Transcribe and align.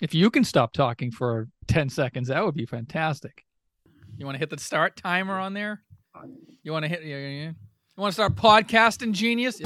If 0.00 0.14
you 0.14 0.30
can 0.30 0.44
stop 0.44 0.72
talking 0.72 1.10
for 1.10 1.48
10 1.66 1.88
seconds, 1.88 2.28
that 2.28 2.44
would 2.44 2.54
be 2.54 2.66
fantastic. 2.66 3.44
You 4.16 4.26
want 4.26 4.36
to 4.36 4.38
hit 4.38 4.50
the 4.50 4.58
start 4.58 4.96
timer 4.96 5.38
on 5.38 5.54
there? 5.54 5.82
You 6.62 6.72
want 6.72 6.84
to 6.84 6.88
hit, 6.88 7.02
you, 7.02 7.16
you 7.16 7.54
want 7.96 8.10
to 8.10 8.14
start 8.14 8.36
podcasting, 8.36 9.12
genius? 9.12 9.60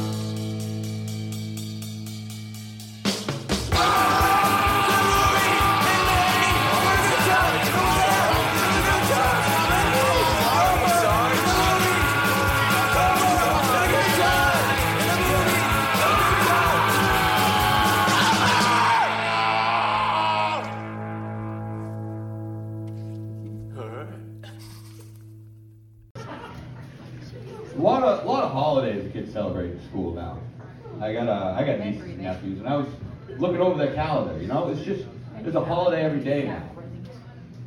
Looking 33.39 33.61
over 33.61 33.79
their 33.79 33.95
calendar. 33.95 34.41
You 34.41 34.49
know, 34.49 34.69
it's 34.69 34.83
just 34.83 35.05
there's 35.43 35.55
a 35.55 35.65
holiday 35.65 36.03
every 36.03 36.21
day 36.21 36.45
now. 36.45 36.69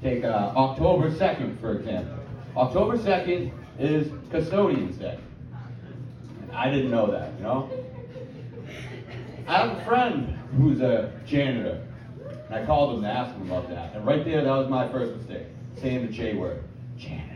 Take 0.02 0.24
uh, 0.24 0.54
October 0.56 1.10
2nd, 1.10 1.60
for 1.60 1.78
example. 1.78 2.18
October 2.56 2.98
2nd 2.98 3.52
is 3.80 4.08
Custodian's 4.32 4.98
Day. 4.98 5.20
I 6.54 6.70
didn't 6.70 6.92
know 6.92 7.12
that, 7.12 7.34
you 7.38 7.44
know? 7.44 7.70
I 9.48 9.58
have 9.58 9.78
a 9.78 9.86
friend 9.86 10.38
who's 10.58 10.80
a 10.80 11.12
janitor. 11.26 11.86
And 12.46 12.56
I 12.56 12.66
called 12.66 12.96
him 12.96 13.04
to 13.04 13.10
ask 13.10 13.36
him 13.36 13.52
about 13.52 13.70
that. 13.70 13.94
And 13.96 14.06
right 14.06 14.24
there, 14.24 14.44
that 14.44 14.50
was 14.50 14.70
my 14.70 14.90
first 14.90 15.16
mistake. 15.18 15.48
Saying 15.82 16.06
the 16.06 16.12
J 16.12 16.36
word. 16.36 16.64
Janitor. 16.98 17.32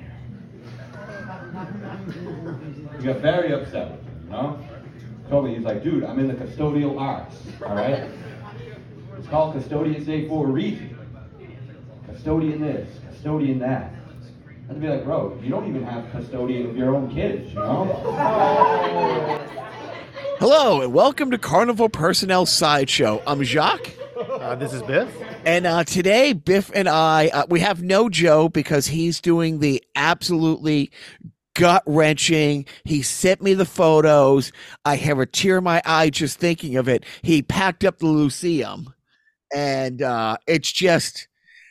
He 3.00 3.06
got 3.06 3.18
very 3.18 3.53
upset 3.53 3.92
with 3.92 4.03
me, 4.03 4.12
you 4.23 4.30
know? 4.30 4.59
Told 5.30 5.46
me, 5.46 5.56
he's 5.56 5.64
like, 5.64 5.84
dude, 5.84 6.03
I'm 6.03 6.20
in 6.20 6.28
the 6.28 6.34
custodial 6.34 7.00
arts, 7.00 7.36
all 7.66 7.75
right? 7.75 8.09
It's 9.20 9.28
called 9.28 9.53
Custodian's 9.53 10.06
Day 10.06 10.30
for 10.30 10.48
a 10.48 10.50
reason. 10.50 10.95
Custodian 12.06 12.62
this, 12.62 12.88
custodian 13.09 13.59
that. 13.59 13.92
I'd 14.70 14.80
be 14.80 14.88
like, 14.88 15.03
bro, 15.03 15.38
you 15.44 15.50
don't 15.50 15.67
even 15.67 15.84
have 15.84 16.09
custodian 16.14 16.70
of 16.70 16.78
your 16.78 16.95
own 16.95 17.14
kids, 17.14 17.50
you 17.50 17.59
know? 17.59 17.84
Hello 20.40 20.81
and 20.81 20.94
welcome 20.94 21.31
to 21.31 21.38
Carnival 21.38 21.90
Personnel 21.90 22.45
Sideshow. 22.45 23.22
I'm 23.28 23.44
Jacques, 23.44 23.92
Uh, 24.17 24.56
this 24.56 24.72
is 24.72 24.81
Biff. 24.84 25.14
and 25.45 25.67
uh, 25.67 25.84
today 25.84 26.31
Biff 26.31 26.72
and 26.73 26.88
I 26.88 27.28
uh, 27.28 27.45
we 27.50 27.59
have 27.59 27.84
no 27.84 28.08
Joe 28.08 28.47
because 28.47 28.88
he's 28.88 29.20
doing 29.20 29.59
the 29.59 29.84
absolutely 29.97 30.92
gut 31.56 31.84
wrenching. 31.86 32.66
He 32.86 33.02
sent 33.02 33.42
me 33.42 33.53
the 33.53 33.66
photos. 33.66 34.53
I 34.86 34.95
have 34.95 35.20
a 35.20 35.25
tear 35.25 35.58
in 35.58 35.66
my 35.66 35.81
eye 35.86 36.09
just 36.09 36.40
thinking 36.40 36.78
of 36.78 36.88
it. 36.88 37.03
He 37.22 37.42
packed 37.42 37.84
up 37.84 37.97
the 37.97 38.08
Luceum, 38.08 38.94
and 39.53 40.02
uh, 40.02 40.38
it's 40.47 40.72
just 40.72 41.28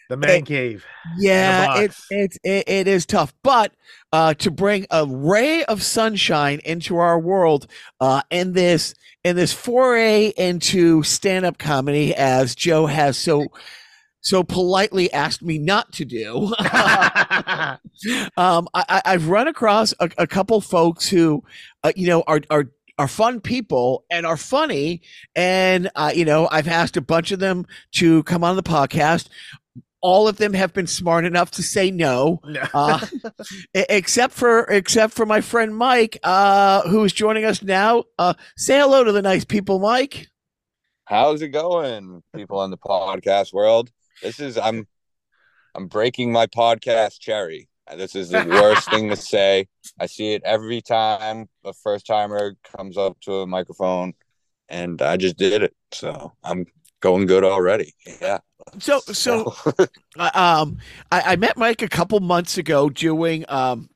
The 0.08 0.16
man 0.16 0.44
cave. 0.44 0.84
yeah, 1.18 1.80
it's 1.82 2.06
it's 2.10 2.38
it, 2.44 2.68
it 2.68 2.88
is 2.88 3.06
tough, 3.06 3.32
but 3.42 3.72
uh, 4.12 4.34
to 4.34 4.50
bring 4.50 4.86
a 4.90 5.06
ray 5.06 5.64
of 5.64 5.82
sunshine 5.82 6.60
into 6.64 6.96
our 6.96 7.18
world, 7.18 7.66
uh, 8.00 8.22
in 8.30 8.52
this 8.52 8.94
in 9.24 9.36
this 9.36 9.52
foray 9.52 10.32
into 10.36 11.02
stand 11.02 11.44
up 11.44 11.58
comedy, 11.58 12.14
as 12.14 12.54
Joe 12.54 12.86
has 12.86 13.16
so 13.18 13.46
so 14.20 14.42
politely 14.42 15.12
asked 15.12 15.42
me 15.42 15.58
not 15.58 15.92
to 15.92 16.04
do. 16.04 16.52
um, 18.36 18.68
I, 18.74 18.84
I- 18.88 19.02
I've 19.04 19.28
run 19.28 19.48
across 19.48 19.94
a, 20.00 20.10
a 20.18 20.26
couple 20.26 20.60
folks 20.60 21.08
who, 21.08 21.42
uh, 21.84 21.92
you 21.96 22.06
know, 22.08 22.22
are 22.26 22.40
are 22.50 22.64
are 22.98 23.08
fun 23.08 23.40
people 23.40 24.04
and 24.10 24.26
are 24.26 24.36
funny, 24.36 25.02
and 25.36 25.90
uh, 25.94 26.12
you 26.14 26.24
know, 26.24 26.48
I've 26.50 26.68
asked 26.68 26.96
a 26.96 27.00
bunch 27.00 27.32
of 27.32 27.38
them 27.38 27.66
to 27.92 28.22
come 28.24 28.42
on 28.44 28.56
the 28.56 28.62
podcast. 28.62 29.28
All 30.00 30.28
of 30.28 30.36
them 30.36 30.52
have 30.54 30.72
been 30.72 30.86
smart 30.86 31.24
enough 31.24 31.50
to 31.52 31.62
say 31.62 31.90
no, 31.90 32.40
No. 32.44 32.62
uh, 32.72 33.04
except 33.74 34.32
for 34.32 34.64
except 34.64 35.12
for 35.14 35.26
my 35.26 35.40
friend 35.40 35.76
Mike, 35.76 36.18
uh, 36.22 36.82
who 36.88 37.04
is 37.04 37.12
joining 37.12 37.44
us 37.44 37.62
now. 37.62 38.04
Uh, 38.18 38.34
say 38.56 38.78
hello 38.78 39.02
to 39.04 39.12
the 39.12 39.22
nice 39.22 39.44
people, 39.44 39.78
Mike. 39.80 40.28
How's 41.04 41.42
it 41.42 41.48
going, 41.48 42.22
people 42.36 42.62
in 42.64 42.70
the 42.70 42.76
podcast 42.78 43.52
world? 43.52 43.90
This 44.22 44.38
is 44.40 44.56
I'm 44.58 44.86
I'm 45.74 45.86
breaking 45.88 46.32
my 46.32 46.46
podcast 46.46 47.18
cherry. 47.20 47.68
This 47.96 48.14
is 48.14 48.30
the 48.30 48.44
worst 48.48 48.90
thing 48.90 49.08
to 49.10 49.16
say. 49.16 49.66
I 49.98 50.06
see 50.06 50.34
it 50.34 50.42
every 50.44 50.80
time 50.80 51.48
a 51.64 51.72
first 51.72 52.06
timer 52.06 52.56
comes 52.76 52.96
up 52.96 53.18
to 53.22 53.40
a 53.40 53.46
microphone, 53.46 54.14
and 54.68 55.00
I 55.00 55.16
just 55.16 55.36
did 55.36 55.62
it. 55.62 55.74
So 55.92 56.32
I'm 56.44 56.66
going 57.00 57.26
good 57.26 57.44
already. 57.44 57.94
Yeah. 58.20 58.38
So 58.78 59.00
so 59.00 59.54
Uh, 60.18 60.30
um, 60.34 60.78
I, 61.12 61.32
I 61.32 61.36
met 61.36 61.56
Mike 61.56 61.80
a 61.82 61.88
couple 61.88 62.18
months 62.20 62.58
ago 62.58 62.90
doing 62.90 63.44
um 63.48 63.88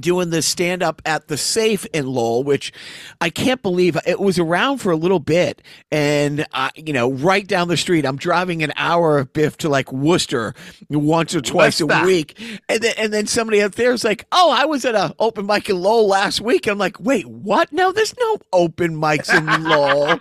doing 0.00 0.30
the 0.30 0.42
stand 0.42 0.82
up 0.82 1.00
at 1.04 1.28
the 1.28 1.36
safe 1.36 1.84
in 1.92 2.06
Lowell, 2.06 2.44
which 2.44 2.72
I 3.20 3.30
can't 3.30 3.62
believe 3.62 3.96
it 4.06 4.20
was 4.20 4.38
around 4.38 4.78
for 4.78 4.90
a 4.90 4.96
little 4.96 5.18
bit. 5.20 5.62
And 5.90 6.46
uh, 6.52 6.70
you 6.76 6.92
know, 6.92 7.10
right 7.12 7.46
down 7.46 7.68
the 7.68 7.76
street, 7.76 8.04
I'm 8.06 8.16
driving 8.16 8.62
an 8.62 8.72
hour 8.76 9.18
of 9.18 9.32
Biff 9.32 9.56
to 9.58 9.68
like 9.68 9.92
Worcester 9.92 10.54
once 10.90 11.34
or 11.34 11.40
twice 11.40 11.80
a 11.80 11.86
Worcester. 11.86 12.06
week. 12.06 12.60
And 12.68 12.80
then 12.82 12.94
and 12.98 13.12
then 13.12 13.26
somebody 13.26 13.62
up 13.62 13.74
there 13.74 13.92
is 13.92 14.04
like, 14.04 14.26
Oh, 14.32 14.50
I 14.50 14.64
was 14.64 14.84
at 14.84 14.94
a 14.94 15.14
open 15.18 15.46
mic 15.46 15.68
in 15.68 15.80
Lowell 15.80 16.08
last 16.08 16.40
week. 16.40 16.66
I'm 16.66 16.78
like, 16.78 16.98
wait, 17.00 17.26
what? 17.26 17.72
No, 17.72 17.92
there's 17.92 18.14
no 18.18 18.38
open 18.52 18.96
mics 18.96 19.32
in 19.36 19.46
Lowell. 19.68 20.18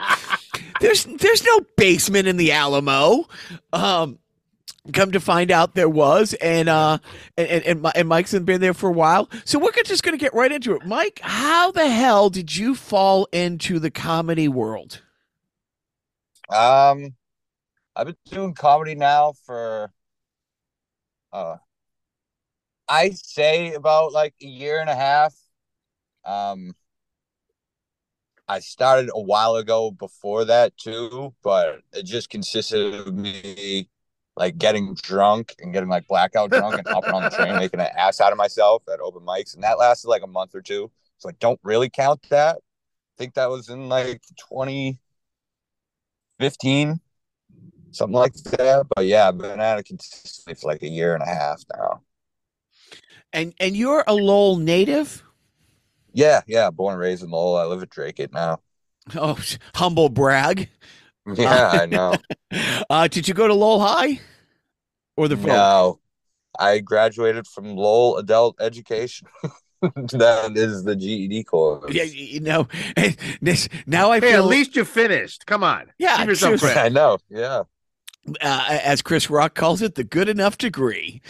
there's 0.82 1.06
there's 1.06 1.44
no 1.44 1.62
basement 1.78 2.28
in 2.28 2.38
the 2.38 2.52
Alamo. 2.52 3.28
Um 3.72 4.20
come 4.92 5.12
to 5.14 5.20
find 5.20 5.50
out 5.50 5.76
there 5.76 5.88
was 5.88 6.34
and 6.36 6.68
uh 6.68 6.98
and 7.38 7.64
and, 7.64 7.88
and 7.96 8.08
mike's 8.10 8.38
been 8.38 8.60
there 8.60 8.74
for 8.74 8.90
a 8.90 8.94
while. 8.94 9.30
So 9.46 9.58
we're 9.58 9.72
just 9.86 10.04
gonna 10.04 10.18
get 10.18 10.34
right 10.34 10.52
into 10.52 10.76
it. 10.76 10.86
Mike 10.86 11.22
how 11.24 11.72
the 11.72 11.90
hell 11.90 12.30
did 12.30 12.56
you 12.56 12.76
fall 12.76 13.28
into 13.32 13.80
the 13.80 13.92
comedy 13.92 14.48
world? 14.48 15.02
Um, 16.50 17.16
I've 17.96 18.08
been 18.08 18.16
doing 18.30 18.54
comedy 18.54 18.96
now 18.96 19.34
for 19.46 19.92
uh 21.32 21.58
I 22.90 23.12
say 23.12 23.74
about 23.74 24.12
like 24.12 24.36
a 24.42 24.46
year 24.46 24.82
and 24.82 24.90
a 24.90 24.96
half. 24.96 25.34
Um 26.26 26.76
I 28.50 28.60
started 28.60 29.10
a 29.14 29.22
while 29.22 29.56
ago 29.56 29.92
before 29.92 30.44
that 30.46 30.78
too, 30.78 31.34
but 31.42 31.80
it 31.94 32.04
just 32.04 32.30
consisted 32.30 32.94
of 32.94 33.14
me 33.14 33.88
like 34.36 34.58
getting 34.58 34.96
drunk 34.96 35.56
and 35.60 35.74
getting 35.74 35.90
like 35.90 36.08
blackout 36.08 36.52
drunk 36.52 36.78
and 36.78 36.88
hopping 36.88 37.14
on 37.14 37.24
the 37.24 37.30
train, 37.30 37.56
making 37.60 37.80
an 37.80 37.88
ass 37.98 38.20
out 38.22 38.32
of 38.32 38.38
myself 38.38 38.84
at 38.92 39.00
open 39.00 39.22
mics. 39.24 39.54
And 39.56 39.64
that 39.64 39.78
lasted 39.80 40.10
like 40.10 40.24
a 40.24 40.28
month 40.28 40.54
or 40.56 40.62
two. 40.62 40.92
So 41.18 41.30
I 41.30 41.34
don't 41.40 41.60
really 41.64 41.90
count 41.90 42.28
that. 42.30 42.58
I 42.58 43.18
think 43.18 43.34
that 43.36 43.50
was 43.50 43.70
in 43.70 43.90
like 43.90 44.22
2015, 44.50 47.00
something 47.92 48.14
like 48.14 48.34
that. 48.36 48.86
But 48.96 49.06
yeah, 49.06 49.28
I've 49.28 49.38
been 49.38 49.60
at 49.60 49.80
it 49.80 49.86
consistently 49.86 50.56
for 50.56 50.68
like 50.68 50.84
a 50.84 50.90
year 50.90 51.14
and 51.14 51.24
a 51.24 51.28
half 51.28 51.64
now. 51.76 52.02
and 53.32 53.54
and 53.60 53.76
you're 53.76 54.04
a 54.08 54.14
lowell 54.14 54.58
native 54.58 55.24
Yeah, 56.14 56.42
yeah, 56.48 56.70
born 56.70 56.94
and 56.94 57.02
raised 57.02 57.24
in 57.24 57.30
Lowell. 57.32 57.58
I 57.58 57.66
live 57.66 57.82
at 57.84 57.90
Dracut 57.90 58.32
now. 58.32 58.60
oh 59.16 59.38
humble 59.76 60.10
brag 60.10 60.70
Yeah, 61.36 61.70
I 61.72 61.86
know. 61.86 62.16
uh 62.90 63.08
did 63.08 63.28
you 63.28 63.34
go 63.34 63.48
to 63.48 63.54
lowell 63.54 63.80
high 63.80 64.20
or 65.16 65.28
the 65.28 65.36
No, 65.38 66.00
I 66.60 66.80
graduated 66.80 67.48
from 67.48 67.76
Lowell 67.76 68.18
Adult 68.18 68.60
Education. 68.60 69.28
that 69.82 70.54
is 70.56 70.84
the 70.84 70.96
GED 70.96 71.44
course. 71.44 71.94
yeah 71.94 72.04
you 72.04 72.40
know 72.40 72.68
and 72.98 73.18
this 73.42 73.68
now 73.86 74.12
i 74.12 74.20
Hey, 74.20 74.32
feel 74.32 74.44
at 74.44 74.50
least 74.50 74.76
you 74.76 74.86
finished. 74.86 75.46
Come 75.46 75.64
on. 75.64 75.92
Yeah, 75.98 76.18
Give 76.20 76.30
yourself 76.30 76.60
seriously. 76.60 76.82
I 76.82 76.90
know. 76.90 77.18
Yeah, 77.30 77.64
uh, 78.42 78.80
as 78.84 79.02
chris 79.02 79.30
rock 79.30 79.56
calls 79.56 79.82
it 79.82 79.96
the 79.96 80.04
good 80.04 80.30
enough 80.30 80.58
degree 80.58 81.22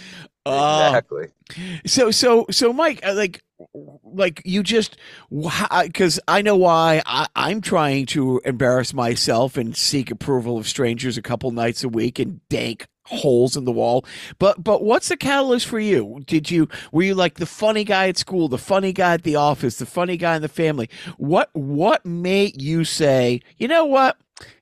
uh, 0.46 0.86
exactly. 0.88 1.28
So 1.86 2.12
so 2.12 2.46
so 2.52 2.74
Mike, 2.74 3.00
uh, 3.06 3.14
like 3.14 3.44
like 4.04 4.42
you 4.46 4.64
just 4.64 4.98
because 5.32 6.20
I 6.28 6.42
know 6.42 6.56
why 6.56 7.02
I, 7.06 7.28
I'm 7.36 7.62
trying 7.62 8.06
to 8.08 8.42
embarrass 8.46 8.94
myself 8.94 9.58
and 9.58 9.76
seek 9.76 10.12
approval 10.12 10.58
of 10.58 10.68
strangers 10.68 11.18
a 11.18 11.22
couple 11.22 11.52
nights 11.52 11.84
a 11.84 11.90
week 11.90 12.20
and 12.20 12.48
dank 12.50 12.88
holes 13.06 13.58
in 13.58 13.66
the 13.66 13.72
wall. 13.72 14.06
But 14.40 14.64
but 14.64 14.84
what's 14.84 15.10
the 15.10 15.18
catalyst 15.18 15.68
for 15.68 15.80
you? 15.80 16.22
Did 16.26 16.52
you 16.52 16.68
were 16.92 17.04
you 17.04 17.16
like 17.16 17.36
the 17.36 17.46
funny 17.46 17.84
guy 17.84 18.08
at 18.08 18.18
school, 18.18 18.48
the 18.48 18.58
funny 18.58 18.94
guy 18.94 19.14
at 19.14 19.24
the 19.24 19.36
office, 19.36 19.78
the 19.78 19.86
funny 19.86 20.18
guy 20.18 20.36
in 20.36 20.42
the 20.42 20.50
family? 20.50 20.90
What 21.18 21.50
what 21.54 22.06
made 22.06 22.62
you 22.62 22.84
say, 22.84 23.42
you 23.58 23.68
know 23.68 23.86
what? 23.86 24.18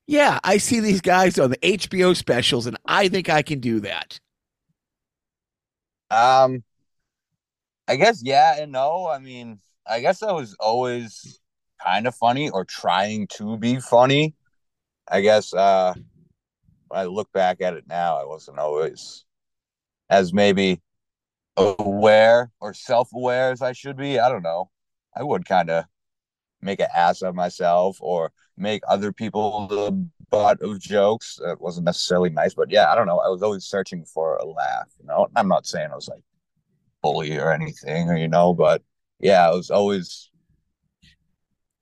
Yeah, 0.07 0.39
I 0.43 0.57
see 0.57 0.79
these 0.79 1.01
guys 1.01 1.39
on 1.39 1.51
the 1.51 1.57
HBO 1.57 2.15
specials, 2.15 2.67
and 2.67 2.77
I 2.85 3.07
think 3.07 3.29
I 3.29 3.41
can 3.41 3.59
do 3.59 3.79
that. 3.81 4.19
Um, 6.11 6.63
I 7.87 7.95
guess 7.95 8.21
yeah 8.23 8.61
and 8.61 8.71
no. 8.71 9.07
I 9.07 9.19
mean, 9.19 9.59
I 9.87 9.99
guess 10.01 10.23
I 10.23 10.31
was 10.31 10.55
always 10.59 11.39
kind 11.83 12.07
of 12.07 12.15
funny 12.15 12.49
or 12.49 12.65
trying 12.65 13.27
to 13.37 13.57
be 13.57 13.79
funny. 13.79 14.35
I 15.07 15.21
guess 15.21 15.53
uh 15.53 15.93
when 16.89 16.99
I 16.99 17.05
look 17.05 17.31
back 17.31 17.61
at 17.61 17.73
it 17.75 17.85
now, 17.87 18.17
I 18.21 18.25
wasn't 18.25 18.59
always 18.59 19.25
as 20.09 20.33
maybe 20.33 20.81
aware 21.57 22.51
or 22.61 22.73
self-aware 22.73 23.51
as 23.51 23.61
I 23.61 23.73
should 23.73 23.97
be. 23.97 24.19
I 24.19 24.29
don't 24.29 24.43
know. 24.43 24.71
I 25.15 25.23
would 25.23 25.45
kind 25.45 25.69
of 25.71 25.85
make 26.61 26.79
an 26.79 26.87
ass 26.95 27.21
of 27.21 27.35
myself 27.35 27.97
or 28.01 28.31
make 28.57 28.83
other 28.87 29.11
people 29.11 29.67
the 29.67 30.07
butt 30.29 30.61
of 30.61 30.79
jokes. 30.79 31.39
It 31.43 31.59
wasn't 31.61 31.85
necessarily 31.85 32.29
nice, 32.29 32.53
but 32.53 32.71
yeah, 32.71 32.91
I 32.91 32.95
don't 32.95 33.07
know. 33.07 33.19
I 33.19 33.29
was 33.29 33.43
always 33.43 33.65
searching 33.65 34.05
for 34.05 34.35
a 34.37 34.45
laugh. 34.45 34.89
You 34.99 35.07
know, 35.07 35.27
I'm 35.35 35.47
not 35.47 35.65
saying 35.65 35.89
I 35.91 35.95
was 35.95 36.07
like 36.07 36.23
bully 37.01 37.37
or 37.37 37.51
anything, 37.51 38.09
or 38.09 38.17
you 38.17 38.27
know, 38.27 38.53
but 38.53 38.81
yeah, 39.19 39.47
I 39.47 39.51
was 39.51 39.69
always 39.69 40.29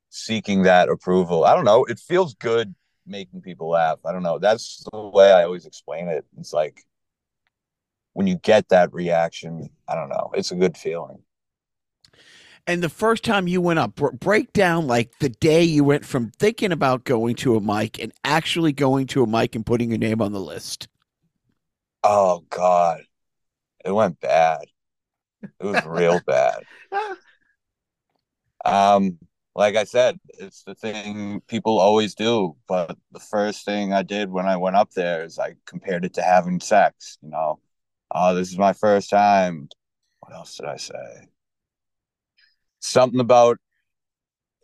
seeking 0.10 0.64
that 0.64 0.90
approval. 0.90 1.46
I 1.46 1.56
don't 1.56 1.66
know. 1.66 1.86
It 1.86 2.00
feels 2.00 2.34
good 2.36 2.74
making 3.06 3.42
people 3.42 3.70
laugh. 3.70 4.00
I 4.06 4.12
don't 4.12 4.24
know. 4.24 4.40
That's 4.40 4.86
the 4.92 5.00
way 5.00 5.32
I 5.32 5.44
always 5.44 5.66
explain 5.66 6.08
it. 6.08 6.26
It's 6.38 6.54
like 6.54 6.84
when 8.14 8.28
you 8.28 8.38
get 8.38 8.70
that 8.70 8.94
reaction, 8.94 9.70
I 9.88 9.96
don't 9.96 10.10
know. 10.10 10.32
It's 10.34 10.52
a 10.52 10.56
good 10.56 10.78
feeling. 10.78 11.20
And 12.70 12.84
the 12.84 12.88
first 12.88 13.24
time 13.24 13.48
you 13.48 13.62
went 13.62 13.80
up, 13.80 13.96
break 13.96 14.54
down 14.54 14.86
like 14.86 15.18
the 15.18 15.30
day 15.30 15.64
you 15.64 15.84
went 15.84 16.06
from 16.06 16.30
thinking 16.30 16.72
about 16.72 17.04
going 17.04 17.34
to 17.38 17.56
a 17.56 17.60
mic 17.60 17.98
and 17.98 18.14
actually 18.24 18.74
going 18.74 19.08
to 19.08 19.24
a 19.24 19.28
mic 19.28 19.56
and 19.56 19.66
putting 19.66 19.90
your 19.90 19.98
name 19.98 20.22
on 20.22 20.34
the 20.34 20.40
list. 20.40 20.88
Oh 22.04 22.46
God, 22.52 23.02
it 23.84 23.92
went 23.92 24.20
bad. 24.20 24.66
It 25.42 25.64
was 25.66 25.84
real 25.84 26.22
bad. 26.28 26.62
Um, 28.64 29.18
like 29.56 29.76
I 29.76 29.86
said, 29.86 30.20
it's 30.38 30.62
the 30.62 30.76
thing 30.76 31.42
people 31.48 31.80
always 31.80 32.14
do. 32.14 32.56
But 32.68 32.96
the 33.12 33.20
first 33.20 33.66
thing 33.66 33.94
I 33.94 34.04
did 34.04 34.30
when 34.30 34.46
I 34.46 34.58
went 34.58 34.76
up 34.76 34.92
there 34.92 35.24
is 35.24 35.40
I 35.40 35.56
compared 35.66 36.06
it 36.06 36.14
to 36.14 36.22
having 36.22 36.60
sex. 36.60 37.18
You 37.24 37.32
know, 37.32 37.62
oh, 38.14 38.36
this 38.36 38.52
is 38.52 38.60
my 38.60 38.74
first 38.74 39.10
time. 39.10 39.70
What 40.20 40.36
else 40.36 40.56
did 40.56 40.68
I 40.68 40.78
say? 40.78 41.30
Something 42.80 43.20
about 43.20 43.58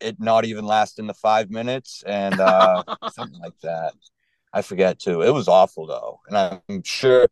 it 0.02 0.20
not 0.20 0.46
even 0.46 0.66
lasting 0.66 1.08
the 1.08 1.14
five 1.14 1.50
minutes 1.50 2.04
and 2.06 2.40
uh, 2.40 2.84
something 3.12 3.40
like 3.40 3.60
that. 3.62 3.94
I 4.54 4.62
forget 4.62 5.00
too. 5.00 5.22
It 5.22 5.34
was 5.34 5.48
awful 5.48 5.88
though, 5.88 6.20
and 6.28 6.62
I'm 6.68 6.84
sure 6.84 7.28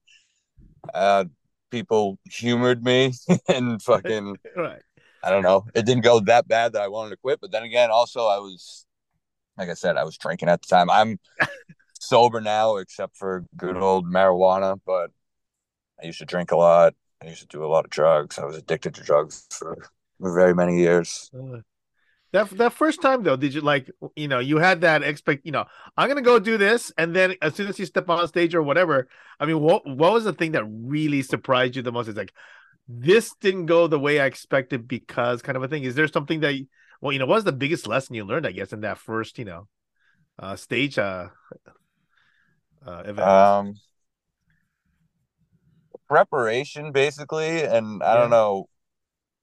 uh, 0.93 1.25
people 1.71 2.19
humored 2.29 2.83
me 2.83 3.13
and 3.47 3.81
fucking 3.81 4.37
Right. 4.55 4.81
I 5.23 5.29
don't 5.29 5.43
know. 5.43 5.65
It 5.73 5.85
didn't 5.85 6.03
go 6.03 6.19
that 6.21 6.47
bad 6.47 6.73
that 6.73 6.81
I 6.81 6.89
wanted 6.89 7.11
to 7.11 7.17
quit. 7.17 7.39
But 7.39 7.51
then 7.51 7.63
again, 7.63 7.89
also 7.89 8.27
I 8.27 8.39
was, 8.39 8.85
like 9.57 9.69
I 9.69 9.73
said, 9.73 9.95
I 9.95 10.03
was 10.03 10.17
drinking 10.17 10.49
at 10.49 10.61
the 10.61 10.67
time. 10.67 10.89
I'm 10.89 11.17
sober 11.97 12.41
now, 12.41 12.75
except 12.75 13.15
for 13.15 13.45
good 13.55 13.77
old 13.77 14.05
marijuana. 14.05 14.79
But 14.85 15.11
I 16.01 16.07
used 16.07 16.19
to 16.19 16.25
drink 16.25 16.51
a 16.51 16.57
lot. 16.57 16.93
I 17.21 17.27
used 17.27 17.39
to 17.39 17.47
do 17.47 17.63
a 17.63 17.67
lot 17.67 17.85
of 17.85 17.91
drugs. 17.91 18.37
I 18.37 18.43
was 18.43 18.57
addicted 18.57 18.95
to 18.95 19.03
drugs 19.03 19.47
for 19.49 19.77
very 20.19 20.53
many 20.55 20.77
years. 20.79 21.31
Uh, 21.33 21.59
that 22.31 22.49
that 22.57 22.73
first 22.73 23.01
time 23.01 23.23
though, 23.23 23.35
did 23.35 23.53
you 23.53 23.61
like 23.61 23.89
you 24.15 24.27
know 24.27 24.39
you 24.39 24.57
had 24.57 24.81
that 24.81 25.03
expect 25.03 25.45
you 25.45 25.51
know 25.51 25.65
I'm 25.97 26.09
gonna 26.09 26.21
go 26.21 26.39
do 26.39 26.57
this 26.57 26.91
and 26.97 27.15
then 27.15 27.35
as 27.41 27.55
soon 27.55 27.67
as 27.67 27.79
you 27.79 27.85
step 27.85 28.09
on 28.09 28.27
stage 28.27 28.55
or 28.55 28.63
whatever, 28.63 29.07
I 29.39 29.45
mean 29.45 29.59
what 29.59 29.85
what 29.87 30.13
was 30.13 30.23
the 30.23 30.33
thing 30.33 30.53
that 30.53 30.65
really 30.65 31.21
surprised 31.21 31.75
you 31.75 31.81
the 31.83 31.91
most? 31.91 32.07
It's 32.07 32.17
like 32.17 32.33
this 32.87 33.33
didn't 33.39 33.67
go 33.67 33.87
the 33.87 33.99
way 33.99 34.19
I 34.19 34.25
expected 34.25 34.87
because 34.87 35.41
kind 35.41 35.55
of 35.57 35.63
a 35.63 35.67
thing. 35.67 35.83
Is 35.83 35.95
there 35.95 36.07
something 36.07 36.39
that 36.41 36.55
well 37.01 37.11
you 37.13 37.19
know 37.19 37.27
what 37.27 37.35
was 37.35 37.43
the 37.43 37.51
biggest 37.51 37.87
lesson 37.87 38.15
you 38.15 38.25
learned 38.25 38.47
I 38.47 38.51
guess 38.51 38.73
in 38.73 38.81
that 38.81 38.97
first 38.97 39.37
you 39.37 39.45
know 39.45 39.67
uh 40.39 40.55
stage 40.55 40.97
uh, 40.97 41.29
uh 42.85 43.03
event? 43.05 43.27
Um, 43.27 43.75
preparation 46.07 46.91
basically, 46.91 47.63
and 47.63 48.03
I 48.03 48.15
Yeah. 48.15 48.21
don't 48.21 48.29
know 48.29 48.67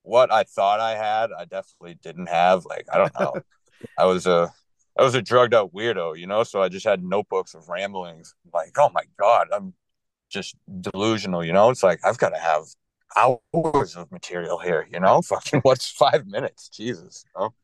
what 0.02 0.32
I 0.32 0.44
thought 0.44 0.80
I 0.80 0.96
had. 0.96 1.30
I 1.36 1.44
definitely 1.44 1.98
didn't 2.02 2.28
have. 2.28 2.64
Like 2.64 2.86
I 2.92 2.98
don't 2.98 3.20
know. 3.20 3.34
I 3.98 4.06
was 4.06 4.26
a 4.26 4.52
I 4.98 5.02
was 5.02 5.14
a 5.14 5.22
drugged 5.22 5.54
out 5.54 5.72
weirdo, 5.72 6.18
you 6.18 6.26
know. 6.26 6.44
So 6.44 6.62
I 6.62 6.68
just 6.68 6.86
had 6.86 7.02
notebooks 7.02 7.54
of 7.54 7.68
ramblings. 7.68 8.34
Like, 8.52 8.76
oh 8.78 8.90
my 8.92 9.04
god, 9.18 9.48
I'm 9.52 9.74
just 10.28 10.56
delusional, 10.80 11.44
you 11.44 11.52
know. 11.52 11.70
It's 11.70 11.82
like 11.82 12.00
I've 12.04 12.18
got 12.18 12.30
to 12.30 12.38
have 12.38 12.64
hours 13.16 13.96
of 13.96 14.10
material 14.10 14.58
here, 14.58 14.86
you 14.92 15.00
know. 15.00 15.22
Fucking 15.28 15.60
what's 15.60 15.90
five 15.90 16.26
minutes? 16.26 16.68
Jesus, 16.68 17.24
you 17.26 17.40
know? 17.40 17.54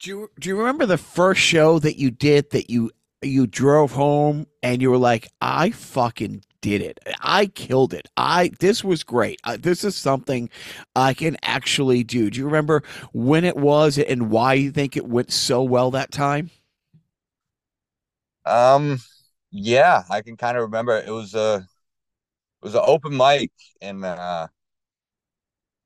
Do 0.00 0.10
you 0.10 0.30
do 0.38 0.48
you 0.48 0.58
remember 0.58 0.86
the 0.86 0.98
first 0.98 1.40
show 1.40 1.78
that 1.78 1.98
you 1.98 2.10
did 2.10 2.50
that 2.50 2.70
you 2.70 2.90
you 3.22 3.46
drove 3.46 3.92
home 3.92 4.46
and 4.62 4.80
you 4.80 4.90
were 4.90 4.98
like, 4.98 5.28
I 5.40 5.70
fucking 5.70 6.42
did 6.60 6.82
it. 6.82 6.98
I 7.20 7.46
killed 7.46 7.94
it. 7.94 8.08
I 8.16 8.50
this 8.60 8.84
was 8.84 9.02
great. 9.02 9.40
Uh, 9.44 9.56
this 9.58 9.84
is 9.84 9.96
something 9.96 10.50
I 10.94 11.14
can 11.14 11.36
actually 11.42 12.04
do. 12.04 12.30
Do 12.30 12.38
you 12.38 12.46
remember 12.46 12.82
when 13.12 13.44
it 13.44 13.56
was 13.56 13.98
and 13.98 14.30
why 14.30 14.54
you 14.54 14.70
think 14.70 14.96
it 14.96 15.06
went 15.06 15.32
so 15.32 15.62
well 15.62 15.90
that 15.92 16.12
time? 16.12 16.50
Um, 18.44 18.98
yeah, 19.50 20.04
I 20.10 20.22
can 20.22 20.36
kind 20.36 20.56
of 20.56 20.62
remember. 20.62 20.96
It 20.98 21.10
was 21.10 21.34
a 21.34 21.66
it 22.62 22.64
was 22.64 22.74
an 22.74 22.82
open 22.84 23.16
mic 23.16 23.52
in 23.80 24.04
uh 24.04 24.48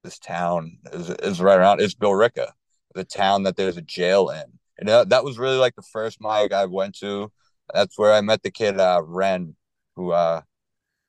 this 0.02 0.18
town. 0.18 0.78
Is 0.92 1.08
was 1.22 1.40
right 1.40 1.58
around. 1.58 1.80
It's 1.80 1.94
Billerica, 1.94 2.52
the 2.94 3.04
town 3.04 3.44
that 3.44 3.56
there's 3.56 3.76
a 3.76 3.82
jail 3.82 4.28
in. 4.30 4.44
And 4.78 4.88
that, 4.88 5.08
that 5.10 5.24
was 5.24 5.38
really 5.38 5.56
like 5.56 5.76
the 5.76 5.82
first 5.82 6.20
mic 6.20 6.52
I 6.52 6.66
went 6.66 6.96
to. 6.98 7.30
That's 7.72 7.98
where 7.98 8.12
I 8.12 8.20
met 8.20 8.42
the 8.42 8.50
kid 8.50 8.78
uh 8.78 9.02
Ren, 9.04 9.56
who 9.96 10.12
uh 10.12 10.42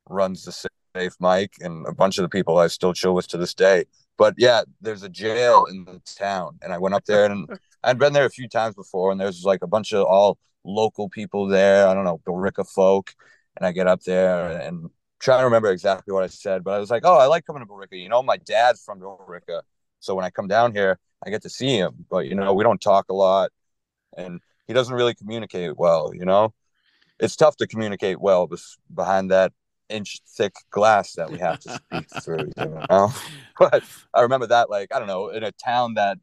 runs 0.10 0.44
the 0.44 0.52
safe 0.52 1.16
mic, 1.20 1.54
and 1.60 1.86
a 1.88 1.94
bunch 1.94 2.18
of 2.18 2.24
the 2.24 2.30
people 2.30 2.58
I 2.58 2.68
still 2.68 2.94
chill 2.94 3.14
with 3.14 3.28
to 3.30 3.38
this 3.38 3.54
day. 3.54 3.86
But 4.18 4.36
yeah, 4.38 4.64
there's 4.82 5.04
a 5.04 5.10
jail 5.10 5.66
in 5.66 5.86
the 5.86 6.02
town, 6.18 6.60
and 6.62 6.72
I 6.72 6.78
went 6.78 6.96
up 6.96 7.06
there, 7.06 7.26
and 7.26 7.48
I'd 7.84 8.00
been 8.00 8.14
there 8.14 8.26
a 8.26 8.30
few 8.30 8.48
times 8.48 8.76
before, 8.76 9.12
and 9.12 9.20
there's 9.20 9.44
like 9.44 9.62
a 9.62 9.68
bunch 9.68 9.94
of 9.94 10.06
all 10.06 10.38
local 10.64 11.10
people 11.10 11.48
there. 11.48 11.88
I 11.88 11.94
don't 11.94 12.06
know, 12.06 12.22
Billerica 12.26 12.68
folk, 12.68 13.14
and 13.58 13.66
I 13.66 13.72
get 13.72 13.88
up 13.88 14.02
there 14.04 14.50
and, 14.50 14.62
and 14.62 14.90
trying 15.20 15.40
to 15.40 15.46
remember 15.46 15.72
exactly 15.72 16.14
what 16.14 16.24
I 16.24 16.28
said, 16.28 16.64
but 16.64 16.74
I 16.74 16.80
was 16.80 16.90
like, 16.90 17.04
oh, 17.06 17.18
I 17.18 17.26
like 17.26 17.46
coming 17.46 17.62
to 17.62 17.68
Billerica. 17.68 18.02
You 18.02 18.10
know, 18.10 18.24
my 18.24 18.38
dad's 18.38 18.82
from 18.84 19.00
Billerica, 19.00 19.62
so 20.00 20.16
when 20.16 20.26
I 20.26 20.30
come 20.30 20.48
down 20.48 20.74
here, 20.74 21.00
I 21.26 21.30
get 21.30 21.42
to 21.44 21.50
see 21.50 21.78
him. 21.78 22.06
But 22.10 22.28
you 22.28 22.36
know, 22.36 22.54
we 22.54 22.64
don't 22.64 22.82
talk 22.82 23.06
a 23.10 23.14
lot, 23.14 23.52
and 24.16 24.40
he 24.68 24.74
doesn't 24.74 24.96
really 24.96 25.14
communicate 25.14 25.78
well. 25.78 26.12
You 26.14 26.26
know, 26.26 26.54
it's 27.20 27.36
tough 27.36 27.58
to 27.58 27.68
communicate 27.68 28.20
well 28.20 28.50
behind 28.94 29.32
that 29.32 29.52
inch 29.90 30.20
thick 30.38 30.54
glass 30.72 31.14
that 31.14 31.32
we 31.32 31.38
have 31.40 31.60
to 31.62 31.80
speak 31.94 32.08
through. 32.24 32.52
You 32.58 32.80
know, 32.90 33.14
but 33.60 33.84
I 34.14 34.22
remember 34.22 34.48
that, 34.48 34.70
like, 34.70 34.94
I 34.94 35.00
don't 35.00 35.08
know, 35.08 35.30
in 35.30 35.44
a 35.44 35.52
town 35.52 35.96
that 35.96 36.18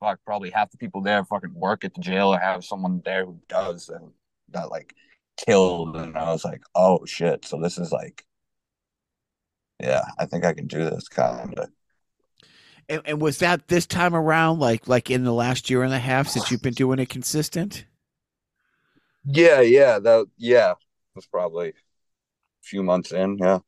fuck 0.00 0.18
probably 0.24 0.50
half 0.50 0.70
the 0.70 0.78
people 0.78 1.02
there 1.02 1.24
fucking 1.24 1.54
work 1.54 1.84
at 1.84 1.94
the 1.94 2.00
jail 2.00 2.32
or 2.32 2.38
have 2.38 2.64
someone 2.64 3.02
there 3.04 3.26
who 3.26 3.38
does 3.48 3.90
and 3.90 4.10
that 4.48 4.70
like 4.70 4.94
killed 5.36 5.94
and 5.94 6.16
I 6.16 6.32
was 6.32 6.44
like, 6.44 6.62
oh 6.74 7.04
shit. 7.04 7.44
So 7.44 7.60
this 7.60 7.78
is 7.78 7.92
like 7.92 8.24
yeah, 9.80 10.04
I 10.18 10.26
think 10.26 10.44
I 10.44 10.52
can 10.52 10.66
do 10.66 10.78
this 10.78 11.08
kind 11.08 11.58
of. 11.58 11.70
And, 12.88 13.02
and 13.04 13.20
was 13.20 13.38
that 13.38 13.68
this 13.68 13.86
time 13.86 14.14
around 14.14 14.58
like 14.58 14.88
like 14.88 15.10
in 15.10 15.24
the 15.24 15.32
last 15.32 15.70
year 15.70 15.82
and 15.82 15.94
a 15.94 15.98
half 15.98 16.28
since 16.28 16.50
you've 16.50 16.62
been 16.62 16.74
doing 16.74 16.98
it 16.98 17.08
consistent? 17.08 17.86
Yeah, 19.24 19.60
yeah, 19.60 19.98
that 19.98 20.26
yeah, 20.36 20.74
was 21.14 21.26
probably 21.26 21.74
few 22.70 22.82
months 22.82 23.12
in, 23.12 23.38
yeah. 23.38 23.58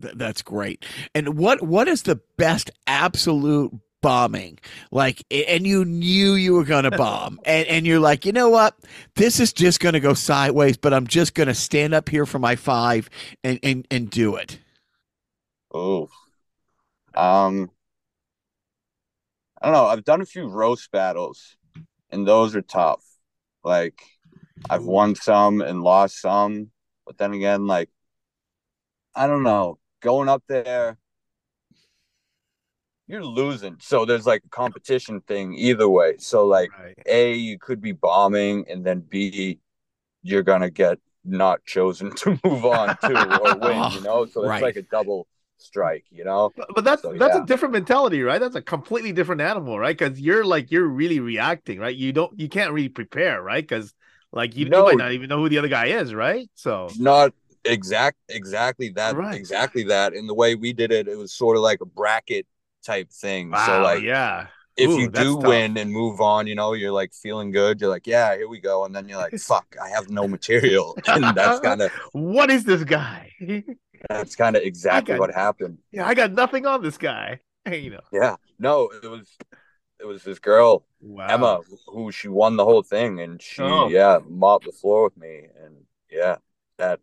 Th- 0.00 0.14
that's 0.14 0.42
great. 0.42 0.84
And 1.14 1.36
what 1.38 1.62
what 1.62 1.88
is 1.88 2.02
the 2.02 2.20
best 2.36 2.70
absolute 2.86 3.72
bombing? 4.02 4.58
Like 4.90 5.24
and 5.30 5.66
you 5.66 5.84
knew 5.84 6.34
you 6.34 6.54
were 6.54 6.64
going 6.64 6.84
to 6.90 6.96
bomb 6.96 7.40
and 7.44 7.66
and 7.68 7.86
you're 7.86 8.00
like, 8.00 8.26
"You 8.26 8.32
know 8.32 8.50
what? 8.50 8.76
This 9.14 9.40
is 9.40 9.52
just 9.52 9.80
going 9.80 9.94
to 9.94 10.00
go 10.00 10.14
sideways, 10.14 10.76
but 10.76 10.92
I'm 10.92 11.06
just 11.06 11.34
going 11.34 11.48
to 11.48 11.54
stand 11.54 11.94
up 11.94 12.08
here 12.08 12.26
for 12.26 12.38
my 12.38 12.56
5 12.56 13.08
and 13.42 13.58
and 13.62 13.86
and 13.90 14.10
do 14.10 14.36
it." 14.36 14.58
Oh. 15.72 16.08
Um 17.14 17.70
I 19.60 19.66
don't 19.66 19.74
know, 19.74 19.86
I've 19.86 20.04
done 20.04 20.20
a 20.20 20.26
few 20.26 20.48
roast 20.48 20.90
battles 20.90 21.56
and 22.10 22.26
those 22.26 22.54
are 22.54 22.62
tough. 22.62 23.02
Like 23.64 24.00
I've 24.70 24.84
won 24.84 25.14
some 25.14 25.60
and 25.60 25.82
lost 25.82 26.20
some, 26.20 26.70
but 27.06 27.18
then 27.18 27.32
again, 27.34 27.66
like 27.66 27.90
I 29.16 29.26
don't 29.26 29.42
know, 29.42 29.78
going 30.00 30.28
up 30.28 30.44
there 30.46 30.98
you're 33.06 33.24
losing. 33.24 33.76
So 33.80 34.04
there's 34.04 34.26
like 34.26 34.42
a 34.44 34.48
competition 34.48 35.20
thing 35.22 35.54
either 35.54 35.88
way. 35.88 36.16
So 36.18 36.46
like 36.46 36.72
Right. 36.78 37.06
A, 37.06 37.34
you 37.34 37.58
could 37.58 37.80
be 37.80 37.92
bombing, 37.92 38.64
and 38.68 38.84
then 38.84 39.00
B, 39.00 39.60
you're 40.22 40.42
gonna 40.44 40.70
get 40.70 40.98
not 41.24 41.64
chosen 41.64 42.14
to 42.16 42.38
move 42.44 42.64
on 42.66 42.96
to 42.98 43.14
or 43.24 43.54
win, 43.60 43.90
you 43.90 44.00
know? 44.00 44.26
So 44.26 44.46
it's 44.46 44.60
Right. 44.60 44.62
like 44.62 44.76
a 44.76 44.82
double 44.82 45.28
strike, 45.58 46.06
you 46.10 46.24
know? 46.24 46.54
But, 46.56 46.68
but 46.74 46.84
that's 46.84 47.02
So, 47.02 47.12
that's 47.18 47.34
yeah. 47.34 47.36
a 47.36 47.40
different 47.40 47.72
mentality, 47.72 48.22
right? 48.22 48.38
That's 48.40 48.56
a 48.56 48.62
completely 48.62 49.12
different 49.12 49.40
animal, 49.42 49.78
right? 49.78 49.96
Because 49.96 50.18
you're 50.20 50.44
like 50.44 50.70
you're 50.70 50.86
really 50.86 51.20
reacting, 51.20 51.78
right? 51.78 51.94
You 51.94 52.12
don't 52.12 52.38
you 52.38 52.48
can't 52.48 52.72
really 52.72 52.88
prepare, 52.88 53.42
right? 53.42 53.62
Because 53.62 53.94
like 54.32 54.56
you, 54.56 54.64
you 54.64 54.70
No. 54.70 54.84
might 54.84 54.98
not 54.98 55.12
even 55.12 55.28
know 55.28 55.38
who 55.38 55.48
the 55.48 55.58
other 55.58 55.68
guy 55.68 55.86
is, 55.86 56.14
right? 56.14 56.48
So 56.54 56.88
Not 56.98 57.32
exact 57.64 58.18
exactly 58.28 58.90
that 58.90 59.16
Right. 59.16 59.34
exactly 59.34 59.84
that. 59.84 60.12
And 60.14 60.28
the 60.28 60.34
way 60.34 60.54
we 60.54 60.72
did 60.72 60.92
it, 60.92 61.08
it 61.08 61.16
was 61.16 61.32
sort 61.32 61.56
of 61.56 61.62
like 61.62 61.80
a 61.80 61.86
bracket 61.86 62.46
type 62.84 63.10
thing. 63.10 63.50
wow, 63.50 63.66
so 63.66 63.82
like 63.82 64.02
yeah, 64.02 64.46
if 64.76 64.90
Ooh, 64.90 65.00
you 65.00 65.08
do 65.10 65.34
tough. 65.36 65.44
win 65.46 65.76
and 65.78 65.90
move 65.90 66.20
on, 66.20 66.46
you 66.46 66.54
know, 66.54 66.74
you're 66.74 66.92
like 66.92 67.12
feeling 67.14 67.50
good. 67.50 67.80
You're 67.80 67.90
like, 67.90 68.06
yeah, 68.06 68.36
here 68.36 68.48
we 68.48 68.60
go. 68.60 68.84
And 68.84 68.94
then 68.94 69.08
you're 69.08 69.18
like, 69.18 69.36
fuck, 69.38 69.74
I 69.82 69.88
have 69.88 70.10
no 70.10 70.28
material. 70.28 70.96
And 71.08 71.34
that's 71.36 71.60
kind 71.60 71.80
of 71.82 71.90
what 72.12 72.50
is 72.50 72.64
this 72.64 72.84
guy? 72.84 73.32
that's 74.08 74.36
kind 74.36 74.54
of 74.56 74.62
exactly 74.62 75.14
got- 75.14 75.20
what 75.20 75.34
happened. 75.34 75.78
yeah, 75.90 76.06
I 76.06 76.14
got 76.14 76.32
nothing 76.32 76.66
on 76.66 76.82
this 76.82 76.98
guy. 76.98 77.40
you 77.70 77.90
know, 77.90 78.00
Yeah. 78.12 78.36
No, 78.58 78.90
it 79.02 79.08
was 79.10 79.36
it 80.00 80.04
was 80.06 80.22
this 80.24 80.38
girl, 80.38 80.84
wow. 81.00 81.26
Emma, 81.26 81.60
who 81.86 82.12
she 82.12 82.28
won 82.28 82.56
the 82.56 82.64
whole 82.64 82.82
thing 82.82 83.20
and 83.20 83.40
she 83.40 83.62
Oh. 83.62 83.88
yeah, 83.88 84.18
mopped 84.28 84.66
the 84.66 84.72
floor 84.72 85.04
with 85.04 85.16
me. 85.16 85.46
And 85.64 85.74
yeah, 86.10 86.36
that 86.78 87.00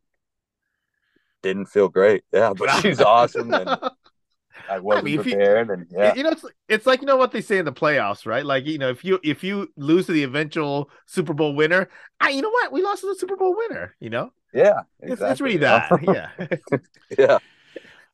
didn't 1.42 1.66
feel 1.68 1.90
great. 1.90 2.24
Yeah, 2.32 2.54
but 2.54 2.70
she's 2.82 3.02
awesome 3.02 3.54
and 3.54 3.70
I 4.70 4.80
wasn't 4.80 5.06
mean, 5.06 5.20
if 5.20 5.26
you- 5.26 5.40
and 5.42 5.88
yeah. 5.90 6.14
You 6.16 6.24
know, 6.24 6.30
it's 6.30 6.46
it's 6.70 6.86
like 6.86 7.02
you 7.02 7.08
know 7.08 7.18
what 7.18 7.32
they 7.32 7.42
say 7.42 7.58
in 7.58 7.66
the 7.66 7.74
playoffs, 7.74 8.26
right? 8.26 8.46
Like 8.46 8.66
you 8.66 8.78
know, 8.78 8.90
if 8.90 9.04
you 9.04 9.20
if 9.24 9.44
you 9.44 9.70
lose 9.76 10.06
to 10.06 10.12
the 10.14 10.24
eventual 10.24 10.90
Super 11.06 11.34
Bowl 11.34 11.56
winner, 11.56 11.90
ah, 12.22 12.30
you 12.30 12.42
know 12.42 12.50
what? 12.52 12.72
We 12.72 12.82
lost 12.84 13.02
to 13.02 13.08
the 13.08 13.16
Super 13.16 13.36
Bowl 13.36 13.56
winner. 13.58 13.96
You 14.00 14.12
know, 14.12 14.32
Yeah. 14.54 14.82
it's, 15.02 15.22
it's 15.22 15.42
exactly, 15.42 15.46
really 15.46 15.58
that. 15.58 15.92
Yeah. 16.04 16.78
yeah. 17.18 17.38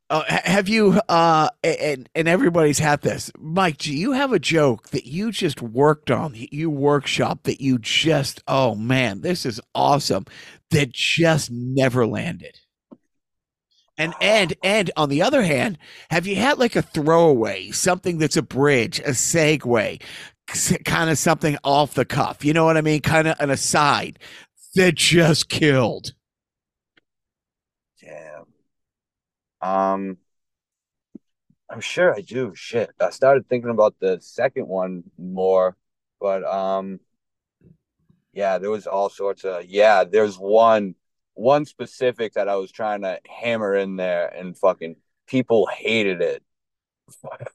Uh, 0.10 0.24
have 0.28 0.68
you 0.68 1.00
uh 1.08 1.50
and 1.64 2.10
and 2.16 2.28
everybody's 2.28 2.80
had 2.80 3.02
this. 3.02 3.32
Mike 3.38 3.78
do 3.78 3.94
you 3.94 4.14
have 4.14 4.34
a 4.34 4.40
joke 4.40 4.90
that 4.90 5.06
you 5.06 5.32
just 5.32 5.62
worked 5.62 6.10
on 6.10 6.34
you 6.36 6.70
workshop 6.70 7.44
that 7.44 7.62
you 7.62 7.78
just 7.78 8.42
oh 8.48 8.74
man 8.74 9.22
this 9.22 9.46
is 9.46 9.62
awesome 9.76 10.26
that 10.72 10.92
just 10.92 11.52
never 11.52 12.08
landed? 12.08 12.60
And 13.98 14.14
and 14.22 14.54
and 14.64 14.90
on 14.98 15.10
the 15.10 15.22
other 15.22 15.44
hand 15.44 15.78
have 16.10 16.26
you 16.26 16.36
had 16.38 16.58
like 16.58 16.76
a 16.76 16.82
throwaway 16.82 17.70
something 17.72 18.18
that's 18.18 18.38
a 18.38 18.42
bridge 18.42 19.00
a 19.00 19.10
segue 19.12 20.02
kind 20.86 21.10
of 21.10 21.18
something 21.18 21.58
off 21.64 21.94
the 21.94 22.06
cuff 22.06 22.44
you 22.44 22.54
know 22.54 22.66
what 22.66 22.78
i 22.78 22.82
mean 22.82 23.02
kind 23.02 23.28
of 23.28 23.36
an 23.40 23.50
aside 23.52 24.18
that 24.76 24.96
just 24.96 25.50
killed 25.50 26.14
Damn. 28.02 28.46
Um, 29.62 30.18
I'm 31.70 31.82
sure 31.82 32.14
I 32.16 32.22
do. 32.22 32.54
Shit, 32.56 32.90
I 33.00 33.12
started 33.12 33.48
thinking 33.48 33.70
about 33.70 33.96
the 34.00 34.20
second 34.22 34.68
one 34.68 35.04
more, 35.18 35.78
but 36.20 36.44
um, 36.44 37.00
yeah, 38.34 38.58
there 38.58 38.72
was 38.72 38.88
all 38.88 39.10
sorts 39.10 39.44
of 39.44 39.66
yeah. 39.66 40.04
There's 40.04 40.36
one 40.38 40.96
one 41.36 41.66
specific 41.66 42.34
that 42.34 42.50
I 42.50 42.56
was 42.56 42.72
trying 42.72 43.02
to 43.04 43.20
hammer 43.28 43.76
in 43.76 43.98
there, 43.98 44.28
and 44.28 44.58
fucking 44.58 44.96
people 45.28 45.68
hated 45.68 46.22
it. 46.22 46.44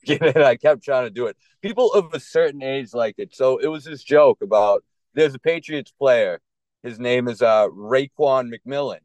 I 0.36 0.56
kept 0.56 0.84
trying 0.84 1.06
to 1.06 1.10
do 1.10 1.26
it. 1.26 1.36
People 1.62 1.92
of 1.92 2.12
a 2.12 2.20
certain 2.20 2.62
age 2.62 2.94
liked 2.94 3.18
it. 3.18 3.34
So 3.34 3.58
it 3.58 3.68
was 3.68 3.84
this 3.84 4.02
joke 4.02 4.42
about 4.42 4.84
there's 5.14 5.34
a 5.34 5.38
Patriots 5.38 5.92
player. 5.92 6.40
His 6.82 6.98
name 7.00 7.28
is 7.28 7.42
uh 7.42 7.68
Raekwon 7.68 8.52
McMillan, 8.52 9.00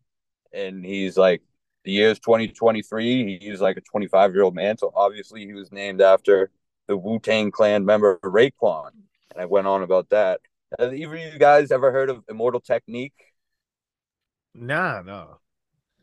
and 0.53 0.85
he's 0.85 1.17
like 1.17 1.41
the 1.89 1.95
year's 1.95 2.19
2023. 2.19 3.39
He's 3.41 3.61
like 3.61 3.77
a 3.77 3.81
25 3.81 4.33
year 4.33 4.43
old 4.43 4.53
man, 4.53 4.77
so 4.77 4.91
obviously 4.95 5.45
he 5.45 5.53
was 5.53 5.71
named 5.71 6.01
after 6.01 6.51
the 6.87 6.95
Wu 6.95 7.19
Tang 7.19 7.49
Clan 7.49 7.83
member 7.83 8.19
Raekwon. 8.23 8.91
And 9.31 9.41
I 9.41 9.45
went 9.45 9.65
on 9.65 9.81
about 9.81 10.09
that. 10.09 10.39
Have 10.77 10.93
either 10.93 11.15
of 11.15 11.33
you 11.33 11.39
guys 11.39 11.71
ever 11.71 11.91
heard 11.91 12.11
of 12.11 12.23
Immortal 12.29 12.61
Technique? 12.61 13.13
nah, 14.53 15.01
no. 15.01 15.39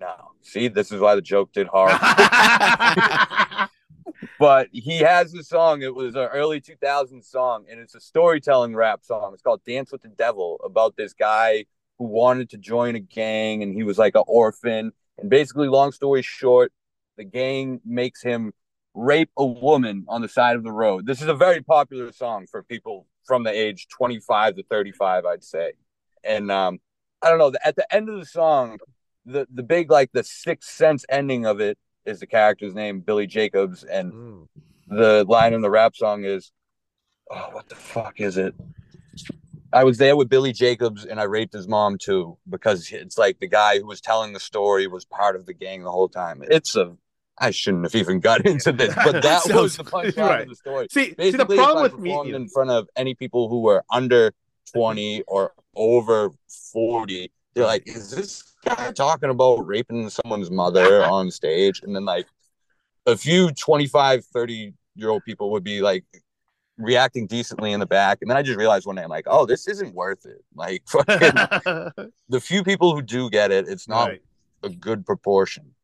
No. 0.00 0.32
See, 0.42 0.68
this 0.68 0.90
is 0.92 1.00
why 1.00 1.14
the 1.14 1.22
joke 1.22 1.52
did 1.52 1.68
hard. 1.72 1.92
but 4.38 4.68
he 4.72 4.98
has 4.98 5.32
a 5.34 5.42
song. 5.42 5.82
It 5.82 5.94
was 5.94 6.16
an 6.16 6.28
early 6.32 6.60
2000s 6.60 7.24
song, 7.24 7.66
and 7.70 7.78
it's 7.78 7.94
a 7.94 8.00
storytelling 8.00 8.74
rap 8.74 9.04
song. 9.04 9.30
It's 9.32 9.42
called 9.42 9.62
Dance 9.64 9.92
with 9.92 10.02
the 10.02 10.08
Devil 10.08 10.60
about 10.64 10.96
this 10.96 11.12
guy 11.14 11.64
who 11.98 12.06
wanted 12.06 12.50
to 12.50 12.58
join 12.58 12.94
a 12.96 13.00
gang, 13.00 13.62
and 13.62 13.72
he 13.72 13.84
was 13.84 13.98
like 13.98 14.16
an 14.16 14.24
orphan. 14.26 14.92
And 15.18 15.30
basically, 15.30 15.68
long 15.68 15.92
story 15.92 16.22
short, 16.22 16.72
the 17.16 17.24
gang 17.24 17.80
makes 17.84 18.22
him 18.22 18.52
rape 18.94 19.30
a 19.36 19.44
woman 19.44 20.04
on 20.08 20.22
the 20.22 20.28
side 20.28 20.56
of 20.56 20.62
the 20.64 20.72
road. 20.72 21.06
This 21.06 21.22
is 21.22 21.28
a 21.28 21.34
very 21.34 21.62
popular 21.62 22.12
song 22.12 22.46
for 22.50 22.62
people 22.62 23.06
from 23.24 23.42
the 23.42 23.50
age 23.50 23.88
25 23.88 24.56
to 24.56 24.62
35, 24.62 25.24
I'd 25.26 25.44
say. 25.44 25.72
And 26.24 26.50
um, 26.50 26.80
I 27.22 27.30
don't 27.30 27.38
know, 27.38 27.52
at 27.64 27.76
the 27.76 27.92
end 27.94 28.08
of 28.08 28.18
the 28.18 28.26
song, 28.26 28.78
the 29.24 29.46
the 29.52 29.62
big 29.62 29.90
like 29.90 30.12
the 30.12 30.22
sixth 30.22 30.70
sense 30.70 31.04
ending 31.08 31.46
of 31.46 31.60
it 31.60 31.78
is 32.04 32.20
the 32.20 32.26
character's 32.26 32.74
name 32.74 33.00
Billy 33.00 33.26
Jacobs, 33.26 33.82
and 33.82 34.12
Mm. 34.12 34.48
the 34.86 35.24
line 35.28 35.52
in 35.52 35.60
the 35.62 35.70
rap 35.70 35.96
song 35.96 36.24
is, 36.24 36.52
"Oh, 37.30 37.48
what 37.52 37.68
the 37.68 37.74
fuck 37.74 38.20
is 38.20 38.36
it?" 38.36 38.54
I 39.72 39.84
was 39.84 39.98
there 39.98 40.16
with 40.16 40.28
Billy 40.28 40.52
Jacobs, 40.52 41.04
and 41.04 41.20
I 41.20 41.24
raped 41.24 41.52
his 41.52 41.68
mom 41.68 41.98
too 41.98 42.38
because 42.48 42.90
it's 42.92 43.18
like 43.18 43.38
the 43.38 43.48
guy 43.48 43.78
who 43.78 43.86
was 43.86 44.00
telling 44.00 44.32
the 44.32 44.40
story 44.40 44.86
was 44.86 45.04
part 45.04 45.36
of 45.36 45.46
the 45.46 45.54
gang 45.54 45.82
the 45.82 45.90
whole 45.90 46.08
time. 46.08 46.42
It's 46.48 46.76
a 46.76 46.96
I 47.38 47.50
shouldn't 47.50 47.84
have 47.84 47.94
even 47.94 48.20
got 48.20 48.46
into 48.46 48.72
this, 48.72 48.94
but 48.94 49.22
that 49.22 49.42
was 49.48 49.76
the 49.76 49.84
punchline 49.84 50.16
right. 50.16 50.42
of 50.42 50.48
the 50.48 50.54
story. 50.54 50.86
See, 50.90 51.14
see, 51.18 51.30
the 51.32 51.44
problem 51.44 51.82
with 51.82 51.98
me, 51.98 52.34
in 52.34 52.48
front 52.48 52.70
of 52.70 52.88
any 52.96 53.14
people 53.14 53.48
who 53.48 53.60
were 53.60 53.84
under 53.90 54.32
20 54.72 55.22
or 55.26 55.52
over 55.74 56.30
40, 56.72 57.30
they're 57.54 57.66
like, 57.66 57.82
is 57.86 58.10
this 58.10 58.42
guy 58.64 58.90
talking 58.92 59.28
about 59.28 59.66
raping 59.66 60.08
someone's 60.08 60.50
mother 60.50 61.04
on 61.10 61.30
stage? 61.30 61.82
And 61.82 61.94
then, 61.94 62.06
like, 62.06 62.26
a 63.04 63.16
few 63.16 63.50
25, 63.50 64.24
30 64.24 64.72
year 64.94 65.10
old 65.10 65.22
people 65.24 65.50
would 65.52 65.64
be 65.64 65.82
like 65.82 66.04
reacting 66.78 67.26
decently 67.26 67.72
in 67.72 67.80
the 67.80 67.86
back. 67.86 68.18
And 68.20 68.30
then 68.30 68.36
I 68.36 68.42
just 68.42 68.58
realized 68.58 68.86
one 68.86 68.96
day, 68.96 69.02
I'm 69.02 69.10
like, 69.10 69.26
oh, 69.28 69.46
this 69.46 69.68
isn't 69.68 69.94
worth 69.94 70.26
it. 70.26 70.44
Like, 70.54 70.82
fucking, 70.88 71.48
the 72.28 72.40
few 72.40 72.64
people 72.64 72.94
who 72.94 73.02
do 73.02 73.30
get 73.30 73.50
it, 73.50 73.68
it's 73.68 73.88
not 73.88 74.10
Right. 74.10 74.22
a 74.62 74.68
good 74.70 75.06
proportion. 75.06 75.74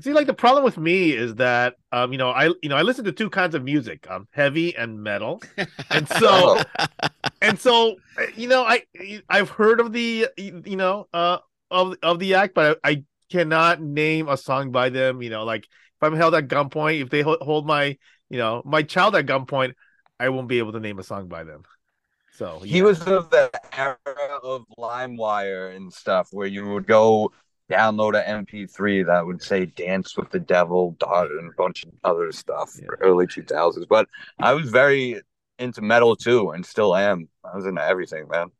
See, 0.00 0.12
like 0.12 0.26
the 0.26 0.34
problem 0.34 0.64
with 0.64 0.78
me 0.78 1.12
is 1.12 1.34
that 1.36 1.74
um, 1.92 2.12
you 2.12 2.18
know, 2.18 2.30
I 2.30 2.46
you 2.62 2.68
know, 2.68 2.76
I 2.76 2.82
listen 2.82 3.04
to 3.04 3.12
two 3.12 3.30
kinds 3.30 3.54
of 3.54 3.62
music, 3.62 4.06
um, 4.10 4.26
heavy 4.32 4.74
and 4.76 5.02
metal, 5.02 5.42
and 5.90 6.08
so 6.08 6.62
and 7.42 7.58
so 7.58 7.96
uh, 8.18 8.26
you 8.36 8.48
know, 8.48 8.64
I 8.64 8.84
I've 9.28 9.50
heard 9.50 9.80
of 9.80 9.92
the 9.92 10.28
you 10.38 10.76
know 10.76 11.08
uh 11.12 11.38
of 11.70 11.96
of 12.02 12.18
the 12.18 12.34
act, 12.34 12.54
but 12.54 12.80
I, 12.84 12.90
I 12.90 13.04
cannot 13.30 13.82
name 13.82 14.28
a 14.28 14.36
song 14.36 14.72
by 14.72 14.90
them. 14.90 15.22
You 15.22 15.30
know, 15.30 15.44
like 15.44 15.64
if 15.64 16.02
I'm 16.02 16.16
held 16.16 16.34
at 16.34 16.48
gunpoint, 16.48 17.02
if 17.02 17.10
they 17.10 17.22
hold 17.22 17.66
my 17.66 17.98
you 18.30 18.38
know 18.38 18.62
my 18.64 18.82
child 18.82 19.14
at 19.16 19.26
gunpoint, 19.26 19.74
I 20.20 20.28
won't 20.28 20.48
be 20.48 20.58
able 20.58 20.72
to 20.72 20.80
name 20.80 20.98
a 20.98 21.02
song 21.02 21.28
by 21.28 21.44
them. 21.44 21.62
So 22.32 22.60
He 22.60 22.82
was 22.82 23.00
of 23.02 23.30
the 23.30 23.50
era 23.72 23.96
of 24.42 24.64
LimeWire 24.78 25.74
and 25.74 25.92
stuff 25.92 26.28
where 26.30 26.46
you 26.46 26.68
would 26.68 26.86
go 26.86 27.32
download 27.70 28.16
an 28.16 28.46
MP3 28.46 29.02
that 29.02 29.26
would 29.26 29.42
say 29.42 29.66
Dance 29.66 30.16
with 30.16 30.30
the 30.30 30.38
Devil, 30.38 30.96
dot, 30.98 31.30
and 31.30 31.50
a 31.50 31.56
bunch 31.56 31.84
of 31.84 31.92
other 32.04 32.32
stuff 32.32 32.76
Yeah. 32.80 32.88
early 33.00 33.26
2000s. 33.26 33.86
But 33.86 34.08
I 34.38 34.54
was 34.54 34.70
very 34.70 35.20
into 35.58 35.82
metal 35.82 36.14
too 36.16 36.50
and 36.50 36.64
still 36.64 36.94
am. 36.94 37.28
I 37.44 37.56
was 37.56 37.66
into 37.66 37.82
everything, 37.82 38.28
man. 38.28 38.50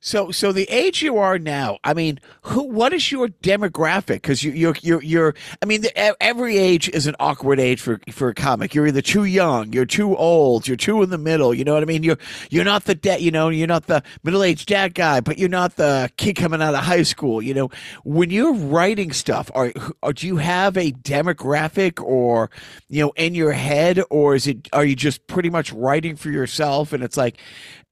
So, 0.00 0.30
so 0.30 0.52
the 0.52 0.68
age 0.70 1.02
you 1.02 1.16
are 1.18 1.38
now, 1.38 1.78
I 1.82 1.94
mean, 1.94 2.20
who? 2.42 2.64
What 2.64 2.92
is 2.92 3.10
your 3.10 3.28
demographic? 3.28 4.16
Because 4.16 4.44
you, 4.44 4.52
you're, 4.52 4.76
you're, 4.82 5.02
you're. 5.02 5.34
I 5.62 5.66
mean, 5.66 5.80
the, 5.80 6.22
every 6.22 6.58
age 6.58 6.88
is 6.90 7.06
an 7.06 7.16
awkward 7.18 7.58
age 7.58 7.80
for 7.80 8.00
for 8.12 8.28
a 8.28 8.34
comic. 8.34 8.74
You're 8.74 8.86
either 8.86 9.02
too 9.02 9.24
young, 9.24 9.72
you're 9.72 9.86
too 9.86 10.16
old, 10.16 10.68
you're 10.68 10.76
too 10.76 11.02
in 11.02 11.10
the 11.10 11.18
middle. 11.18 11.54
You 11.54 11.64
know 11.64 11.74
what 11.74 11.82
I 11.82 11.86
mean? 11.86 12.02
You're 12.02 12.18
you're 12.50 12.64
not 12.64 12.84
the 12.84 12.94
dad. 12.94 13.20
You 13.20 13.30
know, 13.30 13.48
you're 13.48 13.66
not 13.66 13.86
the 13.86 14.02
middle 14.22 14.42
aged 14.42 14.68
dad 14.68 14.94
guy, 14.94 15.20
but 15.20 15.38
you're 15.38 15.48
not 15.48 15.76
the 15.76 16.10
kid 16.16 16.34
coming 16.34 16.62
out 16.62 16.74
of 16.74 16.84
high 16.84 17.02
school. 17.02 17.40
You 17.40 17.54
know, 17.54 17.70
when 18.04 18.30
you're 18.30 18.54
writing 18.54 19.12
stuff, 19.12 19.50
are, 19.54 19.72
are 20.02 20.12
do 20.12 20.26
you 20.26 20.36
have 20.36 20.76
a 20.76 20.92
demographic 20.92 22.02
or 22.02 22.50
you 22.88 23.02
know 23.02 23.12
in 23.16 23.34
your 23.34 23.52
head, 23.52 24.00
or 24.10 24.34
is 24.34 24.46
it? 24.46 24.68
Are 24.72 24.84
you 24.84 24.94
just 24.94 25.26
pretty 25.26 25.50
much 25.50 25.72
writing 25.72 26.16
for 26.16 26.30
yourself? 26.30 26.92
And 26.92 27.02
it's 27.02 27.16
like 27.16 27.38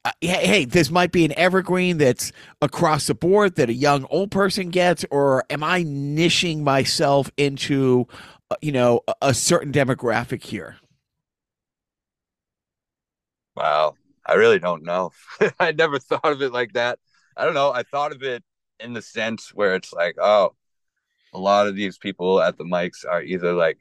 uh, 0.05 0.13
hey, 0.21 0.65
this 0.65 0.91
might 0.91 1.13
be 1.13 1.25
an 1.25 1.33
evergreen 1.37 1.99
that's 1.99 2.33
across 2.61 3.07
the 3.07 3.15
board 3.15 3.57
that 3.57 3.71
a 3.71 3.75
young 3.75 4.07
old 4.11 4.31
person 4.31 4.71
gets, 4.71 5.05
or 5.11 5.45
am 5.51 5.63
I 5.65 5.83
niching 5.85 6.61
myself 6.63 7.31
into, 7.37 8.07
uh, 8.51 8.57
you 8.61 8.73
know, 8.73 9.01
a, 9.09 9.15
a 9.23 9.35
certain 9.35 9.73
demographic 9.73 10.43
here? 10.43 10.77
Wow. 13.57 13.95
I 14.27 14.35
really 14.35 14.59
don't 14.59 14.85
know. 14.85 15.13
I 15.61 15.73
never 15.73 15.99
thought 15.99 16.25
of 16.25 16.43
it 16.43 16.53
like 16.53 16.73
that. 16.75 16.99
I 17.37 17.45
don't 17.45 17.55
know. 17.55 17.73
I 17.73 17.83
thought 17.83 18.13
of 18.13 18.23
it 18.23 18.43
in 18.81 18.93
the 18.93 19.03
sense 19.03 19.53
where 19.55 19.75
it's 19.75 19.93
like, 19.93 20.17
oh, 20.21 20.55
a 21.33 21.39
lot 21.39 21.67
of 21.69 21.77
these 21.77 21.99
people 21.99 22.41
at 22.41 22.59
the 22.59 22.65
mics 22.65 23.05
are 23.09 23.23
either 23.23 23.53
like 23.53 23.79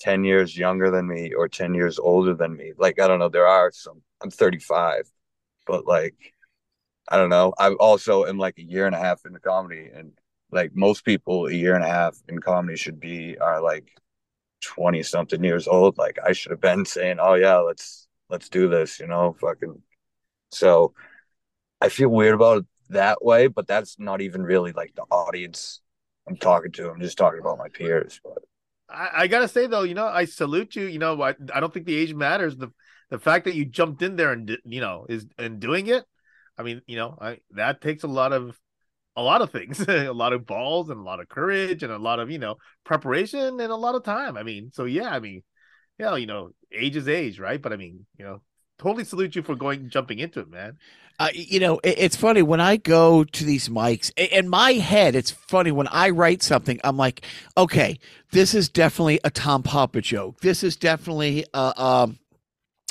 10 0.00 0.24
years 0.24 0.56
younger 0.56 0.90
than 0.90 1.08
me 1.08 1.34
or 1.34 1.48
10 1.48 1.74
years 1.74 1.98
older 1.98 2.34
than 2.34 2.56
me. 2.56 2.72
Like, 2.78 3.00
I 3.00 3.08
don't 3.08 3.18
know. 3.20 3.28
There 3.28 3.46
are 3.46 3.70
some, 3.72 4.02
I'm 4.22 4.30
35, 4.30 5.10
but 5.66 5.86
like, 5.86 6.14
I 7.08 7.16
don't 7.16 7.30
know. 7.30 7.52
I 7.58 7.70
also 7.72 8.24
am 8.24 8.38
like 8.38 8.58
a 8.58 8.62
year 8.62 8.86
and 8.86 8.94
a 8.94 8.98
half 8.98 9.24
into 9.26 9.40
comedy, 9.40 9.90
and 9.94 10.12
like 10.50 10.74
most 10.74 11.04
people, 11.04 11.46
a 11.46 11.52
year 11.52 11.74
and 11.74 11.84
a 11.84 11.88
half 11.88 12.16
in 12.28 12.38
comedy 12.40 12.76
should 12.76 13.00
be 13.00 13.38
are 13.38 13.60
like 13.60 13.88
20 14.62 15.02
something 15.02 15.42
years 15.42 15.68
old. 15.68 15.98
Like, 15.98 16.18
I 16.24 16.32
should 16.32 16.52
have 16.52 16.60
been 16.60 16.84
saying, 16.84 17.18
oh, 17.20 17.34
yeah, 17.34 17.58
let's, 17.58 18.08
let's 18.28 18.48
do 18.48 18.68
this, 18.68 19.00
you 19.00 19.06
know, 19.06 19.36
fucking. 19.40 19.80
So 20.50 20.94
I 21.80 21.88
feel 21.88 22.08
weird 22.08 22.34
about 22.34 22.58
it 22.58 22.66
that 22.90 23.24
way, 23.24 23.48
but 23.48 23.66
that's 23.66 23.98
not 23.98 24.20
even 24.20 24.42
really 24.42 24.72
like 24.72 24.94
the 24.94 25.02
audience 25.02 25.80
I'm 26.28 26.36
talking 26.36 26.72
to. 26.72 26.90
I'm 26.90 27.00
just 27.00 27.18
talking 27.18 27.40
about 27.40 27.58
my 27.58 27.68
peers. 27.68 28.20
But 28.22 28.38
I, 28.88 29.10
I 29.14 29.26
gotta 29.26 29.48
say 29.48 29.66
though, 29.66 29.82
you 29.82 29.94
know, 29.94 30.06
I 30.06 30.24
salute 30.24 30.76
you. 30.76 30.84
You 30.84 30.98
know, 30.98 31.20
I, 31.22 31.34
I 31.52 31.60
don't 31.60 31.72
think 31.72 31.86
the 31.86 31.96
age 31.96 32.14
matters. 32.14 32.56
The 32.56 32.72
the 33.10 33.18
fact 33.18 33.44
that 33.44 33.54
you 33.54 33.64
jumped 33.64 34.02
in 34.02 34.16
there 34.16 34.32
and 34.32 34.56
you 34.64 34.80
know 34.80 35.06
is 35.08 35.26
and 35.38 35.60
doing 35.60 35.86
it. 35.86 36.04
I 36.58 36.62
mean, 36.62 36.82
you 36.86 36.96
know, 36.96 37.16
I 37.20 37.38
that 37.52 37.80
takes 37.80 38.02
a 38.04 38.08
lot 38.08 38.32
of 38.32 38.58
a 39.16 39.22
lot 39.22 39.42
of 39.42 39.50
things, 39.50 39.80
a 39.88 40.10
lot 40.10 40.32
of 40.32 40.46
balls 40.46 40.90
and 40.90 41.00
a 41.00 41.02
lot 41.02 41.20
of 41.20 41.28
courage 41.28 41.82
and 41.82 41.92
a 41.92 41.98
lot 41.98 42.20
of 42.20 42.30
you 42.30 42.38
know 42.38 42.56
preparation 42.84 43.60
and 43.60 43.72
a 43.72 43.76
lot 43.76 43.94
of 43.94 44.04
time. 44.04 44.36
I 44.36 44.42
mean, 44.42 44.70
so 44.72 44.84
yeah, 44.84 45.10
I 45.10 45.20
mean, 45.20 45.42
yeah, 45.98 46.16
you 46.16 46.26
know, 46.26 46.50
age 46.72 46.96
is 46.96 47.08
age, 47.08 47.38
right? 47.38 47.60
But 47.60 47.72
I 47.72 47.76
mean, 47.76 48.06
you 48.18 48.24
know, 48.24 48.42
totally 48.78 49.04
salute 49.04 49.36
you 49.36 49.42
for 49.42 49.54
going 49.54 49.88
jumping 49.88 50.18
into 50.18 50.40
it, 50.40 50.50
man. 50.50 50.76
Uh, 51.18 51.28
you 51.32 51.58
know, 51.58 51.78
it, 51.82 51.94
it's 51.98 52.16
funny 52.16 52.42
when 52.42 52.60
I 52.60 52.76
go 52.76 53.24
to 53.24 53.44
these 53.44 53.70
mics. 53.70 54.12
In 54.18 54.48
my 54.48 54.72
head, 54.72 55.14
it's 55.14 55.30
funny 55.30 55.72
when 55.72 55.88
I 55.88 56.10
write 56.10 56.42
something. 56.42 56.78
I'm 56.84 56.98
like, 56.98 57.24
okay, 57.56 57.98
this 58.32 58.54
is 58.54 58.68
definitely 58.68 59.20
a 59.24 59.30
Tom 59.30 59.62
Papa 59.62 60.02
joke. 60.02 60.40
This 60.40 60.62
is 60.62 60.76
definitely 60.76 61.46
a, 61.54 61.72
a, 61.76 62.10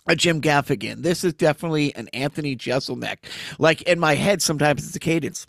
a 0.08 0.16
Jim 0.16 0.42
Gaffigan. 0.42 1.02
This 1.02 1.24
is 1.24 1.34
definitely 1.34 1.96
an 1.96 2.08
Anthony 2.10 2.56
Jeselnik. 2.56 3.18
Like 3.60 3.82
in 3.84 4.00
my 4.00 4.16
head, 4.16 4.42
sometimes 4.42 4.86
it's 4.86 4.96
a 4.96 5.00
cadence. 5.00 5.48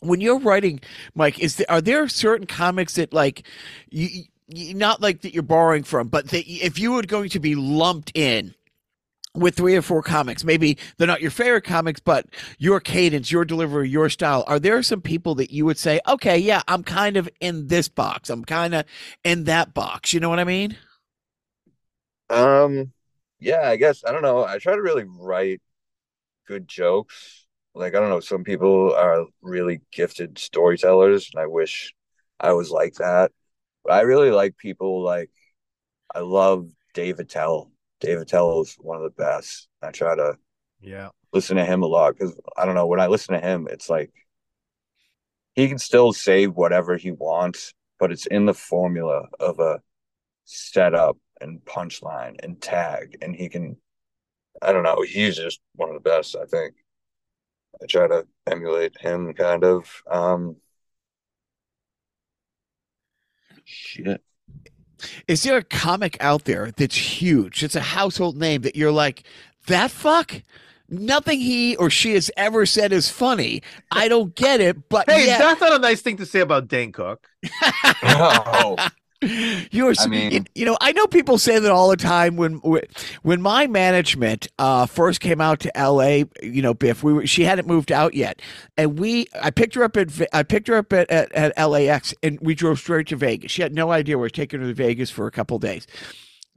When 0.00 0.20
you're 0.20 0.38
writing, 0.38 0.80
Mike, 1.14 1.38
is 1.38 1.56
there, 1.56 1.70
are 1.70 1.80
there 1.80 2.08
certain 2.08 2.46
comics 2.46 2.94
that 2.94 3.12
like 3.12 3.46
you, 3.90 4.24
not 4.48 5.00
like 5.00 5.22
that 5.22 5.34
you're 5.34 5.42
borrowing 5.42 5.82
from, 5.82 6.08
but 6.08 6.28
that 6.28 6.44
if 6.46 6.78
you 6.78 6.92
were 6.92 7.02
going 7.02 7.28
to 7.30 7.40
be 7.40 7.54
lumped 7.54 8.12
in 8.14 8.54
with 9.34 9.54
three 9.54 9.76
or 9.76 9.82
four 9.82 10.02
comics. 10.02 10.44
Maybe 10.44 10.76
they're 10.96 11.06
not 11.06 11.20
your 11.20 11.30
favorite 11.30 11.62
comics, 11.62 12.00
but 12.00 12.26
your 12.58 12.80
cadence, 12.80 13.30
your 13.30 13.44
delivery, 13.44 13.88
your 13.88 14.08
style. 14.08 14.44
Are 14.46 14.58
there 14.58 14.82
some 14.82 15.00
people 15.00 15.36
that 15.36 15.50
you 15.50 15.64
would 15.66 15.78
say, 15.78 16.00
okay, 16.08 16.38
yeah, 16.38 16.62
I'm 16.66 16.82
kind 16.82 17.16
of 17.16 17.28
in 17.40 17.68
this 17.68 17.88
box. 17.88 18.28
I'm 18.30 18.44
kind 18.44 18.74
of 18.74 18.84
in 19.22 19.44
that 19.44 19.72
box. 19.72 20.12
You 20.12 20.20
know 20.20 20.28
what 20.28 20.40
I 20.40 20.44
mean? 20.44 20.76
Um, 22.28 22.92
yeah, 23.40 23.68
I 23.68 23.76
guess 23.76 24.04
I 24.04 24.12
don't 24.12 24.22
know. 24.22 24.44
I 24.44 24.58
try 24.58 24.74
to 24.74 24.82
really 24.82 25.04
write 25.06 25.60
good 26.46 26.68
jokes. 26.68 27.46
Like 27.74 27.94
I 27.94 28.00
don't 28.00 28.10
know, 28.10 28.20
some 28.20 28.44
people 28.44 28.94
are 28.94 29.26
really 29.42 29.80
gifted 29.92 30.38
storytellers, 30.38 31.30
and 31.32 31.40
I 31.42 31.46
wish 31.46 31.94
I 32.38 32.52
was 32.52 32.70
like 32.70 32.94
that. 32.94 33.32
But 33.84 33.94
I 33.94 34.02
really 34.02 34.30
like 34.30 34.56
people 34.56 35.02
like 35.02 35.30
I 36.14 36.20
love 36.20 36.68
Dave 36.94 37.18
Attell. 37.20 37.70
Dave 38.00 38.18
Attell 38.18 38.62
is 38.62 38.76
one 38.80 38.96
of 38.96 39.02
the 39.04 39.10
best. 39.10 39.68
I 39.82 39.90
try 39.90 40.14
to 40.16 40.36
yeah 40.80 41.10
listen 41.32 41.56
to 41.56 41.64
him 41.64 41.82
a 41.82 41.86
lot 41.86 42.14
because 42.14 42.38
I 42.56 42.64
don't 42.64 42.74
know 42.74 42.86
when 42.86 43.00
I 43.00 43.06
listen 43.06 43.34
to 43.34 43.46
him, 43.46 43.68
it's 43.70 43.88
like 43.88 44.12
he 45.54 45.68
can 45.68 45.78
still 45.78 46.12
say 46.12 46.46
whatever 46.46 46.96
he 46.96 47.12
wants, 47.12 47.72
but 47.98 48.12
it's 48.12 48.26
in 48.26 48.46
the 48.46 48.54
formula 48.54 49.26
of 49.38 49.58
a 49.60 49.80
setup 50.44 51.16
and 51.40 51.60
punchline 51.64 52.36
and 52.42 52.60
tag, 52.60 53.16
and 53.22 53.34
he 53.34 53.48
can. 53.48 53.76
I 54.62 54.72
don't 54.72 54.82
know. 54.82 55.02
He's 55.06 55.36
just 55.36 55.60
one 55.76 55.88
of 55.88 55.94
the 55.94 56.00
best. 56.08 56.36
I 56.36 56.44
think. 56.44 56.74
I 57.82 57.86
try 57.86 58.08
to 58.08 58.26
emulate 58.46 58.98
him, 59.00 59.32
kind 59.32 59.64
of. 59.64 60.02
Um, 60.10 60.56
shit. 63.64 64.22
Is 65.26 65.44
there 65.44 65.56
a 65.58 65.62
comic 65.62 66.16
out 66.20 66.44
there 66.44 66.70
that's 66.76 66.96
huge? 66.96 67.62
It's 67.62 67.76
a 67.76 67.80
household 67.80 68.36
name 68.36 68.62
that 68.62 68.76
you're 68.76 68.92
like, 68.92 69.22
that 69.66 69.90
fuck? 69.90 70.42
Nothing 70.90 71.40
he 71.40 71.76
or 71.76 71.88
she 71.88 72.14
has 72.14 72.30
ever 72.36 72.66
said 72.66 72.92
is 72.92 73.08
funny. 73.08 73.62
I 73.92 74.08
don't 74.08 74.34
get 74.34 74.60
it, 74.60 74.88
but 74.88 75.08
hey, 75.08 75.26
yet- 75.26 75.38
that's 75.38 75.60
not 75.60 75.72
a 75.72 75.78
nice 75.78 76.02
thing 76.02 76.16
to 76.18 76.26
say 76.26 76.40
about 76.40 76.68
Dane 76.68 76.92
Cook. 76.92 77.26
Oh, 78.02 78.76
You're, 79.70 79.92
I 79.98 80.06
mean- 80.06 80.32
you, 80.32 80.44
you 80.54 80.64
know, 80.64 80.78
I 80.80 80.92
know 80.92 81.06
people 81.06 81.36
say 81.36 81.58
that 81.58 81.70
all 81.70 81.90
the 81.90 81.96
time. 81.96 82.36
When 82.36 82.54
when 83.22 83.42
my 83.42 83.66
management 83.66 84.48
uh, 84.58 84.86
first 84.86 85.20
came 85.20 85.40
out 85.40 85.60
to 85.60 85.76
L.A., 85.76 86.24
you 86.42 86.62
know, 86.62 86.72
Biff, 86.72 87.02
we 87.02 87.12
were, 87.12 87.26
she 87.26 87.44
hadn't 87.44 87.68
moved 87.68 87.92
out 87.92 88.14
yet, 88.14 88.40
and 88.78 88.98
we, 88.98 89.26
I 89.42 89.50
picked 89.50 89.74
her 89.74 89.84
up 89.84 89.96
at, 89.98 90.10
I 90.32 90.42
picked 90.42 90.68
her 90.68 90.76
up 90.76 90.92
at, 90.92 91.10
at, 91.10 91.32
at 91.34 91.64
LAX, 91.66 92.14
and 92.22 92.38
we 92.40 92.54
drove 92.54 92.78
straight 92.78 93.08
to 93.08 93.16
Vegas. 93.16 93.52
She 93.52 93.60
had 93.62 93.74
no 93.74 93.90
idea 93.90 94.16
we 94.16 94.22
were 94.22 94.30
taking 94.30 94.60
her 94.60 94.66
to 94.66 94.74
Vegas 94.74 95.10
for 95.10 95.26
a 95.26 95.30
couple 95.30 95.58
days. 95.58 95.86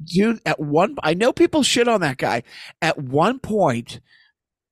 Dude, 0.03 0.39
at 0.45 0.59
one, 0.59 0.95
I 1.03 1.13
know 1.13 1.33
people 1.33 1.63
shit 1.63 1.87
on 1.87 2.01
that 2.01 2.17
guy. 2.17 2.43
At 2.81 2.97
one 2.97 3.39
point 3.39 3.99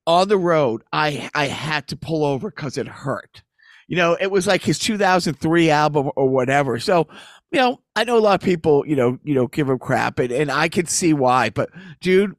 on 0.07 0.29
the 0.29 0.37
road, 0.37 0.81
I 0.93 1.29
I 1.33 1.47
had 1.47 1.87
to 1.89 1.97
pull 1.97 2.23
over 2.23 2.49
because 2.49 2.77
it 2.77 2.87
hurt. 2.87 3.43
You 3.87 3.97
know, 3.97 4.17
it 4.19 4.31
was 4.31 4.47
like 4.47 4.63
his 4.63 4.79
2003 4.79 5.69
album 5.69 6.11
or 6.15 6.29
whatever. 6.29 6.79
So 6.79 7.07
you 7.51 7.59
know, 7.59 7.81
I 7.95 8.05
know 8.05 8.17
a 8.17 8.19
lot 8.19 8.41
of 8.41 8.45
people, 8.45 8.85
you 8.87 8.95
know, 8.95 9.19
you 9.23 9.33
know, 9.33 9.47
give 9.47 9.69
him 9.69 9.77
crap, 9.77 10.19
and, 10.19 10.31
and 10.31 10.49
I 10.49 10.69
can 10.69 10.85
see 10.85 11.13
why. 11.13 11.49
But 11.49 11.69
dude, 11.99 12.35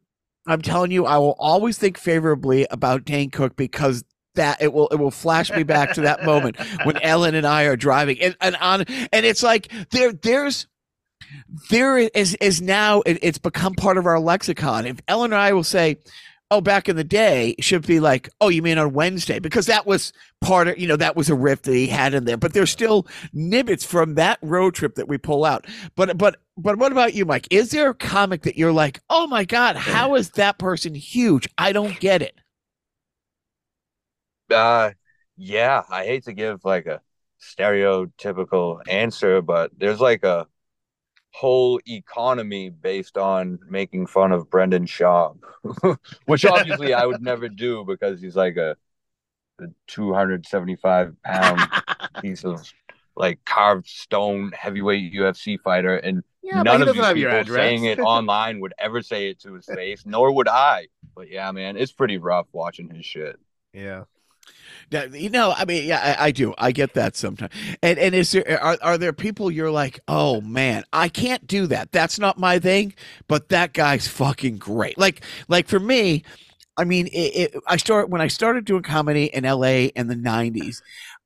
I'm 0.46 0.62
telling 0.62 0.90
you, 0.90 1.04
I 1.04 1.18
will 1.18 1.36
always 1.38 1.78
think 1.78 1.98
favorably 1.98 2.66
about 2.70 3.04
Dane 3.04 3.30
Cook 3.30 3.54
because 3.56 4.04
that 4.34 4.62
it 4.62 4.72
will 4.72 4.88
it 4.88 4.96
will 4.96 5.10
flash 5.10 5.50
me 5.52 5.62
back 5.62 5.92
to 5.94 6.00
that 6.02 6.24
moment 6.24 6.56
when 6.84 6.96
Ellen 7.02 7.34
and 7.34 7.46
I 7.46 7.64
are 7.64 7.76
driving, 7.76 8.20
and 8.20 8.36
and 8.40 8.56
on, 8.56 8.84
and 9.12 9.26
it's 9.26 9.42
like 9.42 9.70
there 9.90 10.12
there's 10.12 10.66
there 11.68 11.98
is 11.98 12.34
is 12.36 12.62
now 12.62 13.02
it, 13.02 13.18
it's 13.22 13.38
become 13.38 13.74
part 13.74 13.98
of 13.98 14.06
our 14.06 14.18
lexicon. 14.18 14.86
If 14.86 15.00
Ellen 15.08 15.32
and 15.32 15.40
I 15.40 15.52
will 15.52 15.64
say. 15.64 15.98
Oh, 16.52 16.60
back 16.60 16.86
in 16.86 16.96
the 16.96 17.02
day, 17.02 17.54
should 17.60 17.86
be 17.86 17.98
like, 17.98 18.28
oh, 18.38 18.50
you 18.50 18.60
mean 18.60 18.76
on 18.76 18.92
Wednesday? 18.92 19.38
Because 19.38 19.64
that 19.66 19.86
was 19.86 20.12
part 20.42 20.68
of, 20.68 20.78
you 20.78 20.86
know, 20.86 20.96
that 20.96 21.16
was 21.16 21.30
a 21.30 21.34
riff 21.34 21.62
that 21.62 21.72
he 21.72 21.86
had 21.86 22.12
in 22.12 22.26
there. 22.26 22.36
But 22.36 22.52
there's 22.52 22.70
still 22.70 23.04
nibbits 23.34 23.86
from 23.86 24.16
that 24.16 24.38
road 24.42 24.74
trip 24.74 24.96
that 24.96 25.08
we 25.08 25.16
pull 25.16 25.46
out. 25.46 25.66
But 25.96 26.18
but 26.18 26.36
but 26.58 26.76
what 26.76 26.92
about 26.92 27.14
you, 27.14 27.24
Mike? 27.24 27.48
Is 27.50 27.70
there 27.70 27.88
a 27.88 27.94
comic 27.94 28.42
that 28.42 28.58
you're 28.58 28.70
like, 28.70 29.00
oh 29.08 29.26
my 29.26 29.46
god, 29.46 29.76
how 29.76 30.14
is 30.14 30.28
that 30.32 30.58
person 30.58 30.94
huge? 30.94 31.48
I 31.56 31.72
don't 31.72 31.98
get 31.98 32.20
it. 32.20 32.38
Uh, 34.50 34.90
yeah, 35.38 35.82
I 35.88 36.04
hate 36.04 36.24
to 36.24 36.34
give 36.34 36.66
like 36.66 36.84
a 36.84 37.00
stereotypical 37.40 38.82
answer, 38.86 39.40
but 39.40 39.70
there's 39.78 40.00
like 40.00 40.22
a 40.22 40.46
whole 41.32 41.80
economy 41.88 42.70
based 42.70 43.16
on 43.16 43.58
making 43.68 44.06
fun 44.06 44.32
of 44.32 44.50
Brendan 44.50 44.86
Schaub, 44.86 45.38
which 46.26 46.44
obviously 46.44 46.94
I 46.94 47.06
would 47.06 47.22
never 47.22 47.48
do 47.48 47.84
because 47.84 48.20
he's 48.20 48.36
like 48.36 48.56
a, 48.56 48.76
a 49.60 49.66
275 49.88 51.14
pound 51.22 51.60
piece 52.20 52.44
of 52.44 52.62
like 53.16 53.44
carved 53.44 53.88
stone 53.88 54.52
heavyweight 54.52 55.12
UFC 55.12 55.58
fighter, 55.58 55.96
and 55.96 56.22
Yeah, 56.42 56.62
none 56.62 56.82
of 56.82 56.94
doesn't 56.94 57.16
you 57.16 57.22
your 57.22 57.38
people 57.38 57.54
saying 57.54 57.84
it 57.84 57.98
online 57.98 58.60
would 58.60 58.74
ever 58.78 59.02
say 59.02 59.28
it 59.30 59.40
to 59.40 59.54
his 59.54 59.66
face, 59.66 60.04
nor 60.06 60.32
would 60.32 60.48
I. 60.48 60.88
But 61.14 61.30
yeah, 61.30 61.50
man, 61.52 61.76
it's 61.76 61.92
pretty 61.92 62.18
rough 62.18 62.46
watching 62.52 62.88
his 62.94 63.04
shit. 63.04 63.38
Yeah. 63.72 64.04
You 64.90 65.30
know, 65.30 65.54
I 65.56 65.64
mean, 65.64 65.84
yeah, 65.84 66.16
I, 66.18 66.26
I 66.26 66.30
do. 66.30 66.54
I 66.58 66.72
get 66.72 66.94
that 66.94 67.16
sometimes. 67.16 67.52
And 67.82 67.98
and 67.98 68.14
is 68.14 68.32
there 68.32 68.62
are 68.62 68.78
are 68.82 68.98
there 68.98 69.12
people 69.12 69.50
you're 69.50 69.70
like, 69.70 70.00
oh 70.08 70.40
man, 70.40 70.84
I 70.92 71.08
can't 71.08 71.46
do 71.46 71.66
that. 71.68 71.92
That's 71.92 72.18
not 72.18 72.38
my 72.38 72.58
thing. 72.58 72.94
But 73.28 73.48
that 73.50 73.72
guy's 73.72 74.08
fucking 74.08 74.58
great. 74.58 74.98
Like 74.98 75.22
like 75.48 75.68
for 75.68 75.80
me, 75.80 76.24
I 76.76 76.84
mean, 76.84 77.06
it, 77.08 77.54
it, 77.54 77.54
I 77.66 77.76
start 77.76 78.08
when 78.08 78.20
I 78.20 78.28
started 78.28 78.64
doing 78.64 78.82
comedy 78.82 79.24
in 79.26 79.44
L.A. 79.44 79.86
in 79.86 80.08
the 80.08 80.16
'90s. 80.16 80.82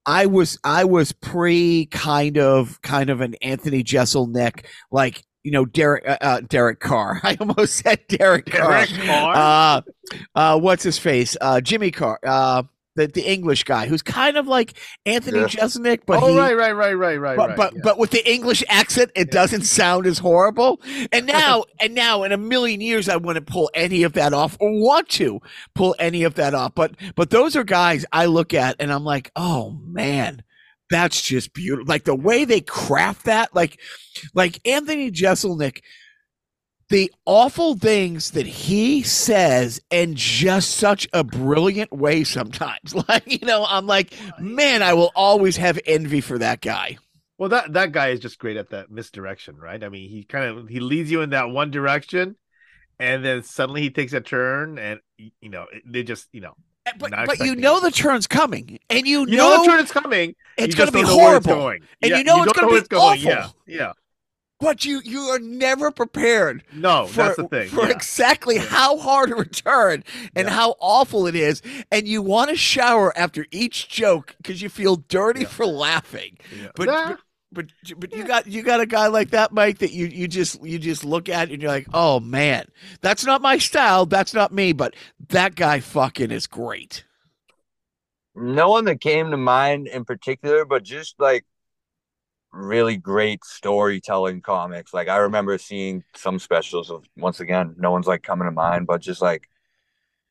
I 0.06 0.26
was 0.26 0.58
I 0.62 0.84
was 0.84 1.12
pre 1.12 1.86
kind 1.86 2.38
of 2.38 2.80
kind 2.82 3.10
of 3.10 3.20
an 3.20 3.34
Anthony 3.42 3.82
Jeselnik 3.82 4.64
like 4.90 5.24
you 5.42 5.50
know 5.50 5.64
Derek 5.64 6.08
uh, 6.08 6.18
uh, 6.20 6.40
Derek 6.40 6.80
Carr. 6.80 7.20
I 7.24 7.36
almost 7.40 7.76
said 7.76 8.00
Derek 8.08 8.46
Carr. 8.46 8.86
Derek 8.86 9.06
Carr? 9.06 9.34
Uh, 9.34 9.80
uh, 10.34 10.58
what's 10.58 10.82
his 10.82 10.98
face? 10.98 11.36
Uh, 11.40 11.60
Jimmy 11.60 11.90
Carr. 11.90 12.18
The 12.96 13.06
the 13.06 13.22
English 13.22 13.64
guy 13.64 13.86
who's 13.86 14.02
kind 14.02 14.36
of 14.36 14.46
like 14.46 14.74
Anthony 15.04 15.40
Yeah. 15.40 15.46
Jeselnik, 15.46 16.00
but 16.06 16.22
oh 16.22 16.28
he, 16.28 16.38
right, 16.38 16.56
right, 16.56 16.72
right, 16.72 16.94
right, 16.94 17.16
right, 17.16 17.36
but 17.36 17.56
but, 17.56 17.74
yeah. 17.74 17.80
but 17.84 17.98
with 17.98 18.10
the 18.10 18.28
English 18.30 18.64
accent, 18.68 19.10
it 19.14 19.30
doesn't 19.30 19.62
sound 19.62 20.06
as 20.06 20.18
horrible. 20.18 20.80
And 21.12 21.26
now 21.26 21.64
and 21.80 21.94
now 21.94 22.22
in 22.24 22.32
a 22.32 22.36
million 22.36 22.80
years, 22.80 23.08
I 23.08 23.16
want 23.16 23.36
to 23.36 23.42
pull 23.42 23.70
any 23.74 24.02
of 24.02 24.14
that 24.14 24.32
off 24.32 24.56
or 24.60 24.70
want 24.72 25.08
to 25.10 25.40
pull 25.74 25.94
any 25.98 26.24
of 26.24 26.34
that 26.34 26.54
off. 26.54 26.74
But 26.74 26.94
but 27.14 27.30
those 27.30 27.54
are 27.54 27.64
guys 27.64 28.04
I 28.12 28.26
look 28.26 28.54
at 28.54 28.76
and 28.80 28.92
I'm 28.92 29.04
like, 29.04 29.30
oh 29.36 29.78
man, 29.84 30.42
that's 30.90 31.20
just 31.22 31.52
beautiful. 31.52 31.86
Like 31.86 32.04
the 32.04 32.14
way 32.16 32.44
they 32.44 32.60
craft 32.60 33.26
that, 33.26 33.54
like 33.54 33.78
like 34.34 34.66
Anthony 34.66 35.10
Jeselnik. 35.10 35.80
The 36.88 37.12
awful 37.24 37.76
things 37.76 38.30
that 38.32 38.46
he 38.46 39.02
says 39.02 39.80
in 39.90 40.14
just 40.14 40.70
such 40.70 41.08
a 41.12 41.24
brilliant 41.24 41.92
way 41.92 42.22
sometimes. 42.24 42.94
Like, 43.08 43.24
you 43.26 43.46
know, 43.46 43.64
I'm 43.68 43.86
like, 43.86 44.14
man, 44.38 44.82
I 44.82 44.94
will 44.94 45.10
always 45.14 45.56
have 45.56 45.78
envy 45.86 46.20
for 46.20 46.38
that 46.38 46.60
guy. 46.60 46.98
Well, 47.38 47.48
that 47.50 47.72
that 47.74 47.92
guy 47.92 48.08
is 48.08 48.20
just 48.20 48.38
great 48.38 48.56
at 48.56 48.70
that 48.70 48.90
misdirection, 48.90 49.56
right? 49.56 49.82
I 49.82 49.88
mean, 49.88 50.08
he 50.08 50.24
kind 50.24 50.44
of 50.58 50.68
he 50.68 50.80
leads 50.80 51.10
you 51.10 51.20
in 51.20 51.30
that 51.30 51.50
one 51.50 51.70
direction, 51.70 52.36
and 52.98 53.24
then 53.24 53.42
suddenly 53.42 53.82
he 53.82 53.90
takes 53.90 54.12
a 54.14 54.20
turn, 54.20 54.78
and 54.78 55.00
you 55.18 55.50
know 55.50 55.66
they 55.84 56.02
just 56.02 56.28
you 56.32 56.40
know 56.40 56.54
eh, 56.86 56.92
But, 56.98 57.12
but 57.26 57.40
you 57.40 57.54
know 57.54 57.76
it. 57.76 57.82
the 57.82 57.90
turn's 57.90 58.26
coming, 58.26 58.78
and 58.88 59.06
you, 59.06 59.26
you 59.28 59.36
know, 59.36 59.56
know, 59.56 59.62
the 59.64 59.68
turn 59.70 59.80
is 59.84 59.92
coming. 59.92 60.34
it's 60.56 60.74
going 60.74 60.86
to 60.86 60.92
be 60.92 61.02
don't 61.02 61.08
know 61.10 61.16
where 61.16 61.36
it's 61.36 61.46
horrible, 61.46 61.62
going. 61.62 61.82
and 62.02 62.10
Yeah, 62.10 62.18
you 62.18 62.24
know 62.24 62.42
it's 62.42 62.52
don't 62.54 62.68
going 62.68 62.82
to 62.82 62.88
be 62.88 62.96
awful. 62.96 63.30
Yeah, 63.30 63.48
yeah. 63.66 63.92
But 64.58 64.84
you 64.86 65.02
you 65.04 65.20
are 65.24 65.38
never 65.38 65.90
prepared 65.90 66.64
No, 66.72 67.06
for, 67.06 67.16
that's 67.16 67.36
the 67.36 67.48
thing. 67.48 67.68
for 67.68 67.84
yeah. 67.84 67.90
exactly 67.90 68.56
how 68.56 68.96
hard 68.96 69.30
a 69.30 69.34
return 69.34 70.02
and 70.34 70.48
Yeah. 70.48 70.54
how 70.54 70.76
awful 70.80 71.26
it 71.26 71.34
is, 71.34 71.60
and 71.92 72.08
you 72.08 72.22
want 72.22 72.48
to 72.50 72.56
shower 72.56 73.16
after 73.18 73.46
each 73.50 73.88
joke 73.88 74.34
because 74.38 74.62
you 74.62 74.68
feel 74.70 74.96
dirty 74.96 75.40
Yeah. 75.42 75.48
for 75.48 75.66
laughing. 75.66 76.38
Yeah. 76.58 76.68
But, 76.74 76.86
Nah, 76.86 77.08
but 77.08 77.18
but 77.52 78.00
but 78.00 78.12
you 78.16 78.24
got 78.24 78.46
you 78.46 78.62
got 78.62 78.80
a 78.80 78.86
guy 78.86 79.08
like 79.08 79.30
that, 79.30 79.52
Mike, 79.52 79.78
that 79.78 79.92
you 79.92 80.06
you 80.06 80.26
just 80.26 80.62
you 80.64 80.78
just 80.78 81.04
look 81.04 81.28
at 81.28 81.50
and 81.50 81.60
you're 81.60 81.70
like, 81.70 81.86
oh 81.92 82.18
man, 82.20 82.66
that's 83.02 83.26
not 83.26 83.42
my 83.42 83.58
style, 83.58 84.06
that's 84.06 84.32
not 84.32 84.52
me, 84.54 84.72
but 84.72 84.94
that 85.28 85.54
guy 85.54 85.80
fucking 85.80 86.30
is 86.30 86.46
great. 86.46 87.04
No 88.34 88.70
one 88.70 88.84
that 88.86 89.00
came 89.00 89.30
to 89.30 89.36
mind 89.36 89.86
in 89.86 90.04
particular, 90.04 90.64
but 90.64 90.82
just 90.82 91.14
like 91.18 91.44
really 92.56 92.96
great 92.96 93.44
storytelling 93.44 94.40
comics. 94.40 94.94
Like 94.94 95.08
I 95.08 95.18
remember 95.18 95.58
seeing 95.58 96.04
some 96.14 96.38
specials 96.38 96.90
of 96.90 97.04
once 97.16 97.40
again, 97.40 97.74
no 97.78 97.90
one's 97.90 98.06
like 98.06 98.22
coming 98.22 98.46
to 98.46 98.52
mind, 98.52 98.86
but 98.86 99.00
just 99.00 99.22
like 99.22 99.48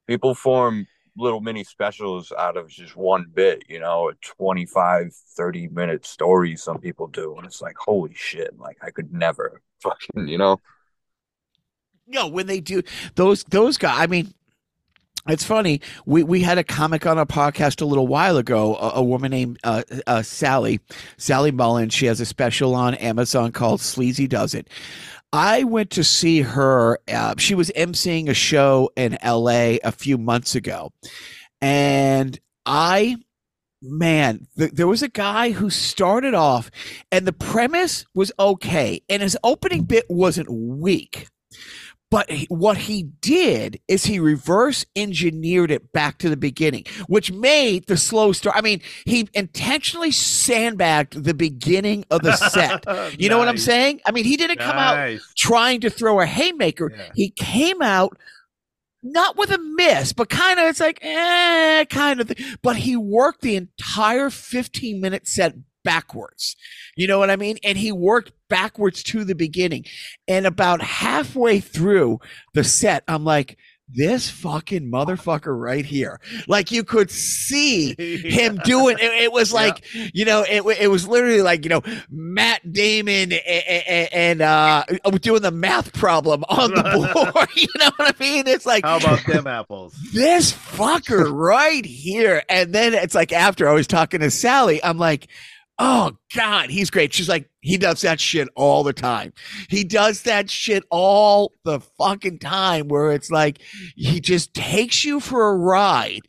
people 0.08 0.36
form 0.36 0.88
little 1.18 1.42
mini 1.42 1.64
specials 1.64 2.32
out 2.38 2.58
of 2.58 2.70
just 2.70 2.96
one 2.96 3.26
bit, 3.34 3.64
you 3.70 3.80
know, 3.80 4.10
a 4.10 4.14
25, 4.16 5.14
30 5.14 5.68
minute 5.70 6.06
story 6.06 6.56
some 6.56 6.80
people 6.80 7.08
do. 7.08 7.36
And 7.38 7.46
it's 7.46 7.62
like, 7.62 7.76
holy 7.78 8.14
shit, 8.14 8.58
like 8.60 8.78
I 8.82 8.92
could 8.92 9.14
never 9.14 9.62
fucking, 9.82 10.28
you 10.28 10.38
know. 10.38 10.60
No, 12.08 12.28
when 12.28 12.46
they 12.46 12.60
do 12.60 12.84
those 13.16 13.44
those 13.46 13.78
guys, 13.78 13.98
I 14.00 14.08
mean, 14.08 14.32
it's 15.28 15.44
funny. 15.44 15.82
We 16.06 16.24
we 16.24 16.42
had 16.42 16.58
a 16.58 16.64
comic 16.64 17.06
on 17.06 17.18
our 17.18 17.26
podcast 17.26 17.82
a 17.82 17.86
little 17.86 18.08
while 18.08 18.38
ago. 18.38 18.76
A, 18.76 18.92
a 18.96 19.04
woman 19.04 19.32
named 19.32 19.60
uh, 19.64 19.84
uh, 20.06 20.22
Sally, 20.22 20.80
Sally 21.18 21.52
Mullen. 21.52 21.90
She 21.90 22.06
has 22.06 22.20
a 22.20 22.26
special 22.26 22.76
on 22.76 22.94
Amazon 22.96 23.52
called 23.52 23.82
Sleazy 23.82 24.28
Does 24.28 24.54
It. 24.54 24.70
I 25.34 25.64
went 25.64 25.90
to 25.92 26.04
see 26.04 26.42
her. 26.42 27.00
Uh, 27.08 27.36
she 27.38 27.56
was 27.56 27.72
emceeing 27.76 28.30
a 28.30 28.34
show 28.34 28.92
in 28.96 29.18
L.A. 29.22 29.80
a 29.84 29.92
few 29.92 30.18
months 30.18 30.56
ago, 30.56 30.92
and 31.62 32.40
I. 32.66 33.18
Man, 33.88 34.48
th- 34.58 34.72
there 34.72 34.88
was 34.88 35.04
a 35.04 35.10
guy 35.10 35.52
who 35.52 35.70
started 35.70 36.34
off, 36.34 36.72
and 37.12 37.28
the 37.28 37.34
premise 37.34 38.04
was 38.16 38.32
okay, 38.40 39.02
and 39.10 39.22
his 39.22 39.38
opening 39.44 39.84
bit 39.84 40.06
wasn't 40.10 40.50
weak. 40.50 41.28
But 42.16 42.32
what 42.48 42.78
he 42.78 43.04
did 43.04 43.82
is 43.90 44.06
he 44.06 44.20
reverse 44.22 44.86
engineered 44.96 45.70
it 45.70 45.92
back 45.92 46.18
to 46.20 46.30
the 46.30 46.38
beginning, 46.38 46.86
which 47.08 47.30
made 47.30 47.88
the 47.88 47.98
slow 47.98 48.32
start. 48.32 48.56
I 48.56 48.62
mean, 48.62 48.80
he 49.04 49.28
intentionally 49.34 50.12
sandbagged 50.12 51.26
the 51.26 51.34
beginning 51.34 52.06
of 52.10 52.22
the 52.22 52.38
set. 52.38 52.86
You 53.20 53.28
know 53.28 53.38
what 53.38 53.50
I'm 53.50 53.58
saying? 53.58 54.00
I 54.06 54.12
mean, 54.12 54.24
he 54.24 54.38
didn't 54.38 54.60
come 54.60 54.78
out 54.78 55.20
trying 55.36 55.82
to 55.82 55.90
throw 55.90 56.22
a 56.22 56.26
haymaker. 56.26 56.94
Yeah. 56.96 57.10
He 57.16 57.32
came 57.32 57.82
out 57.82 58.18
not 59.04 59.36
with 59.36 59.52
a 59.52 59.58
miss, 59.58 60.14
but 60.14 60.30
kind 60.30 60.58
of 60.58 60.68
it's 60.68 60.80
like 60.80 61.00
eh, 61.02 61.84
kind 61.86 62.22
of. 62.22 62.30
Thing. 62.30 62.56
But 62.62 62.78
he 62.78 62.96
worked 62.96 63.42
the 63.42 63.58
entire 63.58 64.30
15 64.30 65.02
minute 65.02 65.28
set 65.28 65.56
backwards. 65.86 66.58
You 66.98 67.08
know 67.08 67.18
what 67.20 67.30
I 67.30 67.38
mean? 67.38 67.58
And 67.64 67.78
he 67.78 67.94
worked 67.94 68.34
backwards 68.50 69.02
to 69.04 69.24
the 69.24 69.36
beginning. 69.36 69.86
And 70.28 70.46
about 70.46 70.82
halfway 70.82 71.62
through 71.62 72.20
the 72.54 72.66
set, 72.66 73.04
I'm 73.08 73.24
like, 73.24 73.58
this 73.88 74.32
fucking 74.32 74.92
motherfucker 74.92 75.56
right 75.56 75.86
here. 75.86 76.20
Like 76.48 76.72
you 76.72 76.84
could 76.84 77.12
see 77.12 77.94
him 78.28 78.58
doing 78.66 78.98
it, 79.00 79.12
it 79.24 79.32
was 79.32 79.52
Yeah. 79.52 79.60
like 79.60 79.86
you 80.16 80.26
know 80.26 80.42
it, 80.42 80.66
it 80.82 80.88
was 80.88 81.08
literally 81.08 81.44
like 81.44 81.64
you 81.66 81.70
know 81.70 81.84
matt 82.10 82.74
damon 82.74 83.32
and, 83.32 84.10
and 84.12 84.42
uh 84.42 84.84
doing 85.22 85.44
the 85.44 85.52
math 85.52 85.94
problem 85.94 86.44
on 86.50 86.72
the 86.72 86.82
board 87.36 87.48
you 87.56 87.68
know 87.78 87.92
what 87.98 88.16
i 88.20 88.20
mean 88.20 88.48
it's 88.48 88.66
like 88.66 88.84
How 88.84 88.98
about 88.98 89.24
them 89.28 89.46
apples? 89.46 89.96
this 90.14 90.52
fucker 90.52 91.32
right 91.32 91.86
here 91.86 92.42
and 92.50 92.74
then 92.74 92.96
it's 92.96 93.14
like 93.14 93.32
after 93.32 93.70
i 93.70 93.74
was 93.74 93.86
talking 93.86 94.22
to 94.22 94.32
sally 94.32 94.84
i'm 94.84 94.98
like 94.98 95.28
oh 95.78 96.12
god 96.36 96.70
he's 96.70 96.90
great. 96.90 97.14
She's 97.14 97.30
like 97.30 97.50
he 97.62 97.78
does 97.78 98.02
that 98.02 98.20
shit 98.20 98.48
all 98.56 98.84
the 98.84 98.94
time. 98.94 99.34
He 99.70 99.84
does 99.84 100.22
that 100.24 100.50
shit 100.50 100.84
all 100.92 101.54
the 101.64 101.80
fucking 101.80 102.40
time 102.40 102.88
where 102.88 103.12
it's 103.12 103.32
like 103.32 103.60
he 103.96 104.20
just 104.20 104.54
takes 104.54 105.04
you 105.04 105.20
for 105.20 105.50
a 105.50 105.56
ride. 105.56 106.22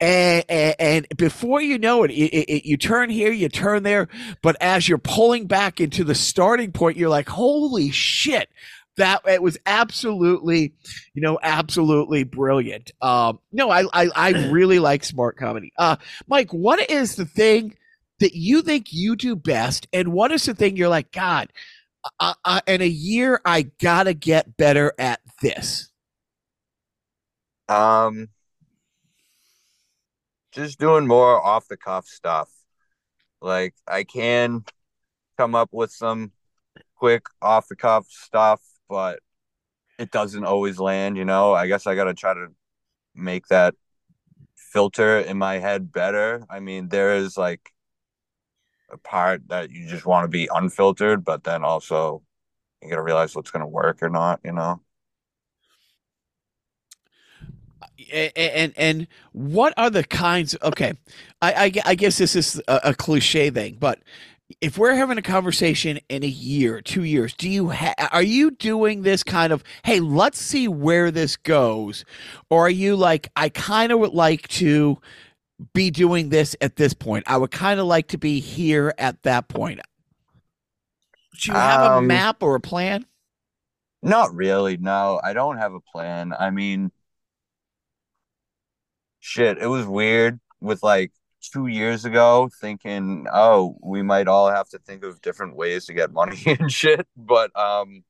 And, 0.00 0.44
and, 0.48 0.74
and 0.78 1.06
before 1.16 1.60
you 1.60 1.78
know 1.78 2.02
it, 2.04 2.10
it, 2.10 2.50
it, 2.50 2.64
you 2.66 2.76
turn 2.76 3.10
here 3.10 3.32
you 3.32 3.48
turn 3.48 3.82
there 3.84 4.08
but 4.42 4.56
as 4.60 4.88
you're 4.88 4.98
pulling 4.98 5.46
back 5.46 5.80
into 5.80 6.04
the 6.04 6.14
starting 6.14 6.72
point 6.72 6.96
you're 6.96 7.08
like 7.08 7.28
holy 7.28 7.90
shit 7.90 8.48
that 8.96 9.22
it 9.26 9.42
was 9.42 9.58
absolutely 9.66 10.74
you 11.14 11.22
know 11.22 11.38
absolutely 11.42 12.24
brilliant. 12.24 12.90
Um 13.00 13.38
no 13.52 13.70
i 13.70 13.84
i, 13.92 14.08
I 14.14 14.30
really 14.50 14.78
like 14.78 15.04
smart 15.04 15.36
comedy. 15.36 15.72
Uh 15.78 15.96
mike 16.26 16.52
what 16.52 16.90
is 16.90 17.16
the 17.16 17.26
thing 17.26 17.76
that 18.20 18.34
you 18.34 18.62
think 18.62 18.92
you 18.92 19.16
do 19.16 19.36
best 19.36 19.88
and 19.92 20.08
what 20.12 20.32
is 20.32 20.44
the 20.44 20.54
thing 20.54 20.76
you're 20.76 20.88
like 20.88 21.12
god 21.12 21.52
uh, 22.20 22.60
in 22.66 22.80
a 22.82 22.86
year 22.86 23.40
i 23.44 23.62
gotta 23.62 24.14
get 24.14 24.56
better 24.56 24.92
at 24.98 25.20
this 25.42 25.90
Um, 27.68 28.28
just 30.52 30.78
doing 30.78 31.06
more 31.06 31.40
off 31.44 31.68
the 31.68 31.76
cuff 31.76 32.06
stuff. 32.06 32.50
Like 33.40 33.74
I 33.86 34.04
can 34.04 34.64
come 35.38 35.54
up 35.54 35.70
with 35.72 35.92
some 35.92 36.32
quick 36.96 37.26
off 37.42 37.68
the 37.68 37.76
cuff 37.76 38.06
stuff, 38.08 38.60
but 38.88 39.20
it 39.98 40.10
doesn't 40.10 40.44
always 40.44 40.78
land, 40.78 41.16
you 41.16 41.24
know. 41.24 41.54
I 41.54 41.66
guess 41.68 41.86
I 41.86 41.94
got 41.94 42.04
to 42.04 42.14
try 42.14 42.34
to 42.34 42.48
make 43.14 43.46
that 43.48 43.74
filter 44.56 45.18
in 45.20 45.38
my 45.38 45.58
head 45.58 45.92
better. 45.92 46.46
I 46.50 46.60
mean, 46.60 46.88
there 46.88 47.16
is 47.16 47.36
like 47.36 47.72
a 48.92 48.98
part 48.98 49.48
that 49.48 49.70
you 49.70 49.86
just 49.88 50.06
want 50.06 50.24
to 50.24 50.28
be 50.28 50.48
unfiltered, 50.54 51.24
but 51.24 51.44
then 51.44 51.64
also 51.64 52.22
you 52.82 52.90
got 52.90 52.96
to 52.96 53.02
realize 53.02 53.36
what's 53.36 53.50
going 53.50 53.62
to 53.62 53.66
work 53.68 54.02
or 54.02 54.10
not, 54.10 54.40
you 54.44 54.52
know. 54.52 54.80
A- 58.12 58.32
a- 58.36 58.56
and 58.58 58.72
and 58.76 59.06
what 59.32 59.72
are 59.76 59.90
the 59.90 60.04
kinds 60.04 60.56
okay 60.62 60.92
i 61.40 61.52
i, 61.52 61.72
I 61.92 61.94
guess 61.94 62.18
this 62.18 62.36
is 62.36 62.60
a, 62.68 62.80
a 62.86 62.94
cliche 62.94 63.50
thing 63.50 63.76
but 63.80 64.00
if 64.60 64.76
we're 64.78 64.94
having 64.94 65.16
a 65.18 65.22
conversation 65.22 65.98
in 66.08 66.22
a 66.24 66.26
year 66.26 66.80
two 66.82 67.04
years 67.04 67.32
do 67.34 67.48
you 67.48 67.70
ha- 67.70 67.94
are 68.12 68.22
you 68.22 68.50
doing 68.50 69.02
this 69.02 69.22
kind 69.22 69.52
of 69.52 69.64
hey 69.84 70.00
let's 70.00 70.38
see 70.40 70.68
where 70.68 71.10
this 71.10 71.36
goes 71.36 72.04
or 72.50 72.66
are 72.66 72.70
you 72.70 72.96
like 72.96 73.30
i 73.36 73.48
kind 73.48 73.92
of 73.92 73.98
would 73.98 74.12
like 74.14 74.48
to 74.48 74.98
be 75.74 75.90
doing 75.90 76.28
this 76.30 76.56
at 76.60 76.76
this 76.76 76.94
point 76.94 77.24
i 77.26 77.36
would 77.36 77.50
kind 77.50 77.80
of 77.80 77.86
like 77.86 78.08
to 78.08 78.18
be 78.18 78.40
here 78.40 78.94
at 78.98 79.22
that 79.22 79.48
point 79.48 79.80
do 81.42 81.52
you 81.52 81.54
have 81.58 81.80
a 81.80 81.90
Um, 81.96 82.06
map 82.06 82.42
or 82.42 82.54
a 82.54 82.60
plan 82.60 83.06
Not 84.02 84.34
really. 84.34 84.76
No, 84.76 85.20
I 85.22 85.32
don't 85.32 85.56
have 85.58 85.72
a 85.74 85.80
plan. 85.80 86.32
I 86.38 86.50
mean, 86.50 86.90
shit, 89.20 89.58
it 89.58 89.66
was 89.66 89.86
weird 89.86 90.40
with 90.60 90.82
like 90.82 91.12
two 91.52 91.66
years 91.66 92.04
ago 92.04 92.50
thinking, 92.60 93.26
oh, 93.32 93.76
we 93.82 94.02
might 94.02 94.28
all 94.28 94.50
have 94.50 94.68
to 94.70 94.78
think 94.78 95.04
of 95.04 95.20
different 95.22 95.56
ways 95.56 95.86
to 95.86 95.94
get 95.94 96.12
money 96.12 96.42
and 96.46 96.70
shit. 96.72 97.06
But 97.16 97.56
um, 97.58 98.04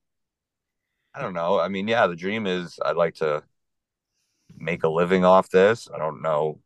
I 1.15 1.21
don't 1.23 1.35
know. 1.35 1.59
I 1.59 1.69
mean, 1.69 1.89
yeah, 1.89 2.07
the 2.07 2.17
dream 2.17 2.47
is 2.47 2.79
I'd 2.85 2.97
like 2.97 3.15
to 3.17 3.43
make 4.57 4.83
a 4.85 4.89
living 4.89 5.25
off 5.25 5.49
this. 5.51 5.89
I 5.93 5.99
don't 5.99 6.23
know 6.23 6.61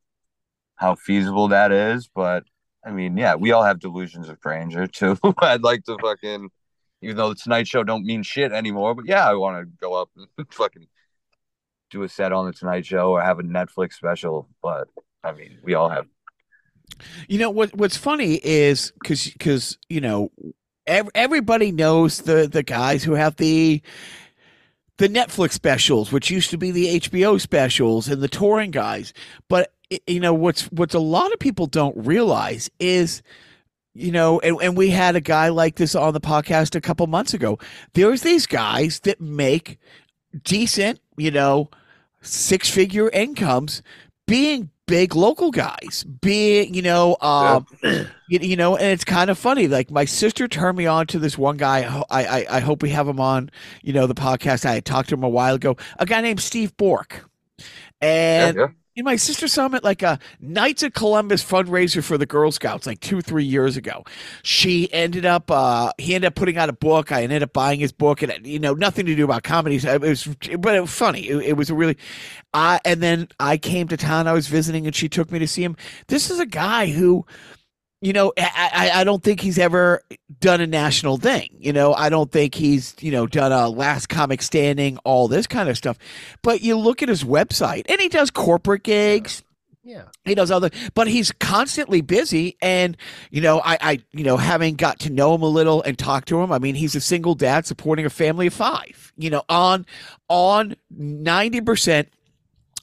how 0.76 0.94
feasible 0.94 1.48
that 1.48 1.72
is, 1.72 2.08
but 2.14 2.44
I 2.84 2.90
mean, 2.90 3.16
yeah, 3.16 3.34
we 3.34 3.52
all 3.52 3.62
have 3.62 3.80
delusions 3.80 4.28
of 4.28 4.40
grandeur 4.40 4.86
too. 4.92 5.16
I'd 5.38 5.62
like 5.62 5.84
to 5.84 5.96
fucking, 6.00 6.50
even 7.02 7.16
though 7.16 7.30
the 7.30 7.34
Tonight 7.34 7.66
Show 7.66 7.84
don't 7.84 8.04
mean 8.04 8.22
shit 8.22 8.52
anymore, 8.52 8.94
but 8.94 9.06
yeah, 9.06 9.28
I 9.28 9.34
want 9.34 9.64
to 9.64 9.72
go 9.80 9.94
up 9.94 10.10
and 10.16 10.26
fucking 10.50 10.86
do 11.90 12.02
a 12.02 12.08
set 12.08 12.32
on 12.32 12.46
the 12.46 12.52
Tonight 12.52 12.86
Show 12.86 13.12
or 13.12 13.22
have 13.22 13.38
a 13.38 13.42
Netflix 13.42 13.94
special. 13.94 14.48
But 14.62 14.88
I 15.22 15.32
mean, 15.32 15.58
we 15.62 15.74
all 15.74 15.88
have. 15.88 16.06
You 17.28 17.38
know 17.38 17.50
what? 17.50 17.74
What's 17.74 17.96
funny 17.96 18.34
is 18.34 18.92
because 19.00 19.28
because 19.30 19.78
you 19.88 20.00
know 20.00 20.30
ev- 20.86 21.10
everybody 21.14 21.72
knows 21.72 22.22
the 22.22 22.46
the 22.46 22.62
guys 22.62 23.02
who 23.02 23.14
have 23.14 23.36
the 23.36 23.80
the 24.98 25.08
Netflix 25.08 25.52
specials, 25.52 26.12
which 26.12 26.30
used 26.30 26.50
to 26.50 26.58
be 26.58 26.70
the 26.70 27.00
HBO 27.00 27.40
specials 27.40 28.08
and 28.08 28.22
the 28.22 28.28
touring 28.28 28.70
guys. 28.70 29.12
But 29.48 29.72
you 30.06 30.20
know 30.20 30.34
what's 30.34 30.64
what's 30.72 30.94
a 30.94 30.98
lot 30.98 31.32
of 31.32 31.38
people 31.38 31.66
don't 31.66 31.96
realize 31.96 32.70
is 32.78 33.22
you 33.94 34.12
know 34.12 34.40
and, 34.40 34.56
and 34.62 34.76
we 34.76 34.90
had 34.90 35.16
a 35.16 35.20
guy 35.20 35.48
like 35.48 35.76
this 35.76 35.94
on 35.94 36.12
the 36.12 36.20
podcast 36.20 36.74
a 36.74 36.80
couple 36.80 37.06
months 37.06 37.34
ago. 37.34 37.58
There's 37.94 38.22
these 38.22 38.46
guys 38.46 39.00
that 39.00 39.20
make 39.20 39.78
decent 40.42 41.00
you 41.16 41.30
know 41.30 41.70
six 42.20 42.68
figure 42.68 43.08
incomes 43.10 43.82
being 44.26 44.70
big 44.86 45.14
local 45.14 45.50
guys 45.50 46.04
being 46.20 46.74
you 46.74 46.82
know 46.82 47.16
um 47.20 47.66
you, 48.28 48.38
you 48.40 48.56
know 48.56 48.76
and 48.76 48.86
it's 48.88 49.04
kind 49.04 49.30
of 49.30 49.38
funny. 49.38 49.68
Like 49.68 49.90
my 49.90 50.04
sister 50.04 50.48
turned 50.48 50.76
me 50.76 50.86
on 50.86 51.06
to 51.08 51.18
this 51.18 51.38
one 51.38 51.56
guy. 51.56 51.84
I, 52.10 52.24
I 52.24 52.46
i 52.50 52.60
hope 52.60 52.82
we 52.82 52.90
have 52.90 53.08
him 53.08 53.20
on 53.20 53.50
you 53.82 53.92
know 53.92 54.06
the 54.06 54.14
podcast. 54.14 54.66
I 54.66 54.80
talked 54.80 55.08
to 55.10 55.14
him 55.14 55.24
a 55.24 55.28
while 55.28 55.54
ago. 55.54 55.76
A 55.98 56.06
guy 56.06 56.20
named 56.20 56.40
steve 56.40 56.76
bork. 56.76 57.28
And 58.00 58.56
yeah. 58.56 58.66
And 58.96 59.04
my 59.04 59.16
sister 59.16 59.48
saw 59.48 59.66
him 59.66 59.74
at 59.74 59.84
like 59.84 60.02
a 60.02 60.18
Knights 60.40 60.82
of 60.82 60.92
Columbus 60.92 61.44
fundraiser 61.44 62.02
for 62.02 62.16
the 62.16 62.26
Girl 62.26 62.52
Scouts 62.52 62.86
like 62.86 63.00
two, 63.00 63.20
three 63.20 63.44
years 63.44 63.76
ago. 63.76 64.04
She 64.42 64.92
ended 64.92 65.26
up, 65.26 65.50
uh, 65.50 65.92
he 65.98 66.14
ended 66.14 66.28
up 66.28 66.34
putting 66.34 66.56
out 66.56 66.68
a 66.68 66.72
book. 66.72 67.10
I 67.10 67.22
ended 67.22 67.42
up 67.42 67.52
buying 67.52 67.80
his 67.80 67.92
book, 67.92 68.22
and 68.22 68.46
you 68.46 68.58
know, 68.58 68.74
nothing 68.74 69.06
to 69.06 69.14
do 69.14 69.24
about 69.24 69.42
comedy. 69.42 69.76
It 69.76 70.00
was, 70.00 70.26
but 70.58 70.74
it 70.74 70.80
was 70.80 70.90
funny. 70.90 71.28
It, 71.28 71.36
it 71.38 71.56
was 71.56 71.70
a 71.70 71.74
really, 71.74 71.96
I 72.52 72.80
and 72.84 73.02
then 73.02 73.28
I 73.40 73.56
came 73.56 73.88
to 73.88 73.96
town. 73.96 74.28
I 74.28 74.32
was 74.32 74.48
visiting, 74.48 74.86
and 74.86 74.94
she 74.94 75.08
took 75.08 75.32
me 75.32 75.38
to 75.38 75.48
see 75.48 75.64
him. 75.64 75.76
This 76.06 76.30
is 76.30 76.38
a 76.38 76.46
guy 76.46 76.86
who, 76.86 77.26
you 78.04 78.12
know, 78.12 78.34
I, 78.36 78.90
I, 78.96 79.04
don't 79.04 79.22
think 79.22 79.40
he's 79.40 79.58
ever 79.58 80.02
done 80.38 80.60
a 80.60 80.66
national 80.66 81.16
thing. 81.16 81.48
You 81.58 81.72
know, 81.72 81.94
I 81.94 82.10
don't 82.10 82.30
think 82.30 82.54
he's, 82.54 82.94
you 83.00 83.10
know, 83.10 83.26
done 83.26 83.50
a 83.50 83.68
last 83.70 84.10
comic 84.10 84.42
standing, 84.42 84.98
all 85.04 85.26
this 85.26 85.46
kind 85.46 85.70
of 85.70 85.76
stuff. 85.78 85.96
But 86.42 86.60
you 86.60 86.76
look 86.76 87.02
at 87.02 87.08
his 87.08 87.24
website 87.24 87.86
and 87.88 87.98
he 88.00 88.10
does 88.10 88.30
corporate 88.30 88.82
gigs. 88.82 89.42
Yeah. 89.82 90.04
He 90.26 90.34
does 90.34 90.50
other, 90.50 90.68
but 90.92 91.08
he's 91.08 91.32
constantly 91.32 92.02
busy. 92.02 92.58
And, 92.60 92.96
you 93.30 93.40
know, 93.40 93.60
I, 93.64 93.78
I, 93.80 93.98
you 94.12 94.24
know, 94.24 94.36
having 94.36 94.74
got 94.74 94.98
to 95.00 95.10
know 95.10 95.34
him 95.34 95.42
a 95.42 95.48
little 95.48 95.82
and 95.82 95.98
talk 95.98 96.26
to 96.26 96.42
him, 96.42 96.52
I 96.52 96.58
mean, 96.58 96.74
he's 96.74 96.94
a 96.94 97.00
single 97.00 97.34
dad 97.34 97.64
supporting 97.64 98.04
a 98.04 98.10
family 98.10 98.48
of 98.48 98.54
five, 98.54 99.14
you 99.16 99.30
know, 99.30 99.44
on, 99.48 99.86
on 100.28 100.76
90% 100.94 102.06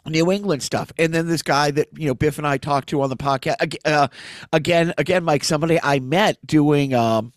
New 0.08 0.32
England 0.32 0.64
stuff. 0.64 0.92
And 0.98 1.14
then 1.14 1.28
this 1.28 1.42
guy 1.44 1.72
that, 1.72 1.88
you 1.98 2.08
know, 2.08 2.16
Biff 2.16 2.38
and 2.38 2.48
I 2.48 2.58
talked 2.58 2.90
to 2.90 3.02
on 3.02 3.10
the 3.10 3.18
podcast, 3.18 3.76
uh, 3.86 4.08
again, 4.52 4.94
again, 4.98 5.24
Mike, 5.24 5.44
somebody 5.44 5.80
I 5.82 6.00
met 6.00 6.38
doing, 6.46 6.94
um, 6.94 7.34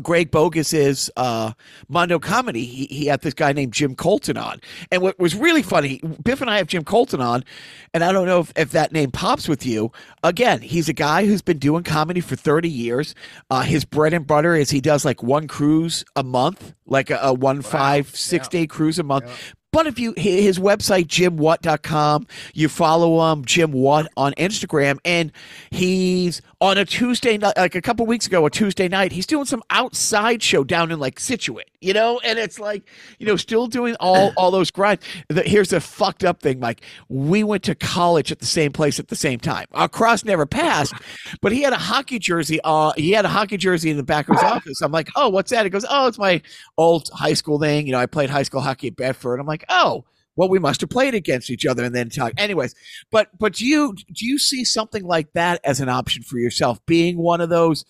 Greg 0.00 0.30
Boggis's 0.30 1.10
uh, 1.18 1.52
Mondo 1.86 2.18
comedy. 2.18 2.64
He, 2.64 2.86
he 2.86 3.06
had 3.06 3.20
this 3.20 3.34
guy 3.34 3.52
named 3.52 3.74
Jim 3.74 3.94
Colton 3.94 4.38
on, 4.38 4.58
and 4.90 5.02
what 5.02 5.18
was 5.18 5.34
really 5.34 5.62
funny, 5.62 6.00
Biff 6.22 6.40
and 6.40 6.48
I 6.48 6.56
have 6.56 6.66
Jim 6.66 6.82
Colton 6.82 7.20
on, 7.20 7.44
and 7.92 8.02
I 8.02 8.10
don't 8.10 8.24
know 8.24 8.40
if, 8.40 8.52
if 8.56 8.70
that 8.70 8.92
name 8.92 9.10
pops 9.10 9.48
with 9.48 9.66
you. 9.66 9.92
Again, 10.22 10.62
he's 10.62 10.88
a 10.88 10.94
guy 10.94 11.26
who's 11.26 11.42
been 11.42 11.58
doing 11.58 11.84
comedy 11.84 12.22
for 12.22 12.36
thirty 12.36 12.70
years. 12.70 13.14
Uh, 13.50 13.60
his 13.60 13.84
bread 13.84 14.14
and 14.14 14.26
butter 14.26 14.56
is 14.56 14.70
he 14.70 14.80
does 14.80 15.04
like 15.04 15.22
one 15.22 15.46
cruise 15.46 16.06
a 16.16 16.22
month, 16.22 16.72
like 16.86 17.10
a, 17.10 17.18
a 17.22 17.34
one 17.34 17.60
five 17.60 18.16
six 18.16 18.48
day 18.48 18.66
cruise 18.66 18.98
a 18.98 19.02
month. 19.02 19.26
Yeah. 19.26 19.52
But 19.72 19.86
if 19.86 19.98
you 19.98 20.12
hi- 20.16 20.22
his 20.22 20.58
website 20.58 21.06
jimwatt.com, 21.06 22.26
you 22.52 22.68
follow 22.68 23.32
him 23.32 23.44
Jim 23.44 23.72
Watt 23.72 24.06
on 24.16 24.32
Instagram, 24.34 24.98
and 25.04 25.32
he's 25.70 26.42
on 26.62 26.78
a 26.78 26.84
Tuesday 26.84 27.36
night, 27.36 27.56
like 27.56 27.74
a 27.74 27.82
couple 27.82 28.06
weeks 28.06 28.28
ago, 28.28 28.46
a 28.46 28.50
Tuesday 28.50 28.86
night, 28.86 29.10
he's 29.10 29.26
doing 29.26 29.44
some 29.44 29.64
outside 29.70 30.40
show 30.40 30.62
down 30.62 30.92
in 30.92 31.00
like 31.00 31.18
Scituate, 31.18 31.68
you 31.80 31.92
know, 31.92 32.20
and 32.20 32.38
it's 32.38 32.60
like 32.60 32.84
you 33.18 33.26
know 33.26 33.34
still 33.34 33.66
doing 33.66 33.96
all 33.98 34.32
all 34.36 34.52
those 34.52 34.70
grinds. 34.70 35.04
The, 35.26 35.42
here's 35.42 35.70
the 35.70 35.80
fucked 35.80 36.22
up 36.22 36.40
thing, 36.40 36.60
Mike. 36.60 36.82
We 37.08 37.42
went 37.42 37.64
to 37.64 37.74
college 37.74 38.30
at 38.30 38.38
the 38.38 38.46
same 38.46 38.70
place 38.70 39.00
at 39.00 39.08
the 39.08 39.16
same 39.16 39.40
time. 39.40 39.66
Our 39.72 39.88
cross 39.88 40.24
never 40.24 40.46
passed, 40.46 40.94
but 41.40 41.50
he 41.50 41.62
had 41.62 41.72
a 41.72 41.78
hockey 41.78 42.20
jersey. 42.20 42.60
Uh, 42.62 42.92
he 42.96 43.10
had 43.10 43.24
a 43.24 43.28
hockey 43.28 43.56
jersey 43.56 43.90
in 43.90 43.96
the 43.96 44.04
back 44.04 44.28
of 44.28 44.36
his 44.36 44.44
office. 44.44 44.80
I'm 44.82 44.92
like, 44.92 45.08
oh, 45.16 45.30
what's 45.30 45.50
that? 45.50 45.66
He 45.66 45.70
goes, 45.70 45.84
oh, 45.90 46.06
it's 46.06 46.18
my 46.18 46.40
old 46.78 47.10
high 47.12 47.34
school 47.34 47.58
thing. 47.58 47.86
You 47.86 47.92
know, 47.92 47.98
I 47.98 48.06
played 48.06 48.30
high 48.30 48.44
school 48.44 48.60
hockey 48.60 48.86
at 48.86 48.94
Bedford. 48.94 49.40
I'm 49.40 49.46
like, 49.46 49.64
oh, 49.68 50.04
well, 50.36 50.48
we 50.48 50.58
must 50.58 50.80
have 50.80 50.90
played 50.90 51.14
against 51.14 51.50
each 51.50 51.66
other 51.66 51.84
and 51.84 51.94
then 51.94 52.08
talk. 52.08 52.32
Anyways, 52.36 52.74
but 53.10 53.28
but 53.38 53.54
do 53.54 53.66
you 53.66 53.94
do 53.94 54.26
you 54.26 54.38
see 54.38 54.64
something 54.64 55.04
like 55.04 55.32
that 55.34 55.60
as 55.64 55.80
an 55.80 55.88
option 55.88 56.22
for 56.22 56.38
yourself? 56.38 56.84
Being 56.86 57.18
one 57.18 57.40
of 57.40 57.50
those, 57.50 57.84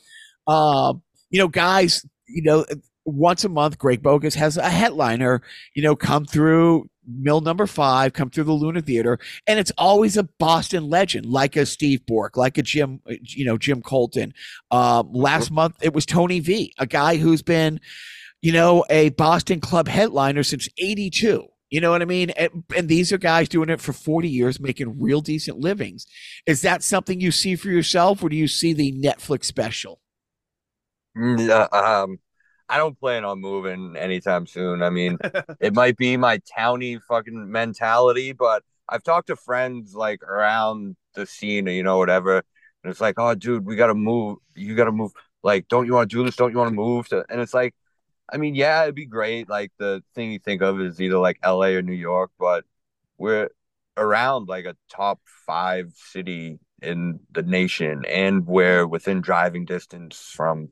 uh, 0.46 0.94
you 1.30 1.38
know, 1.38 1.48
guys, 1.48 2.04
you 2.26 2.42
know, 2.42 2.64
once 3.04 3.44
a 3.44 3.48
month, 3.48 3.78
Greg 3.78 4.02
Boggis 4.02 4.34
has 4.34 4.56
a 4.56 4.70
headliner, 4.70 5.42
you 5.74 5.82
know, 5.82 5.96
come 5.96 6.24
through 6.24 6.88
mill 7.06 7.40
number 7.40 7.66
five, 7.66 8.12
come 8.12 8.30
through 8.30 8.44
the 8.44 8.52
Luna 8.52 8.80
Theater, 8.80 9.18
and 9.46 9.58
it's 9.58 9.72
always 9.78 10.16
a 10.16 10.24
Boston 10.24 10.88
legend, 10.88 11.26
like 11.26 11.56
a 11.56 11.66
Steve 11.66 12.04
Bork, 12.06 12.36
like 12.36 12.58
a 12.58 12.62
Jim, 12.62 13.00
you 13.20 13.44
know, 13.44 13.58
Jim 13.58 13.82
Colton. 13.82 14.34
Um, 14.70 15.12
last 15.12 15.50
month 15.50 15.76
it 15.80 15.94
was 15.94 16.06
Tony 16.06 16.40
V, 16.40 16.72
a 16.78 16.86
guy 16.86 17.16
who's 17.16 17.42
been, 17.42 17.80
you 18.40 18.52
know, 18.52 18.84
a 18.90 19.10
Boston 19.10 19.60
club 19.60 19.88
headliner 19.88 20.42
since 20.42 20.68
'82. 20.78 21.46
You 21.72 21.82
know 21.82 21.90
what 21.92 22.02
I 22.02 22.06
mean? 22.06 22.30
And, 22.32 22.64
and 22.76 22.88
these 22.88 23.12
are 23.12 23.18
guys 23.18 23.50
doing 23.50 23.70
it 23.70 23.82
for 23.82 23.94
40 23.94 24.30
years, 24.30 24.60
making 24.60 25.00
real 25.00 25.22
decent 25.22 25.58
livings. 25.58 26.06
Is 26.46 26.62
that 26.62 26.84
something 26.84 27.20
you 27.20 27.32
see 27.32 27.56
for 27.56 27.70
yourself, 27.70 28.22
or 28.22 28.30
do 28.30 28.36
you 28.36 28.48
see 28.48 28.74
the 28.74 28.92
Netflix 28.92 29.46
special? 29.46 30.00
Mm, 31.16 31.46
Yeah, 31.48 31.64
um, 31.78 32.18
I 32.68 32.78
don't 32.78 32.98
plan 32.98 33.24
on 33.24 33.40
moving 33.40 33.96
anytime 33.96 34.46
soon. 34.46 34.82
I 34.82 34.90
mean, 34.90 35.18
it 35.60 35.74
might 35.74 35.96
be 35.96 36.16
my 36.16 36.38
towny 36.56 36.98
fucking 36.98 37.50
mentality, 37.50 38.32
but 38.32 38.62
I've 38.88 39.02
talked 39.02 39.28
to 39.28 39.36
friends 39.36 39.94
like 39.94 40.22
around 40.22 40.96
the 41.14 41.26
scene, 41.26 41.68
or, 41.68 41.72
you 41.72 41.82
know, 41.82 41.98
whatever, 41.98 42.36
and 42.38 42.90
it's 42.90 43.00
like, 43.00 43.16
oh, 43.18 43.34
dude, 43.34 43.64
we 43.66 43.76
gotta 43.76 43.94
move. 43.94 44.38
You 44.54 44.74
gotta 44.76 44.92
move. 44.92 45.12
Like, 45.42 45.68
don't 45.68 45.86
you 45.86 45.94
want 45.94 46.10
to 46.10 46.16
do 46.16 46.24
this? 46.24 46.36
Don't 46.36 46.52
you 46.52 46.58
want 46.58 46.70
to 46.70 46.74
move? 46.74 47.08
And 47.28 47.40
it's 47.40 47.54
like, 47.54 47.74
I 48.30 48.36
mean, 48.38 48.54
yeah, 48.54 48.82
it'd 48.82 48.94
be 48.94 49.06
great. 49.06 49.48
Like 49.48 49.72
the 49.78 50.02
thing 50.14 50.32
you 50.32 50.38
think 50.38 50.62
of 50.62 50.80
is 50.80 51.00
either 51.00 51.18
like 51.18 51.38
LA 51.44 51.68
or 51.68 51.82
New 51.82 51.92
York, 51.92 52.30
but 52.38 52.64
we're 53.18 53.48
around 53.96 54.48
like 54.48 54.64
a 54.64 54.76
top 54.90 55.20
five 55.46 55.92
city 55.94 56.58
in 56.80 57.20
the 57.30 57.42
nation, 57.42 58.04
and 58.06 58.46
we're 58.46 58.86
within 58.86 59.20
driving 59.20 59.64
distance 59.64 60.32
from 60.34 60.70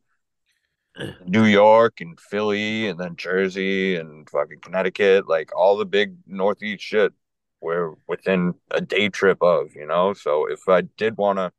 New 1.26 1.44
York 1.44 2.00
and 2.00 2.18
Philly 2.18 2.88
and 2.88 2.98
then 2.98 3.16
Jersey 3.16 3.96
and 3.96 4.28
fucking 4.28 4.60
Connecticut, 4.60 5.28
like 5.28 5.54
all 5.56 5.76
the 5.76 5.86
big 5.86 6.16
Northeast 6.26 6.82
shit 6.82 7.12
we're 7.60 7.94
within 8.08 8.54
a 8.70 8.80
day 8.80 9.08
trip 9.08 9.38
of, 9.42 9.74
you 9.74 9.86
know? 9.86 10.14
So 10.14 10.46
if 10.46 10.68
I 10.68 10.82
did 10.82 11.16
want 11.16 11.38
to 11.38 11.52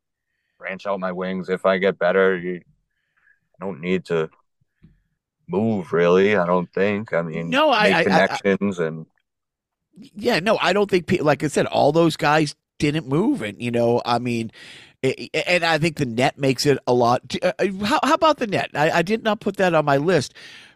branch 0.58 0.86
out 0.86 1.00
my 1.00 1.12
wings, 1.12 1.48
if 1.48 1.64
I 1.64 1.78
get 1.78 1.98
better, 1.98 2.36
you 2.36 2.60
I 3.60 3.64
don't 3.64 3.80
need 3.80 4.04
to 4.06 4.30
move 5.52 5.92
really. 5.92 6.36
I 6.36 6.46
don't 6.46 6.72
think. 6.72 7.12
I 7.12 7.22
mean, 7.22 7.50
No, 7.50 7.70
I- 7.70 7.82
make 7.84 7.94
I- 7.94 8.00
I- 8.00 8.04
connections 8.04 8.78
and 8.80 9.06
Yeah, 9.94 10.40
no, 10.40 10.56
I 10.60 10.72
don't 10.72 10.90
think, 10.90 11.06
pe- 11.06 11.18
like 11.18 11.44
I 11.44 11.48
said, 11.48 11.66
all 11.66 11.92
those 11.92 12.16
guys 12.16 12.54
didn't 12.78 13.06
move. 13.06 13.42
And, 13.42 13.60
you 13.62 13.70
know, 13.70 14.00
I 14.06 14.18
mean, 14.18 14.50
and 15.02 15.64
I 15.64 15.78
think 15.78 15.96
the 15.96 16.06
net 16.06 16.38
makes 16.38 16.64
it 16.64 16.78
a 16.86 16.94
lot. 16.94 17.20
uh, 17.42 17.52
uh, 17.58 17.66
How, 17.84 18.00
how 18.02 18.14
about 18.14 18.38
the 18.38 18.46
net? 18.46 18.70
I, 18.74 18.90
I 18.90 19.02
did 19.02 19.22
not 19.22 19.40
put 19.40 19.56
that 19.58 19.74
on 19.74 19.84
my 19.84 19.98
list, 19.98 20.32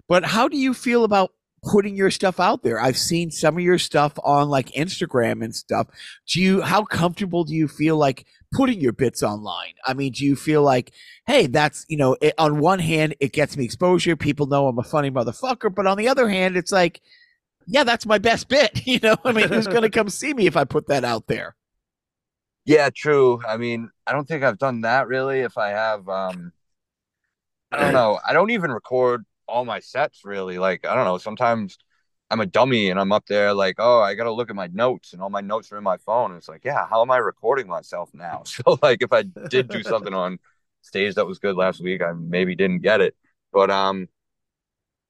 but 0.09 0.25
how 0.25 0.49
do 0.49 0.57
you 0.59 0.75
feel 0.75 1.05
about 1.05 1.33
putting 1.63 1.97
your 1.97 2.11
stuff 2.11 2.39
out 2.39 2.63
there? 2.63 2.79
I've 2.81 2.99
seen 2.99 3.31
some 3.31 3.57
of 3.57 3.63
your 3.63 3.79
stuff 3.79 4.13
on 4.23 4.51
like 4.51 4.69
Instagram 4.73 5.43
and 5.43 5.55
stuff. 5.55 5.87
Do 6.29 6.41
you, 6.43 6.61
how 6.61 6.85
comfortable 6.85 7.45
do 7.45 7.55
you 7.55 7.69
feel 7.69 7.97
like 7.97 8.27
putting 8.53 8.81
your 8.81 8.93
bits 8.93 9.23
online? 9.23 9.75
I 9.85 9.95
mean, 9.95 10.13
do 10.13 10.25
you 10.25 10.37
feel 10.37 10.63
like, 10.63 10.93
hey, 11.27 11.47
that's, 11.47 11.85
you 11.89 11.97
know, 11.97 12.17
it, 12.21 12.35
on 12.39 12.61
one 12.61 12.79
hand, 12.79 13.15
it 13.21 13.33
gets 13.33 13.57
me 13.57 13.65
exposure. 13.65 14.17
People 14.17 14.47
know 14.47 14.69
I'm 14.69 14.79
a 14.79 14.83
funny 14.83 15.11
motherfucker. 15.11 15.75
But 15.75 15.87
on 15.87 15.99
the 15.99 16.09
other 16.09 16.29
hand, 16.29 16.57
it's 16.57 16.73
like, 16.73 17.01
yeah, 17.67 17.85
that's 17.85 18.07
my 18.07 18.19
best 18.19 18.49
bit. 18.49 18.81
You 18.87 19.01
know, 19.03 19.17
I 19.25 19.33
mean, 19.33 19.49
who's 19.49 19.67
going 19.67 19.83
to 19.83 19.91
come 19.91 20.09
see 20.09 20.33
me 20.33 20.47
if 20.47 20.57
I 20.57 20.65
put 20.65 20.89
that 20.89 21.05
out 21.05 21.27
there? 21.27 21.57
Yeah, 22.65 22.91
true. 22.95 23.41
I 23.47 23.57
mean, 23.57 23.91
I 24.07 24.13
don't 24.13 24.27
think 24.27 24.43
I've 24.43 24.59
done 24.59 24.83
that 24.83 25.07
really. 25.09 25.41
If 25.41 25.59
I 25.59 25.69
have, 25.69 26.09
um, 26.09 26.53
I 27.73 27.81
don't 27.81 27.93
know. 27.93 28.19
I 28.27 28.33
don't 28.33 28.51
even 28.51 28.71
record 28.71 29.25
all 29.47 29.65
my 29.65 29.81
sets 29.81 30.23
really. 30.25 30.59
Like, 30.59 30.87
I 30.87 30.95
don't 30.95 31.05
know. 31.05 31.19
Sometimes 31.19 31.79
I'm 32.31 32.41
a 32.41 32.47
dummy 32.47 32.91
and 32.91 32.99
I'm 32.99 33.13
up 33.13 33.27
there 33.27 33.55
like, 33.55 33.77
oh, 33.79 34.01
I 34.01 34.15
gotta 34.15 34.33
look 34.33 34.51
at 34.51 34.57
my 34.57 34.67
notes 34.69 35.13
and 35.13 35.23
all 35.23 35.31
my 35.31 35.41
notes 35.41 35.71
are 35.73 35.79
in 35.79 35.85
my 35.85 35.97
phone. 35.99 36.33
And 36.33 36.39
it's 36.39 36.49
like, 36.49 36.65
yeah, 36.65 36.87
how 36.89 37.03
am 37.03 37.11
I 37.11 37.19
recording 37.19 37.69
myself 37.69 38.11
now? 38.13 38.43
So 38.47 38.79
like 38.83 39.03
if 39.03 39.13
I 39.13 39.23
did 39.23 39.69
do 39.69 39.83
something 39.83 40.15
on 40.25 40.39
stage 40.83 41.15
that 41.15 41.27
was 41.27 41.39
good 41.39 41.57
last 41.57 41.81
week, 41.81 42.03
I 42.03 42.13
maybe 42.13 42.57
didn't 42.57 42.83
get 42.83 43.01
it. 43.01 43.17
But 43.53 43.71
um 43.71 44.09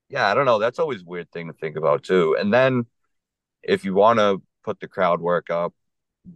yeah, 0.08 0.26
I 0.26 0.34
don't 0.34 0.46
know. 0.46 0.58
That's 0.58 0.78
always 0.78 1.02
a 1.02 1.06
weird 1.06 1.30
thing 1.32 1.48
to 1.48 1.52
think 1.52 1.76
about 1.76 2.04
too. 2.04 2.36
And 2.38 2.52
then 2.52 2.86
if 3.62 3.84
you 3.84 3.94
want 3.94 4.18
to 4.18 4.42
put 4.64 4.80
the 4.80 4.88
crowd 4.88 5.20
work 5.20 5.50
up, 5.50 5.74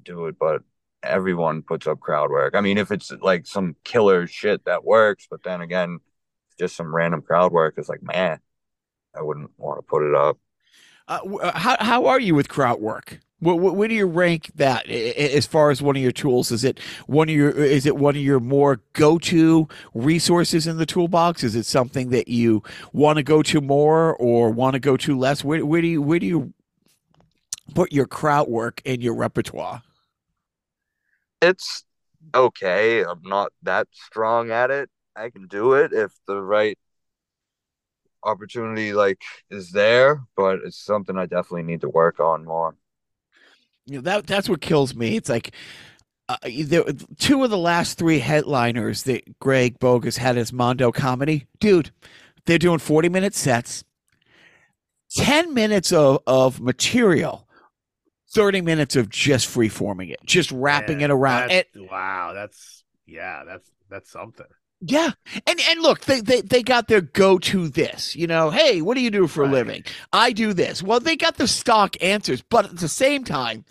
do 0.03 0.27
it. 0.27 0.38
But 0.38 0.62
everyone 1.03 1.62
puts 1.62 1.87
up 1.87 2.01
crowd 2.01 2.31
work. 2.31 2.55
I 2.55 2.61
mean, 2.61 2.79
if 2.79 2.90
it's 2.90 3.12
like 3.21 3.47
some 3.47 3.77
killer 3.85 4.27
shit 4.27 4.64
that 4.64 4.85
works, 4.85 5.27
but 5.31 5.43
then 5.43 5.61
again, 5.61 5.99
just 6.59 6.77
some 6.77 6.95
random 6.95 7.23
crowd 7.23 7.53
work, 7.53 7.75
it's 7.77 7.88
like, 7.88 8.03
man, 8.03 8.38
I 9.16 9.23
wouldn't 9.23 9.51
want 9.57 9.79
to 9.79 9.83
put 9.83 10.03
it 10.03 10.14
up. 10.14 10.38
Uh, 11.11 11.18
uh, 11.42 11.59
how 11.59 11.77
how 11.81 12.07
are 12.07 12.20
you 12.20 12.37
with 12.37 12.49
crowd 12.49 12.81
work? 12.81 13.18
Where, 13.40 13.57
where 13.57 13.88
do 13.88 13.94
you 13.94 14.07
rank 14.07 14.53
that 14.55 14.88
as 14.88 15.44
far 15.44 15.70
as 15.70 15.83
one 15.83 15.96
of 15.96 16.03
your 16.03 16.12
tools? 16.12 16.53
Is 16.53 16.62
it 16.62 16.79
one 17.07 17.29
of 17.29 17.35
your 17.35 17.51
is 17.51 17.85
it 17.85 17.96
one 17.96 18.14
of 18.14 18.23
your 18.23 18.38
more 18.38 18.81
go 18.92 19.18
to 19.18 19.66
resources 19.92 20.68
in 20.68 20.77
the 20.77 20.87
toolbox? 20.87 21.42
Is 21.42 21.57
it 21.57 21.66
something 21.66 22.11
that 22.11 22.29
you 22.29 22.62
want 22.92 23.16
to 23.16 23.25
go 23.25 23.42
to 23.42 23.61
more 23.61 24.14
or 24.16 24.51
want 24.51 24.75
to 24.75 24.79
go 24.79 24.96
to 24.99 25.18
less? 25.18 25.42
Where 25.42 25.66
where 25.66 25.81
do 25.81 25.88
you 25.88 26.01
where 26.01 26.20
do 26.20 26.27
you 26.27 26.55
put 27.75 27.92
your 27.92 28.07
crowd 28.07 28.49
work 28.49 28.81
in 28.85 29.01
your 29.01 29.14
repertoire? 29.14 29.83
It's 31.42 31.85
okay. 32.33 33.03
I'm 33.05 33.23
not 33.25 33.53
that 33.62 33.88
strong 33.92 34.53
at 34.53 34.70
it. 34.70 34.88
I 35.16 35.31
can 35.31 35.49
do 35.49 35.73
it 35.73 35.92
if 35.92 36.12
the 36.29 36.40
right 36.40 36.79
opportunity 38.22 38.92
like 38.92 39.22
is 39.50 39.72
there, 39.72 40.22
but 40.37 40.61
it's 40.64 40.78
something 40.78 41.16
I 41.16 41.26
definitely 41.26 41.64
need 41.64 41.80
to 41.83 41.88
work 41.88 42.20
on 42.20 42.44
more. 42.44 42.76
You 43.87 43.96
know, 43.96 44.00
that 44.02 44.26
that's 44.26 44.48
what 44.48 44.61
kills 44.61 44.94
me. 44.94 45.16
It's 45.16 45.28
like 45.28 45.52
uh, 46.28 46.37
there, 46.64 46.85
two 47.18 47.42
of 47.42 47.50
the 47.50 47.59
last 47.59 47.98
three 47.98 48.20
headliners 48.20 49.02
that 49.04 49.38
Greg 49.40 49.78
Boggis 49.80 50.16
had 50.16 50.37
as 50.37 50.52
Mondo 50.52 50.92
comedy, 50.92 51.46
dude. 51.59 51.90
They're 52.46 52.59
doing 52.59 52.78
forty 52.78 53.09
minute 53.09 53.35
sets, 53.35 53.85
ten 55.14 55.52
minutes 55.54 55.92
of 55.92 56.20
of 56.26 56.61
material, 56.61 57.48
thirty 58.33 58.61
minutes 58.61 58.96
of 58.96 59.09
just 59.09 59.46
free 59.46 59.68
forming 59.68 60.11
it, 60.11 60.20
just 60.24 60.52
wrapping 60.52 60.98
Man, 60.98 61.11
it 61.11 61.14
around. 61.14 61.42
And, 61.50 61.50
that's- 61.50 61.90
wow, 61.90 62.33
that's 62.33 62.85
yeah, 63.06 63.42
that's 63.44 63.70
that's 63.88 64.11
something. 64.11 64.46
Yeah, 64.81 65.11
and 65.47 65.61
and 65.69 65.83
look, 65.83 66.03
they 66.03 66.21
they 66.21 66.40
they 66.40 66.62
got 66.62 66.88
their 66.88 67.03
go 67.03 67.38
to 67.38 67.69
this. 67.69 68.16
You 68.16 68.27
know, 68.27 68.51
hey, 68.51 68.81
what 68.81 68.95
do 68.95 69.03
you 69.03 69.11
do 69.11 69.27
for 69.27 69.45
a 69.45 69.49
living? 69.49 69.85
I 70.12 70.33
do 70.33 70.55
this. 70.55 70.83
Well, 70.83 71.01
they 71.01 71.16
got 71.16 71.37
the 71.37 71.49
stock 71.49 71.97
answers, 72.03 72.43
but 72.43 72.64
at 72.64 72.79
the 72.79 72.88
same 72.88 73.25
time, 73.25 73.64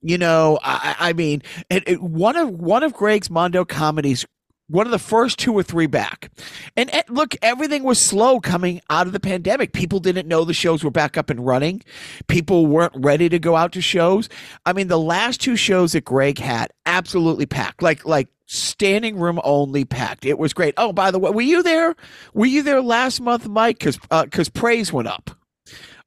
you 0.00 0.16
know, 0.16 0.58
I, 0.62 0.96
I 0.98 1.08
I 1.10 1.12
mean, 1.12 1.42
it, 1.68 1.86
it, 1.86 2.02
one 2.02 2.36
of 2.36 2.48
one 2.48 2.82
of 2.82 2.94
Greg's 2.94 3.28
Mondo 3.28 3.66
comedies, 3.66 4.24
one 4.68 4.86
of 4.86 4.90
the 4.90 4.98
first 4.98 5.38
two 5.38 5.52
or 5.54 5.62
three 5.62 5.86
back, 5.86 6.30
and, 6.76 6.90
look, 7.08 7.36
everything 7.42 7.82
was 7.84 7.98
slow 7.98 8.40
coming 8.40 8.80
out 8.90 9.06
of 9.06 9.12
the 9.12 9.20
pandemic. 9.20 9.72
People 9.72 10.00
didn't 10.00 10.26
know 10.26 10.44
the 10.44 10.52
shows 10.54 10.82
were 10.82 10.90
back 10.90 11.16
up 11.16 11.30
and 11.30 11.46
running. 11.46 11.82
People 12.26 12.66
weren't 12.66 12.92
ready 12.96 13.28
to 13.28 13.38
go 13.38 13.54
out 13.56 13.72
to 13.72 13.80
shows. 13.80 14.28
I 14.64 14.72
mean, 14.72 14.88
the 14.88 14.98
last 14.98 15.40
two 15.40 15.56
shows 15.56 15.92
that 15.92 16.04
Greg 16.04 16.38
had 16.38 16.72
absolutely 16.84 17.46
packed, 17.46 17.80
like 17.82 18.04
like 18.04 18.28
standing 18.46 19.16
room 19.18 19.40
only 19.44 19.84
packed. 19.84 20.24
It 20.24 20.38
was 20.38 20.52
great. 20.52 20.74
Oh, 20.76 20.92
by 20.92 21.10
the 21.10 21.18
way, 21.18 21.30
were 21.30 21.40
you 21.42 21.62
there? 21.62 21.94
Were 22.34 22.46
you 22.46 22.62
there 22.62 22.80
last 22.82 23.20
month, 23.20 23.46
Mike? 23.48 23.78
Because 23.78 23.98
because 24.24 24.48
praise 24.48 24.92
went 24.92 25.08
up. 25.08 25.30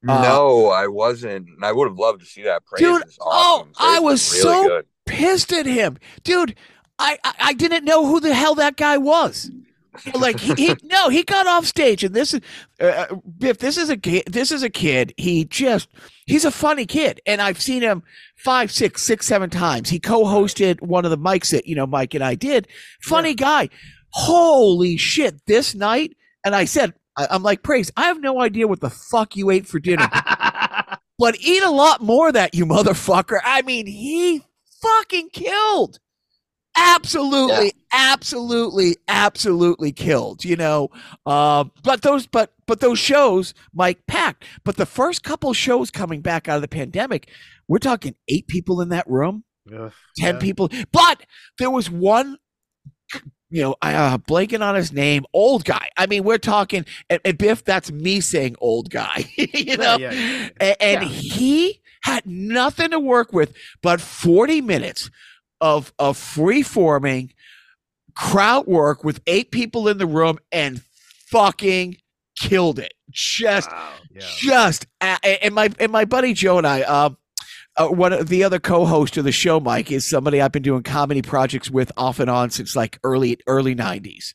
Uh, 0.08 0.22
no, 0.22 0.68
I 0.68 0.86
wasn't. 0.86 1.46
I 1.62 1.72
would 1.72 1.88
have 1.88 1.98
loved 1.98 2.20
to 2.20 2.26
see 2.26 2.42
that. 2.44 2.64
Praise 2.64 2.80
Dude, 2.80 3.02
awesome. 3.20 3.20
oh, 3.20 3.66
I 3.78 3.96
Praise 3.96 4.00
was 4.02 4.32
really 4.32 4.42
so- 4.42 4.68
good. 4.68 4.86
pissed 5.06 5.52
at 5.52 5.66
him, 5.66 5.98
dude. 6.24 6.54
I, 7.00 7.18
I 7.24 7.34
I 7.40 7.52
didn't 7.54 7.84
know 7.84 8.06
who 8.06 8.20
the 8.20 8.34
hell 8.34 8.54
that 8.56 8.76
guy 8.76 8.98
was. 8.98 9.50
Like 10.14 10.38
he, 10.38 10.54
he 10.54 10.76
no, 10.84 11.08
he 11.08 11.24
got 11.24 11.46
off 11.46 11.66
stage, 11.66 12.04
and 12.04 12.14
this 12.14 12.34
is 12.34 12.40
uh, 12.80 13.16
Biff. 13.38 13.58
This 13.58 13.76
is 13.76 13.90
a 13.90 13.96
kid. 13.96 14.24
This 14.26 14.52
is 14.52 14.62
a 14.62 14.70
kid. 14.70 15.12
He 15.16 15.44
just 15.44 15.88
he's 16.26 16.44
a 16.44 16.50
funny 16.50 16.86
kid, 16.86 17.20
and 17.26 17.42
I've 17.42 17.60
seen 17.60 17.82
him 17.82 18.02
five, 18.36 18.70
six, 18.70 19.02
six, 19.02 19.26
seven 19.26 19.50
times. 19.50 19.88
He 19.88 19.98
co-hosted 19.98 20.80
one 20.80 21.04
of 21.04 21.10
the 21.10 21.18
mics 21.18 21.50
that 21.50 21.66
you 21.66 21.74
know 21.74 21.86
Mike 21.86 22.14
and 22.14 22.22
I 22.22 22.34
did. 22.34 22.68
Funny 23.02 23.34
guy. 23.34 23.68
Holy 24.10 24.96
shit! 24.96 25.44
This 25.46 25.74
night, 25.74 26.16
and 26.44 26.54
I 26.54 26.64
said, 26.66 26.94
I, 27.16 27.26
I'm 27.30 27.42
like, 27.42 27.62
praise. 27.62 27.90
I 27.96 28.06
have 28.06 28.20
no 28.20 28.40
idea 28.40 28.68
what 28.68 28.80
the 28.80 28.90
fuck 28.90 29.36
you 29.36 29.50
ate 29.50 29.66
for 29.66 29.78
dinner 29.78 30.08
but 31.20 31.36
eat 31.38 31.62
a 31.62 31.70
lot 31.70 32.00
more 32.00 32.28
of 32.28 32.34
that, 32.34 32.54
you 32.54 32.64
motherfucker. 32.64 33.38
I 33.44 33.62
mean, 33.62 33.86
he 33.86 34.42
fucking 34.80 35.28
killed. 35.30 35.98
Absolutely, 36.76 37.72
absolutely, 37.92 38.96
absolutely 39.08 39.92
killed. 39.92 40.44
You 40.44 40.56
know, 40.56 40.90
uh, 41.26 41.64
but 41.82 42.02
those, 42.02 42.26
but 42.26 42.52
but 42.66 42.80
those 42.80 42.98
shows, 42.98 43.54
Mike 43.74 44.06
packed. 44.06 44.44
But 44.64 44.76
the 44.76 44.86
first 44.86 45.22
couple 45.22 45.52
shows 45.52 45.90
coming 45.90 46.20
back 46.20 46.48
out 46.48 46.56
of 46.56 46.62
the 46.62 46.68
pandemic, 46.68 47.28
we're 47.68 47.78
talking 47.78 48.14
eight 48.28 48.46
people 48.46 48.80
in 48.80 48.88
that 48.90 49.08
room, 49.08 49.44
Ugh, 49.74 49.92
ten 50.16 50.36
yeah. 50.36 50.40
people. 50.40 50.70
But 50.92 51.22
there 51.58 51.70
was 51.70 51.90
one. 51.90 52.36
You 53.52 53.62
know, 53.62 53.74
I 53.82 53.94
uh, 53.94 54.18
blanking 54.18 54.64
on 54.64 54.76
his 54.76 54.92
name, 54.92 55.24
old 55.34 55.64
guy. 55.64 55.90
I 55.96 56.06
mean, 56.06 56.22
we're 56.22 56.38
talking, 56.38 56.86
and, 57.08 57.20
and 57.24 57.36
Biff, 57.36 57.64
that's 57.64 57.90
me 57.90 58.20
saying 58.20 58.54
old 58.60 58.90
guy. 58.90 59.24
you 59.36 59.76
know, 59.76 59.96
yeah, 59.98 60.12
yeah, 60.12 60.12
yeah. 60.12 60.48
a- 60.60 60.82
and 60.82 61.02
Yeah. 61.02 61.08
he 61.08 61.80
had 62.02 62.24
nothing 62.26 62.90
to 62.90 63.00
work 63.00 63.32
with 63.32 63.52
but 63.82 64.00
40 64.00 64.60
minutes 64.60 65.10
of 65.60 65.92
of 65.98 66.16
free 66.16 66.62
forming 66.62 67.32
crowd 68.16 68.66
work 68.66 69.04
with 69.04 69.20
eight 69.26 69.50
people 69.50 69.88
in 69.88 69.98
the 69.98 70.06
room 70.06 70.38
and 70.52 70.82
fucking 71.30 71.96
killed 72.38 72.78
it. 72.78 72.94
Just 73.10 73.70
Wow, 73.70 73.92
yeah. 74.10 74.20
just 74.38 74.86
and 75.00 75.54
my 75.54 75.70
and 75.78 75.90
my 75.90 76.04
buddy 76.04 76.32
Joe 76.32 76.58
and 76.58 76.66
I 76.66 76.82
um 76.82 77.16
uh, 77.76 77.88
one 77.88 78.12
of 78.12 78.28
the 78.28 78.44
other 78.44 78.58
co-host 78.58 79.16
of 79.16 79.24
the 79.24 79.32
show 79.32 79.58
Mike 79.60 79.90
is 79.90 80.08
somebody 80.08 80.40
I've 80.40 80.52
been 80.52 80.62
doing 80.62 80.82
comedy 80.82 81.22
projects 81.22 81.70
with 81.70 81.90
off 81.96 82.20
and 82.20 82.30
on 82.30 82.50
since 82.50 82.76
like 82.76 82.98
early 83.04 83.38
early 83.46 83.74
90s 83.74 84.32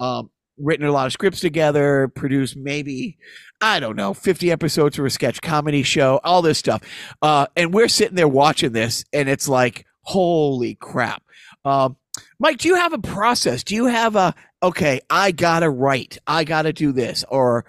um 0.00 0.30
written 0.58 0.86
a 0.86 0.92
lot 0.92 1.06
of 1.06 1.12
scripts 1.12 1.40
together 1.40 2.08
produced 2.08 2.56
maybe 2.56 3.16
I 3.60 3.78
don't 3.78 3.96
know 3.96 4.12
50 4.12 4.50
episodes 4.50 4.96
for 4.96 5.06
a 5.06 5.10
sketch 5.10 5.40
comedy 5.40 5.82
show 5.82 6.20
all 6.24 6.42
this 6.42 6.58
stuff. 6.58 6.82
Uh 7.22 7.46
and 7.56 7.72
we're 7.72 7.88
sitting 7.88 8.16
there 8.16 8.28
watching 8.28 8.72
this 8.72 9.04
and 9.12 9.28
it's 9.28 9.48
like 9.48 9.85
holy 10.06 10.74
crap 10.76 11.22
um 11.64 11.96
Mike 12.38 12.58
do 12.58 12.68
you 12.68 12.76
have 12.76 12.92
a 12.92 12.98
process 12.98 13.62
do 13.62 13.74
you 13.74 13.86
have 13.86 14.16
a 14.16 14.34
okay 14.62 15.00
I 15.10 15.32
gotta 15.32 15.68
write 15.68 16.18
I 16.26 16.44
gotta 16.44 16.72
do 16.72 16.92
this 16.92 17.24
or 17.28 17.66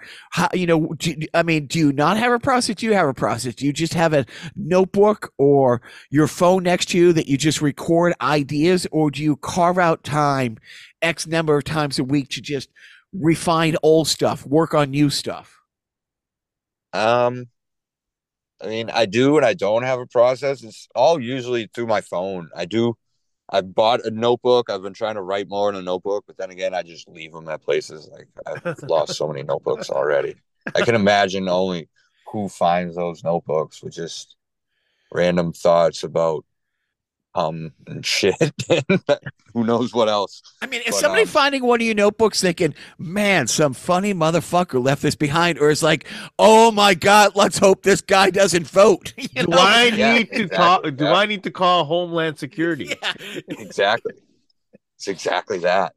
you 0.54 0.66
know, 0.66 0.94
do, 0.98 1.16
I 1.34 1.42
mean, 1.42 1.66
do 1.66 1.78
you 1.78 1.92
not 1.92 2.16
have 2.16 2.32
a 2.32 2.38
process? 2.38 2.76
Do 2.76 2.86
you 2.86 2.94
have 2.94 3.08
a 3.08 3.14
process? 3.14 3.54
Do 3.54 3.66
you 3.66 3.72
just 3.72 3.94
have 3.94 4.12
a 4.12 4.26
notebook 4.56 5.32
or 5.38 5.82
your 6.10 6.26
phone 6.26 6.62
next 6.62 6.86
to 6.90 6.98
you 6.98 7.12
that 7.12 7.28
you 7.28 7.36
just 7.36 7.60
record 7.60 8.14
ideas, 8.20 8.86
or 8.92 9.10
do 9.10 9.22
you 9.22 9.36
carve 9.36 9.78
out 9.78 10.04
time 10.04 10.58
X 11.02 11.26
number 11.26 11.56
of 11.56 11.64
times 11.64 11.98
a 11.98 12.04
week 12.04 12.28
to 12.30 12.40
just 12.40 12.68
refine 13.12 13.76
old 13.82 14.08
stuff, 14.08 14.46
work 14.46 14.74
on 14.74 14.90
new 14.90 15.10
stuff? 15.10 15.56
Um, 16.92 17.46
I 18.60 18.66
mean, 18.66 18.90
I 18.90 19.06
do 19.06 19.36
and 19.36 19.46
I 19.46 19.54
don't 19.54 19.84
have 19.84 20.00
a 20.00 20.06
process. 20.06 20.62
It's 20.62 20.88
all 20.94 21.20
usually 21.20 21.68
through 21.72 21.86
my 21.86 22.00
phone. 22.00 22.50
I 22.56 22.64
do. 22.64 22.94
I 23.50 23.62
bought 23.62 24.04
a 24.04 24.10
notebook. 24.10 24.68
I've 24.68 24.82
been 24.82 24.94
trying 24.94 25.14
to 25.14 25.22
write 25.22 25.48
more 25.48 25.70
in 25.70 25.76
a 25.76 25.82
notebook, 25.82 26.24
but 26.26 26.36
then 26.36 26.50
again, 26.50 26.74
I 26.74 26.82
just 26.82 27.08
leave 27.08 27.32
them 27.32 27.48
at 27.48 27.62
places. 27.62 28.08
Like 28.12 28.28
I've 28.46 28.82
lost 28.88 29.14
so 29.14 29.28
many 29.28 29.42
notebooks 29.42 29.90
already. 29.90 30.34
I 30.74 30.82
can 30.82 30.94
imagine 30.94 31.48
only 31.48 31.88
who 32.30 32.48
finds 32.48 32.96
those 32.96 33.24
notebooks 33.24 33.82
with 33.82 33.94
just 33.94 34.36
random 35.12 35.52
thoughts 35.52 36.02
about 36.02 36.44
um 37.38 37.72
and 37.86 38.04
shit. 38.04 38.34
and 38.68 39.00
who 39.54 39.64
knows 39.64 39.94
what 39.94 40.08
else? 40.08 40.42
I 40.60 40.66
mean, 40.66 40.80
is 40.82 40.88
But, 40.88 41.00
somebody 41.00 41.22
um, 41.22 41.28
finding 41.28 41.64
one 41.64 41.80
of 41.80 41.86
your 41.86 41.94
notebooks 41.94 42.40
thinking, 42.40 42.74
man, 42.98 43.46
some 43.46 43.72
funny 43.74 44.12
motherfucker 44.12 44.82
left 44.82 45.02
this 45.02 45.14
behind, 45.14 45.58
or 45.58 45.70
is 45.70 45.82
like, 45.82 46.06
oh 46.38 46.70
my 46.72 46.94
God, 46.94 47.32
let's 47.34 47.58
hope 47.58 47.82
this 47.82 48.00
guy 48.00 48.30
doesn't 48.30 48.66
vote? 48.66 49.14
You 49.34 49.42
Do 49.44 49.48
know? 49.48 49.58
I 49.58 49.84
Yeah, 49.94 50.14
need 50.18 50.32
to 50.32 50.48
call? 50.48 50.80
exactly, 50.80 50.90
Do 50.92 51.04
yeah. 51.04 51.14
I 51.14 51.26
need 51.26 51.42
to 51.44 51.50
call 51.50 51.84
Homeland 51.84 52.38
Security? 52.38 52.94
Yeah. 53.02 53.12
Exactly. 53.48 54.14
It's 54.96 55.08
exactly 55.08 55.58
that. 55.58 55.94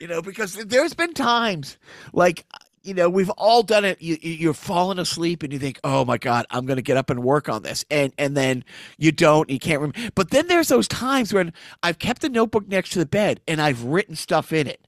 you 0.00 0.06
know 0.08 0.22
because 0.22 0.54
there's 0.54 0.94
been 0.94 1.12
times 1.14 1.78
like 2.12 2.44
you 2.86 2.94
know 2.94 3.08
we've 3.10 3.30
all 3.30 3.62
done 3.62 3.84
it 3.84 4.00
you, 4.00 4.18
you- 4.22 4.32
you're 4.32 4.54
falling 4.54 4.98
asleep 4.98 5.42
and 5.42 5.52
you 5.52 5.58
think 5.58 5.80
oh 5.84 6.04
my 6.04 6.18
god 6.18 6.46
i'm 6.50 6.66
going 6.66 6.76
to 6.76 6.82
get 6.82 6.96
up 6.96 7.10
and 7.10 7.22
work 7.22 7.48
on 7.48 7.62
this 7.62 7.84
and 7.90 8.12
and 8.18 8.36
then 8.36 8.64
you 8.98 9.12
don't 9.12 9.50
you 9.50 9.58
can't 9.58 9.80
remember 9.80 10.10
but 10.14 10.30
then 10.30 10.46
there's 10.48 10.68
those 10.68 10.88
times 10.88 11.32
when 11.34 11.52
i've 11.82 11.98
kept 11.98 12.22
the 12.22 12.28
notebook 12.28 12.68
next 12.68 12.90
to 12.90 12.98
the 12.98 13.06
bed 13.06 13.40
and 13.48 13.60
i've 13.60 13.82
written 13.84 14.16
stuff 14.16 14.52
in 14.52 14.66
it 14.66 14.80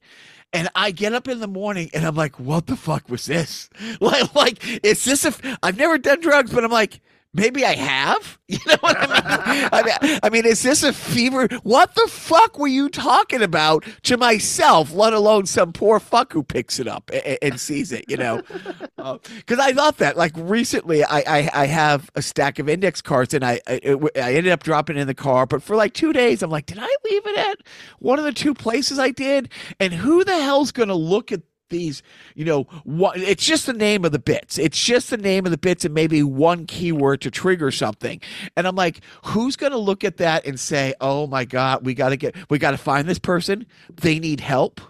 and 0.53 0.69
I 0.75 0.91
get 0.91 1.13
up 1.13 1.27
in 1.27 1.39
the 1.41 1.47
morning 1.47 1.91
and 1.93 2.05
I'm 2.05 2.15
like, 2.15 2.39
what 2.39 2.67
the 2.67 2.75
fuck 2.75 3.09
was 3.09 3.25
this? 3.27 3.69
Like, 4.01 4.33
like 4.35 4.85
is 4.85 5.03
this 5.05 5.25
a? 5.25 5.33
I've 5.61 5.77
never 5.77 5.97
done 5.97 6.21
drugs, 6.21 6.51
but 6.51 6.63
I'm 6.63 6.71
like, 6.71 7.01
maybe 7.33 7.65
I 7.65 7.75
have. 7.75 8.37
You 8.49 8.57
know 8.65 8.77
what 8.79 8.97
I 8.97 9.05
mean? 9.05 9.69
I 9.71 9.83
mean, 9.83 10.19
I 10.23 10.29
mean, 10.31 10.45
is 10.47 10.63
this 10.63 10.81
a 10.81 10.91
fever? 10.91 11.47
What 11.61 11.93
the 11.93 12.07
fuck 12.09 12.57
were 12.57 12.67
you 12.67 12.89
talking 12.89 13.43
about 13.43 13.85
to 14.05 14.17
myself? 14.17 14.91
Let 14.91 15.13
alone 15.13 15.45
some 15.45 15.71
poor 15.71 15.99
fuck 15.99 16.33
who 16.33 16.41
picks 16.41 16.79
it 16.79 16.87
up 16.87 17.11
and, 17.13 17.37
and 17.43 17.59
sees 17.59 17.91
it. 17.91 18.05
You 18.07 18.17
know, 18.17 18.41
uh, 18.97 19.19
because 19.37 19.59
I 19.59 19.71
thought 19.73 19.97
that 19.99 20.17
like 20.17 20.31
recently, 20.35 21.03
I, 21.03 21.19
I 21.27 21.49
I 21.53 21.65
have 21.67 22.09
a 22.15 22.23
stack 22.23 22.57
of 22.57 22.67
index 22.67 23.03
cards 23.03 23.35
and 23.35 23.45
I 23.45 23.61
I, 23.67 23.79
I 24.15 24.33
ended 24.33 24.51
up 24.51 24.63
dropping 24.63 24.97
it 24.97 25.01
in 25.01 25.07
the 25.07 25.13
car, 25.13 25.45
but 25.45 25.61
for 25.61 25.75
like 25.75 25.93
two 25.93 26.11
days, 26.11 26.41
I'm 26.41 26.49
like, 26.49 26.65
did 26.65 26.79
I 26.81 26.89
leave 27.05 27.27
it 27.27 27.37
at 27.37 27.59
one 27.99 28.17
of 28.17 28.25
the 28.25 28.33
two 28.33 28.55
places 28.55 28.97
I 28.97 29.11
did? 29.11 29.49
And 29.79 29.93
who 29.93 30.23
the 30.23 30.41
hell's 30.41 30.71
gonna 30.71 30.95
look 30.95 31.31
at 31.31 31.43
these 31.69 32.01
you 32.35 32.45
know 32.45 32.67
it's 33.15 33.45
just 33.45 33.65
the 33.65 33.73
name 33.73 34.05
of 34.05 34.11
the 34.11 34.19
bits. 34.19 34.57
It's 34.57 34.79
just 34.83 35.09
the 35.09 35.17
name 35.17 35.45
of 35.45 35.51
the 35.51 35.57
bits 35.57 35.85
and 35.85 35.93
maybe 35.93 36.23
one 36.23 36.65
keyword 36.65 37.21
to 37.21 37.31
trigger 37.31 37.71
something. 37.71 38.21
And 38.55 38.67
i'm 38.67 38.75
like 38.75 39.01
who's 39.25 39.55
going 39.55 39.71
to 39.71 39.77
look 39.77 40.03
at 40.03 40.17
that 40.17 40.45
and 40.45 40.59
say 40.59 40.93
oh 41.01 41.27
my 41.27 41.45
god 41.45 41.85
we 41.85 41.93
got 41.93 42.09
to 42.09 42.17
get 42.17 42.35
we 42.49 42.59
got 42.59 42.71
to 42.71 42.77
find 42.77 43.07
this 43.07 43.19
person. 43.19 43.65
They 44.01 44.19
need 44.19 44.39
help. 44.39 44.81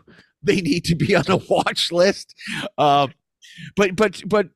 They 0.42 0.62
need 0.62 0.86
to 0.86 0.96
be 0.96 1.16
on 1.16 1.26
a 1.28 1.38
watch 1.50 1.92
list. 1.92 2.36
Um 2.78 3.14
but 3.76 3.96
but 3.96 4.22
but 4.28 4.48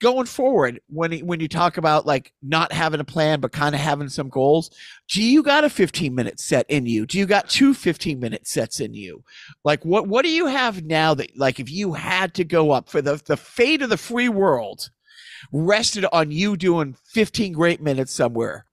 going 0.00 0.26
forward 0.26 0.80
when 0.88 1.18
when 1.20 1.40
you 1.40 1.48
talk 1.48 1.78
about 1.78 2.04
like 2.04 2.32
not 2.42 2.70
having 2.70 3.00
a 3.00 3.04
plan 3.04 3.40
but 3.40 3.50
kind 3.50 3.74
of 3.74 3.80
having 3.80 4.10
some 4.10 4.28
goals 4.28 4.70
do 5.10 5.22
you 5.22 5.42
got 5.42 5.64
a 5.64 5.70
15 5.70 6.14
minute 6.14 6.38
set 6.38 6.66
in 6.68 6.86
you? 6.86 7.04
Do 7.04 7.18
you 7.18 7.26
got 7.26 7.48
two 7.48 7.74
15 7.74 8.20
minute 8.20 8.46
sets 8.46 8.78
in 8.78 8.94
you? 8.94 9.24
Like 9.64 9.84
what 9.84 10.06
what 10.06 10.24
do 10.24 10.30
you 10.30 10.46
have 10.46 10.84
now 10.84 11.14
that 11.14 11.36
like 11.36 11.58
if 11.58 11.70
you 11.70 11.94
had 11.94 12.32
to 12.34 12.44
go 12.44 12.70
up 12.70 12.88
for 12.88 13.02
the 13.02 13.20
the 13.26 13.36
fate 13.36 13.82
of 13.82 13.90
the 13.90 13.96
free 13.96 14.28
world 14.28 14.90
rested 15.52 16.04
on 16.12 16.30
you 16.30 16.56
doing 16.56 16.94
15 17.06 17.52
great 17.52 17.82
minutes 17.82 18.14
somewhere 18.14 18.66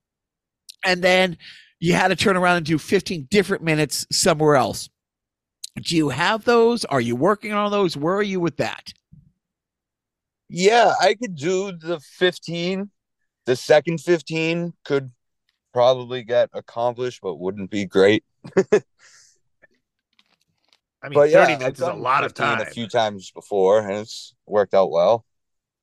and 0.84 1.02
then 1.02 1.36
you 1.80 1.94
had 1.94 2.08
to 2.08 2.16
turn 2.16 2.36
around 2.36 2.58
and 2.58 2.66
do 2.66 2.78
15 2.78 3.26
different 3.30 3.62
minutes 3.64 4.06
somewhere 4.12 4.54
else? 4.54 4.88
Do 5.80 5.96
you 5.96 6.08
have 6.10 6.44
those? 6.44 6.84
Are 6.84 7.00
you 7.00 7.16
working 7.16 7.52
on 7.52 7.70
those? 7.70 7.96
Where 7.96 8.14
are 8.14 8.22
you 8.22 8.38
with 8.38 8.58
that 8.58 8.92
Yeah, 10.48 10.92
I 11.00 11.14
could 11.14 11.34
do 11.36 11.72
the 11.72 12.00
15. 12.00 12.90
The 13.46 13.56
second 13.56 13.98
15 14.00 14.74
could 14.84 15.10
probably 15.72 16.22
get 16.22 16.50
accomplished, 16.52 17.20
but 17.22 17.36
wouldn't 17.36 17.70
be 17.70 17.84
great. 17.86 18.24
I 21.02 21.08
mean, 21.10 21.14
But 21.14 21.30
30 21.30 21.52
I've 21.52 21.58
minutes 21.60 21.80
is 21.80 21.86
a 21.86 21.92
lot 21.94 22.24
of 22.24 22.34
time. 22.34 22.60
A 22.60 22.64
few 22.66 22.88
times 22.88 23.30
before, 23.30 23.80
and 23.86 23.98
it's 23.98 24.34
worked 24.46 24.74
out 24.74 24.90
well. 24.90 25.24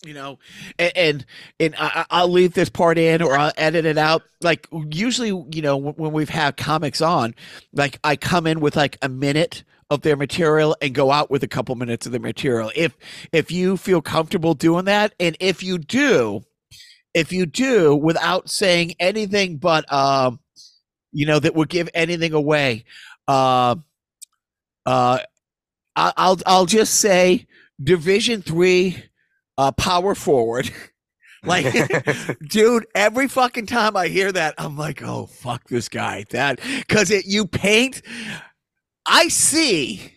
you 0.06 0.14
know 0.14 0.38
and 0.78 0.92
and, 0.98 1.26
and 1.60 1.76
I, 1.76 1.88
I- 2.02 2.06
i'll 2.20 2.28
leave 2.28 2.54
this 2.54 2.70
part 2.70 2.98
in 2.98 3.22
or 3.22 3.36
i'll 3.38 3.54
edit 3.58 3.86
it 3.86 3.98
out 3.98 4.24
like 4.42 4.68
usually 4.92 5.30
you 5.30 5.62
know 5.62 5.78
when 5.78 6.12
we've 6.12 6.30
had 6.30 6.58
comics 6.58 7.02
on 7.02 7.34
like 7.72 7.98
i 8.04 8.16
come 8.18 8.46
in 8.46 8.60
with 8.60 8.76
like 8.76 8.98
a 9.02 9.08
minute 9.10 9.64
of 9.90 10.02
their 10.02 10.16
material 10.16 10.76
and 10.82 10.94
go 10.96 11.12
out 11.12 11.30
with 11.30 11.44
a 11.44 11.48
couple 11.48 11.76
minutes 11.76 12.06
of 12.06 12.12
their 12.12 12.22
material. 12.22 12.72
If 12.76 12.98
if 13.32 13.52
you 13.52 13.78
feel 13.78 14.02
comfortable 14.02 14.54
doing 14.54 14.86
that 14.86 15.14
and 15.20 15.38
if 15.40 15.62
you 15.64 15.78
do 15.78 16.42
if 17.14 17.32
you 17.32 17.46
do 17.46 17.96
without 17.96 18.50
saying 18.50 18.94
anything 19.00 19.58
but 19.58 19.92
um 19.94 20.40
you 21.12 21.26
know 21.26 21.40
that 21.40 21.56
would 21.56 21.70
give 21.70 21.90
anything 21.94 22.34
away 22.34 22.84
uh 23.28 23.76
uh 24.86 25.20
I- 25.96 26.14
i'll 26.18 26.40
i'll 26.46 26.66
just 26.66 26.96
say 27.00 27.48
division 27.82 28.42
3 28.42 29.04
uh 29.58 29.72
power 29.74 30.16
forward. 30.16 30.72
Like 31.44 31.68
dude 32.50 32.88
every 32.96 33.28
fucking 33.28 33.68
time 33.68 33.96
i 33.96 34.08
hear 34.08 34.32
that 34.32 34.56
i'm 34.58 34.76
like 34.78 35.04
oh 35.04 35.28
fuck 35.28 35.68
this 35.68 35.90
guy. 35.90 36.26
That 36.32 36.60
because 36.80 37.12
it 37.12 37.28
you 37.28 37.46
paint 37.46 38.02
i 39.08 39.28
see 39.28 40.12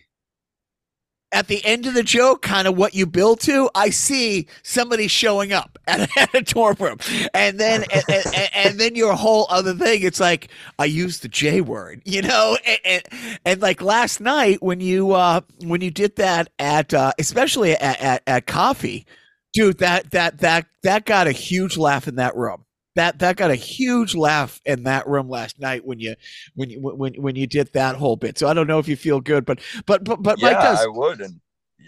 at 1.31 1.47
the 1.47 1.63
end 1.63 1.85
of 1.85 1.93
the 1.93 2.01
joke 2.01 2.41
kind 2.41 2.67
of 2.67 2.75
what 2.75 2.95
you 2.95 3.05
build 3.05 3.39
to 3.39 3.69
i 3.75 3.89
see 3.89 4.47
somebody 4.63 5.07
showing 5.07 5.53
up 5.53 5.77
at 5.87 6.01
a, 6.01 6.19
at 6.19 6.35
a 6.35 6.41
dorm 6.41 6.75
room. 6.79 6.97
And 7.33 7.59
then 7.59 7.83
and, 7.91 8.03
and, 8.09 8.49
and- 8.55 8.79
then 8.79 8.95
your 8.95 9.13
whole 9.15 9.47
other 9.49 9.73
thing 9.73 10.01
it's 10.03 10.19
like 10.19 10.49
i 10.79 10.85
used 10.85 11.21
the 11.23 11.27
j 11.27 11.61
word 11.61 12.01
you 12.05 12.21
know? 12.21 12.57
And, 12.65 12.79
and, 12.85 13.39
and 13.45 13.61
like 13.61 13.81
last 13.81 14.21
night 14.21 14.61
when 14.61 14.79
you 14.79 15.11
uh 15.11 15.41
when 15.63 15.81
you 15.81 15.91
did 15.91 16.15
that 16.17 16.49
at 16.59 16.93
uh 16.93 17.11
especially 17.19 17.73
at, 17.73 17.99
at, 18.01 18.23
at 18.27 18.47
coffee 18.47 19.05
dude 19.53 19.79
that 19.79 20.11
that 20.11 20.39
that 20.39 20.65
that 20.83 21.05
got 21.05 21.27
a 21.27 21.31
huge 21.31 21.77
laugh 21.77 22.07
in 22.07 22.15
that 22.15 22.35
room 22.35 22.65
that 22.95 23.19
that 23.19 23.35
got 23.35 23.51
a 23.51 23.55
huge 23.55 24.15
laugh 24.15 24.59
in 24.65 24.83
that 24.83 25.07
room 25.07 25.29
last 25.29 25.59
night 25.59 25.85
when 25.85 25.99
you 25.99 26.15
when 26.55 26.69
you 26.69 26.79
when 26.79 27.13
when 27.15 27.35
you 27.35 27.47
did 27.47 27.71
that 27.73 27.95
whole 27.95 28.15
bit 28.15 28.37
so 28.37 28.47
i 28.47 28.53
don't 28.53 28.67
know 28.67 28.79
if 28.79 28.87
you 28.87 28.95
feel 28.95 29.19
good 29.21 29.45
but 29.45 29.59
but 29.85 30.03
but 30.03 30.21
but 30.21 30.39
yeah, 30.39 30.51
mike 30.51 30.61
does 30.61 30.81
I 30.81 30.87
would, 30.87 31.21
and 31.21 31.39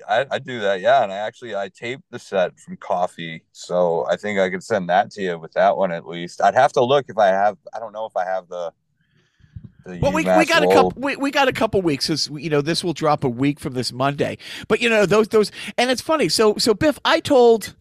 I, 0.08 0.26
I 0.32 0.40
do 0.40 0.60
that. 0.60 0.82
Yeah, 0.82 1.04
and 1.04 1.12
I 1.12 1.18
actually 1.18 1.56
I 1.56 1.70
taped 1.70 2.04
the 2.12 2.20
set 2.20 2.60
from 2.60 2.78
Coffee, 2.78 3.44
so 3.52 4.06
I 4.10 4.18
think 4.18 4.40
I 4.40 4.50
could 4.50 4.64
send 4.64 4.90
that 4.90 5.12
to 5.12 5.22
you 5.22 5.40
with 5.40 5.54
that 5.54 5.78
one 5.78 5.92
at 5.92 6.08
least. 6.08 6.42
I'd 6.42 6.56
have 6.56 6.74
to 6.74 6.84
look 6.84 7.06
if 7.10 7.18
I 7.18 7.28
have. 7.28 7.58
I 7.74 7.80
don't 7.80 7.94
know 7.94 8.06
if 8.06 8.16
I 8.16 8.26
have 8.26 8.48
the. 8.48 8.72
the 9.86 10.00
Well, 10.00 10.12
we, 10.12 10.24
we 10.24 10.46
got 10.46 10.64
a 10.64 10.68
couple. 10.68 10.94
We, 10.96 11.16
we 11.16 11.32
got 11.32 11.48
a 11.48 11.54
couple 11.54 11.82
weeks. 11.82 12.10
As 12.10 12.30
you 12.34 12.50
know, 12.50 12.62
this 12.62 12.84
will 12.84 12.94
drop 12.94 13.24
a 13.24 13.30
week 13.30 13.60
from 13.60 13.74
this 13.74 13.92
Monday. 13.92 14.38
But 14.68 14.82
you 14.82 14.90
know 14.90 15.06
those 15.06 15.28
those, 15.30 15.52
and 15.78 15.92
it's 15.92 16.02
funny. 16.02 16.30
So 16.30 16.56
so 16.58 16.74
Biff, 16.74 17.00
I 17.06 17.20
told, 17.20 17.76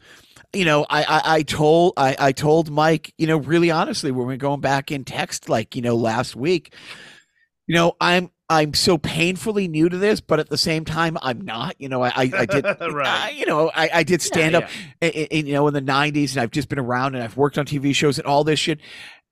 you 0.53 0.65
know, 0.65 0.85
I 0.91 1.03
I, 1.05 1.23
I 1.37 1.43
told 1.43 1.95
I 1.97 2.17
I 2.19 2.33
told 2.33 2.71
Mike, 2.71 3.13
you 3.19 3.27
know, 3.27 3.37
really 3.39 3.71
honestly, 3.71 4.11
when 4.11 4.27
we 4.27 4.35
are 4.35 4.39
going 4.39 4.61
back 4.61 4.91
in 4.91 5.05
text, 5.05 5.49
like 5.49 5.77
you 5.77 5.83
know, 5.83 5.97
last 5.97 6.35
week, 6.37 6.75
you 7.67 7.75
know, 7.75 7.95
I'm 8.01 8.31
I'm 8.49 8.75
so 8.75 8.99
painfully 8.99 9.69
new 9.69 9.89
to 9.89 9.97
this, 9.97 10.21
but 10.21 10.41
at 10.41 10.49
the 10.49 10.59
same 10.59 10.85
time, 10.85 11.17
I'm 11.23 11.41
not. 11.43 11.77
You 11.79 11.89
know, 11.89 12.03
I 12.03 12.09
I, 12.09 12.31
I 12.39 12.47
did, 12.47 12.65
Right. 12.81 13.07
I- 13.07 13.31
you 13.31 13.47
know, 13.47 13.71
I 13.75 13.91
I 13.95 14.03
did 14.03 14.21
stand 14.23 14.57
up 14.57 14.69
in, 15.01 15.11
in, 15.11 15.47
you 15.47 15.53
know 15.53 15.69
in 15.69 15.75
the 15.75 15.81
90s 15.83 16.33
and 16.33 16.41
i've 16.41 16.51
just 16.51 16.69
been 16.69 16.79
around 16.81 17.15
and 17.15 17.23
i've 17.25 17.37
worked 17.37 17.57
on 17.59 17.65
tv 17.65 17.95
shows 17.95 18.19
and 18.19 18.27
all 18.27 18.43
this 18.45 18.59
shit 18.59 18.81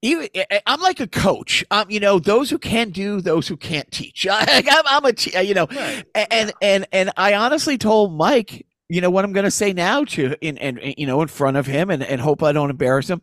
even, 0.02 0.28
I- 0.36 0.62
i'm 0.66 0.80
like 0.80 1.00
a 1.00 1.06
coach 1.08 1.64
um 1.72 1.90
you 1.90 1.98
know 2.00 2.18
those 2.20 2.48
who 2.48 2.58
can 2.58 2.90
do 2.90 3.20
those 3.20 3.48
who 3.48 3.56
can't 3.56 3.90
teach 3.90 4.26
I, 4.30 4.62
I'm, 4.70 4.84
I'm 4.86 5.04
a 5.04 5.12
te- 5.12 5.40
you 5.42 5.52
know 5.54 5.66
Right. 5.70 6.04
a- 6.14 6.32
and 6.32 6.52
and 6.62 6.86
and 6.92 7.10
i 7.16 7.34
honestly 7.34 7.76
told 7.76 8.12
mike 8.16 8.64
you 8.88 9.00
know 9.00 9.10
what 9.10 9.24
i'm 9.24 9.32
going 9.32 9.44
to 9.44 9.50
say 9.50 9.72
now 9.72 10.04
to 10.04 10.34
in 10.40 10.58
and 10.58 10.80
you 10.96 11.06
know 11.06 11.20
in 11.22 11.28
front 11.28 11.56
of 11.56 11.66
him 11.66 11.90
and, 11.90 12.02
and 12.02 12.20
hope 12.20 12.42
i 12.42 12.52
don't 12.52 12.70
embarrass 12.70 13.08
him. 13.08 13.22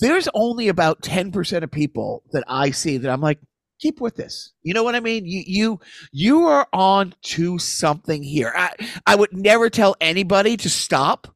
There's 0.00 0.28
only 0.32 0.68
about 0.68 1.02
10% 1.02 1.62
of 1.64 1.70
people 1.70 2.22
that 2.32 2.44
i 2.46 2.70
see 2.70 2.98
that 2.98 3.10
i'm 3.10 3.20
like 3.20 3.40
keep 3.80 4.00
with 4.00 4.16
this. 4.16 4.52
You 4.62 4.74
know 4.74 4.82
what 4.82 4.94
i 4.94 5.00
mean? 5.00 5.24
You 5.24 5.42
you 5.46 5.80
you 6.12 6.46
are 6.46 6.68
on 6.72 7.14
to 7.22 7.58
something 7.58 8.22
here. 8.22 8.52
I 8.54 8.74
i 9.06 9.14
would 9.14 9.32
never 9.32 9.70
tell 9.70 9.96
anybody 10.00 10.56
to 10.58 10.68
stop 10.68 11.28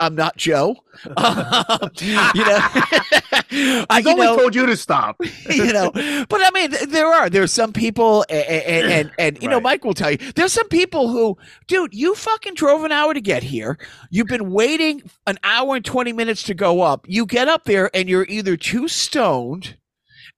i'm 0.00 0.14
not 0.14 0.36
joe. 0.36 0.76
Um, 1.16 1.90
you 2.00 2.44
know? 2.44 2.58
I, 3.90 4.02
you 4.04 4.16
know 4.16 4.36
told 4.36 4.54
you 4.54 4.66
to 4.66 4.76
stop. 4.76 5.16
you 5.50 5.72
know 5.72 5.90
but 5.92 6.40
i 6.42 6.50
mean 6.52 6.70
th- 6.70 6.88
there 6.88 7.06
are 7.06 7.30
there's 7.30 7.52
some 7.52 7.72
people 7.72 8.24
and 8.28 8.46
and, 8.46 8.92
and, 8.92 9.12
and 9.18 9.42
you 9.42 9.48
know 9.48 9.60
mike 9.60 9.84
will 9.84 9.94
tell 9.94 10.10
you 10.10 10.18
there's 10.34 10.52
some 10.52 10.68
people 10.68 11.08
who 11.08 11.36
dude 11.66 11.94
you 11.94 12.14
fucking 12.14 12.54
drove 12.54 12.84
an 12.84 12.92
hour 12.92 13.14
to 13.14 13.20
get 13.20 13.42
here. 13.42 13.78
You've 14.10 14.26
been 14.26 14.50
waiting 14.50 15.02
an 15.26 15.38
hour 15.42 15.76
and 15.76 15.84
20 15.84 16.12
minutes 16.12 16.42
to 16.44 16.54
go 16.54 16.80
up. 16.82 17.04
You 17.08 17.26
get 17.26 17.48
up 17.48 17.64
there 17.64 17.90
and 17.94 18.08
you're 18.08 18.26
either 18.28 18.56
too 18.56 18.88
stoned 18.88 19.76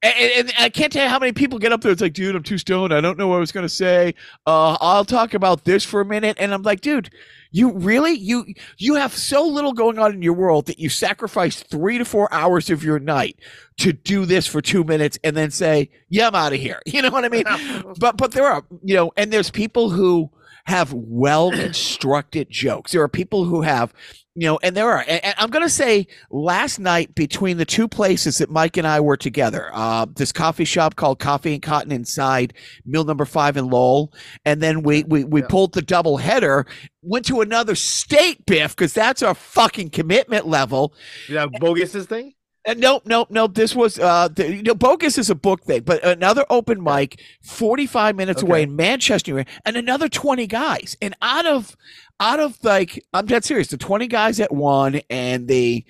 and, 0.03 0.14
and- 0.16 0.32
and 0.48 0.53
I 0.59 0.68
can't 0.68 0.92
tell 0.92 1.05
you 1.05 1.09
how 1.11 1.18
many 1.18 1.32
people 1.32 1.59
get 1.59 1.72
up 1.72 1.80
there. 1.80 1.92
It's 1.92 2.00
like, 2.03 2.12
dude, 2.14 2.34
I'm 2.34 2.42
too 2.42 2.59
stoned. 2.59 2.92
I 2.92 3.00
don't 3.00 3.18
know 3.18 3.28
what 3.28 3.36
I 3.36 3.40
was 3.40 3.53
gonna 3.53 3.68
say. 3.68 4.14
Uh, 4.46 4.76
I'll 4.80 5.05
talk 5.05 5.34
about 5.34 5.64
this 5.64 5.84
for 5.84 6.00
a 6.00 6.05
minute. 6.05 6.36
And 6.40 6.53
I'm 6.53 6.62
like, 6.62 6.80
dude, 6.80 7.11
you 7.50 7.72
really 7.72 8.12
you 8.12 8.44
you 8.78 8.94
have 8.94 9.14
so 9.14 9.46
little 9.46 9.72
going 9.72 9.98
on 9.98 10.12
in 10.14 10.22
your 10.22 10.32
world 10.32 10.66
that 10.66 10.78
you 10.78 10.88
sacrifice 10.88 11.62
three 11.62 11.98
to 11.98 12.05
four 12.05 12.32
hours 12.32 12.70
of 12.70 12.82
your 12.82 12.98
night 12.98 13.36
to 13.80 13.92
do 13.92 14.24
this 14.26 14.46
for 14.46 14.61
two 14.62 14.84
minutes 14.84 15.18
and 15.22 15.36
then 15.36 15.50
say, 15.50 15.90
yeah, 16.09 16.28
I'm 16.28 16.34
out 16.34 16.53
of 16.53 16.61
here. 16.61 16.80
You 16.86 17.03
know 17.03 17.11
what 17.11 17.24
I 17.24 17.28
mean? 17.28 17.44
but 17.98 18.16
but 18.16 18.32
there 18.32 18.46
are 18.46 18.64
you 18.82 18.94
know, 18.94 19.12
and 19.16 19.32
there's 19.32 19.50
people 19.50 19.90
who 19.90 20.30
have 20.64 20.92
well 20.92 21.50
constructed 21.50 22.48
jokes. 22.50 22.92
There 22.92 23.02
are 23.02 23.08
people 23.08 23.44
who 23.44 23.62
have 23.62 23.92
you 24.34 24.46
know, 24.46 24.58
and 24.62 24.74
there 24.74 24.90
are. 24.90 25.04
And, 25.06 25.34
I'm 25.36 25.50
going 25.50 25.64
to 25.64 25.70
say 25.70 26.06
last 26.30 26.78
night 26.78 27.14
between 27.14 27.58
the 27.58 27.66
two 27.66 27.86
places 27.86 28.38
that 28.38 28.50
Mike 28.50 28.76
and 28.78 28.86
I 28.86 28.98
were 29.00 29.16
together, 29.16 29.70
uh, 29.74 30.06
this 30.16 30.32
coffee 30.32 30.64
shop 30.64 30.96
called 30.96 31.18
Coffee 31.18 31.52
and 31.52 31.62
Cotton 31.62 31.92
inside 31.92 32.54
Mill 32.86 33.04
Number 33.04 33.26
Five 33.26 33.56
in 33.58 33.68
Lowell, 33.68 34.12
and 34.44 34.62
then 34.62 34.82
we 34.82 35.04
we, 35.04 35.24
we 35.24 35.42
Yeah. 35.42 35.48
pulled 35.48 35.74
the 35.74 35.82
double 35.82 36.16
header, 36.16 36.66
went 37.02 37.26
to 37.26 37.40
another 37.42 37.74
state, 37.74 38.46
Biff, 38.46 38.74
because 38.74 38.94
that's 38.94 39.22
our 39.22 39.34
fucking 39.34 39.90
commitment 39.90 40.46
level. 40.46 40.94
Yeah, 41.28 41.46
Boggis 41.46 42.06
thing. 42.06 42.32
Uh, 42.66 42.74
nope, 42.78 43.02
nope, 43.06 43.28
nope. 43.30 43.54
This 43.54 43.74
was 43.74 43.98
uh, 43.98 44.28
the, 44.28 44.54
you 44.54 44.62
know, 44.62 44.74
Boggis 44.74 45.18
is 45.18 45.30
a 45.30 45.34
book 45.34 45.64
thing, 45.64 45.82
but 45.82 46.04
another 46.04 46.44
open 46.48 46.82
mic, 46.82 47.20
forty-five 47.42 48.14
minutes 48.14 48.42
away 48.42 48.62
in 48.62 48.76
Manchester, 48.76 49.44
and 49.64 49.76
another 49.76 50.08
twenty 50.08 50.46
guys. 50.46 50.96
And 51.02 51.16
out 51.22 51.44
of, 51.44 51.76
out 52.20 52.38
of 52.38 52.56
like, 52.62 53.04
I'm 53.12 53.26
dead 53.26 53.44
serious. 53.44 53.66
The 53.68 53.76
twenty 53.78 54.06
guys 54.06 54.38
at 54.38 54.52
one 54.52 55.00
and 55.10 55.48
the 55.48 55.84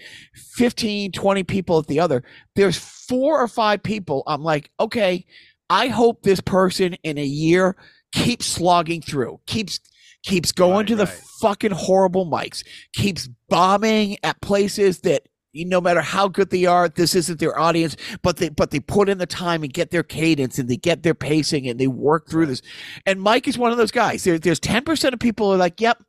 15, 0.55 1.13
20 1.13 1.43
people 1.45 1.79
at 1.79 1.89
the 1.89 2.01
other. 2.01 2.23
There's 2.57 2.79
four 2.79 3.41
or 3.41 3.49
five 3.49 3.83
people. 3.83 4.23
I'm 4.27 4.43
like, 4.43 4.71
okay, 4.81 5.27
I 5.69 5.89
hope 5.89 6.23
this 6.23 6.41
person 6.41 6.95
in 7.03 7.19
a 7.19 7.25
year 7.25 7.77
keeps 8.15 8.47
slogging 8.47 9.03
through, 9.03 9.41
keeps 9.47 9.79
keeps 10.23 10.53
going 10.53 10.77
Right, 10.77 10.87
to 10.89 10.97
the 10.97 11.07
right. 11.07 11.21
fucking 11.41 11.73
horrible 11.73 12.25
mics, 12.27 12.65
keeps 12.95 13.29
bombing 13.49 14.17
at 14.23 14.41
places 14.41 15.01
that 15.01 15.25
no 15.55 15.81
matter 15.81 16.01
how 16.01 16.29
good 16.29 16.51
they 16.51 16.65
are, 16.65 16.89
this 16.89 17.15
isn't 17.15 17.39
their 17.39 17.59
audience, 17.59 17.97
but 18.23 18.39
they 18.39 18.49
but 18.49 18.71
they 18.71 18.81
put 18.81 19.09
in 19.09 19.19
the 19.19 19.27
time 19.27 19.63
and 19.63 19.73
get 19.73 19.91
their 19.91 20.03
cadence 20.03 20.59
and 20.59 20.69
they 20.69 20.77
get 20.77 21.03
their 21.03 21.15
pacing 21.15 21.69
and 21.69 21.79
they 21.79 21.87
work 21.87 22.29
through 22.29 22.47
this. 22.47 22.63
And 23.07 23.21
Mike 23.21 23.47
is 23.47 23.59
one 23.59 23.71
of 23.71 23.79
those 23.79 23.91
guys. 23.91 24.25
There, 24.25 24.39
there's 24.39 24.61
ten 24.61 24.85
percent 24.85 25.15
of 25.15 25.21
people 25.21 25.49
who 25.49 25.55
are 25.55 25.59
like, 25.59 25.81
"Yep, 25.81 26.03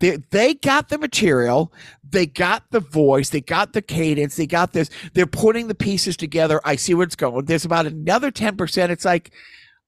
they 0.00 0.18
they 0.30 0.54
got 0.54 0.88
the 0.88 0.98
material, 0.98 1.72
they 2.08 2.26
got 2.26 2.64
the 2.70 2.80
voice, 2.80 3.30
they 3.30 3.40
got 3.40 3.72
the 3.72 3.82
cadence, 3.82 4.36
they 4.36 4.46
got 4.46 4.72
this. 4.72 4.90
They're 5.14 5.26
putting 5.26 5.68
the 5.68 5.74
pieces 5.74 6.16
together. 6.16 6.60
I 6.64 6.76
see 6.76 6.94
where 6.94 7.04
it's 7.04 7.16
going." 7.16 7.44
There's 7.44 7.64
about 7.64 7.86
another 7.86 8.30
ten 8.30 8.56
percent. 8.56 8.92
It's 8.92 9.04
like, 9.04 9.32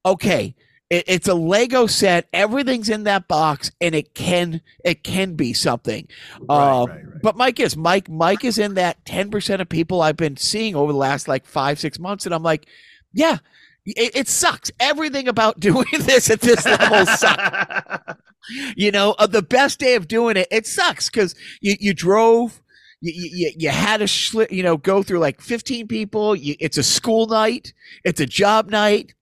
okay, 0.05 0.55
it, 0.89 1.05
it's 1.07 1.27
a 1.27 1.33
Lego 1.33 1.87
set. 1.87 2.27
Everything's 2.33 2.89
in 2.89 3.03
that 3.03 3.27
box, 3.27 3.71
and 3.81 3.93
it 3.95 4.13
can 4.13 4.61
it 4.83 5.03
can 5.03 5.35
be 5.35 5.53
something. 5.53 6.07
Right, 6.49 6.81
Um, 6.81 6.89
right, 6.89 7.05
right. 7.07 7.21
But 7.21 7.37
Mike 7.37 7.59
is 7.59 7.77
Mike. 7.77 8.09
Mike 8.09 8.43
is 8.43 8.57
in 8.57 8.75
that 8.75 9.03
ten 9.05 9.29
percent 9.29 9.61
of 9.61 9.69
people 9.69 10.01
I've 10.01 10.17
been 10.17 10.37
seeing 10.37 10.75
over 10.75 10.91
the 10.91 10.97
last 10.97 11.27
like 11.27 11.45
five 11.45 11.79
six 11.79 11.99
months, 11.99 12.25
and 12.25 12.33
I'm 12.33 12.43
like, 12.43 12.67
yeah, 13.13 13.37
it, 13.85 14.15
it 14.15 14.27
sucks. 14.27 14.71
Everything 14.79 15.27
about 15.27 15.59
doing 15.61 15.85
this 15.99 16.29
at 16.29 16.41
this 16.41 16.65
level 16.65 17.05
sucks. 17.05 18.15
You 18.75 18.89
know, 18.91 19.11
uh, 19.19 19.27
the 19.27 19.41
best 19.43 19.79
day 19.79 19.95
of 19.95 20.07
doing 20.07 20.35
it, 20.37 20.47
it 20.49 20.65
sucks 20.65 21.09
because 21.09 21.35
you 21.61 21.75
you 21.79 21.93
drove. 21.93 22.61
You, 23.01 23.13
you, 23.15 23.51
you 23.57 23.69
had 23.69 23.97
to 23.97 24.05
schli- 24.05 24.51
you 24.51 24.63
know 24.63 24.75
go 24.75 25.03
through 25.03 25.19
like 25.19 25.39
15 25.39 25.87
people 25.87 26.35
you, 26.35 26.55
it's 26.59 26.77
a 26.77 26.83
school 26.83 27.27
night 27.27 27.73
it's 28.03 28.19
a 28.19 28.25
job 28.25 28.69
night 28.69 29.13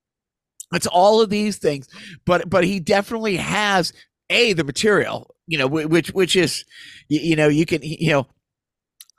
it's 0.74 0.88
all 0.88 1.22
of 1.22 1.30
these 1.30 1.58
things 1.58 1.88
but 2.26 2.50
but 2.50 2.64
he 2.64 2.80
definitely 2.80 3.38
has 3.38 3.94
a 4.30 4.54
the 4.54 4.64
material 4.64 5.36
you 5.48 5.58
know 5.58 5.68
which 5.68 6.12
which 6.12 6.36
is 6.36 6.66
you, 7.08 7.20
you 7.20 7.36
know 7.36 7.48
you 7.48 7.66
can 7.66 7.82
you 7.82 8.12
know 8.12 8.28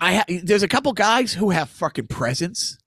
i 0.00 0.16
ha- 0.16 0.40
there's 0.42 0.62
a 0.62 0.68
couple 0.68 0.92
guys 0.92 1.32
who 1.34 1.50
have 1.50 1.70
fucking 1.70 2.06
presence 2.06 2.78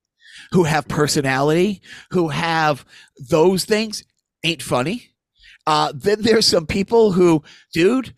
who 0.51 0.64
have 0.64 0.88
personality 0.88 1.82
who 2.12 2.30
have 2.30 2.86
those 3.30 3.66
things 3.66 4.03
ain't 4.43 4.62
funny. 4.62 5.12
Uh 5.68 5.91
then 5.95 6.22
there's 6.22 6.45
some 6.45 6.66
people 6.66 7.12
who 7.12 7.43
dude 7.74 8.14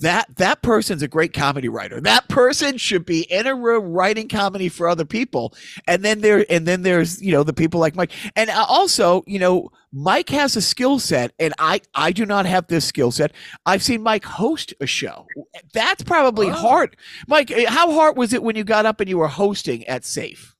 that 0.00 0.36
that 0.36 0.62
person's 0.62 1.02
a 1.02 1.08
great 1.08 1.34
comedy 1.34 1.68
writer. 1.68 2.00
That 2.00 2.28
person 2.28 2.78
should 2.78 3.04
be 3.04 3.22
in 3.22 3.46
a 3.46 3.54
room 3.54 3.92
writing 3.92 4.28
comedy 4.28 4.68
for 4.68 4.88
other 4.88 5.04
people. 5.04 5.54
And 5.86 6.02
then 6.02 6.20
there 6.20 6.46
and 6.48 6.66
then 6.66 6.82
there's 6.82 7.20
you 7.20 7.32
know 7.32 7.42
the 7.42 7.52
people 7.52 7.80
like 7.80 7.96
mike. 7.96 8.12
And 8.36 8.50
uh, 8.50 8.64
also 8.68 9.24
you 9.26 9.38
know 9.38 9.70
mike 9.94 10.28
has 10.28 10.56
a 10.56 10.60
skill 10.60 10.98
set 10.98 11.32
and 11.38 11.54
i 11.58 11.80
i 11.94 12.10
do 12.10 12.26
not 12.26 12.46
have 12.46 12.66
this 12.66 12.84
skill 12.84 13.12
set 13.12 13.30
i've 13.64 13.82
seen 13.82 14.02
mike 14.02 14.24
host 14.24 14.74
a 14.80 14.86
show 14.86 15.26
that's 15.72 16.02
probably 16.02 16.48
Oh. 16.48 16.52
hard 16.52 16.96
mike 17.28 17.50
uh, 17.52 17.70
how 17.70 17.92
hard 17.92 18.16
was 18.16 18.32
it 18.32 18.42
when 18.42 18.56
you 18.56 18.64
got 18.64 18.86
up 18.86 19.00
and 19.00 19.08
you 19.08 19.18
were 19.18 19.28
hosting 19.28 19.84
at 19.86 20.04
safe 20.04 20.56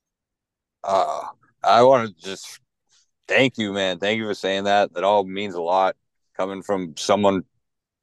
Uh, 0.85 1.23
I 1.63 1.83
want 1.83 2.09
to 2.17 2.23
just 2.23 2.61
thank 3.27 3.57
you, 3.57 3.73
man. 3.73 3.99
Thank 3.99 4.19
you 4.19 4.27
for 4.27 4.35
saying 4.35 4.65
that. 4.65 4.93
That 4.93 5.03
all 5.03 5.25
means 5.25 5.55
a 5.55 5.63
lot. 5.63 5.97
Coming 6.37 6.61
from 6.63 6.95
someone 6.99 7.45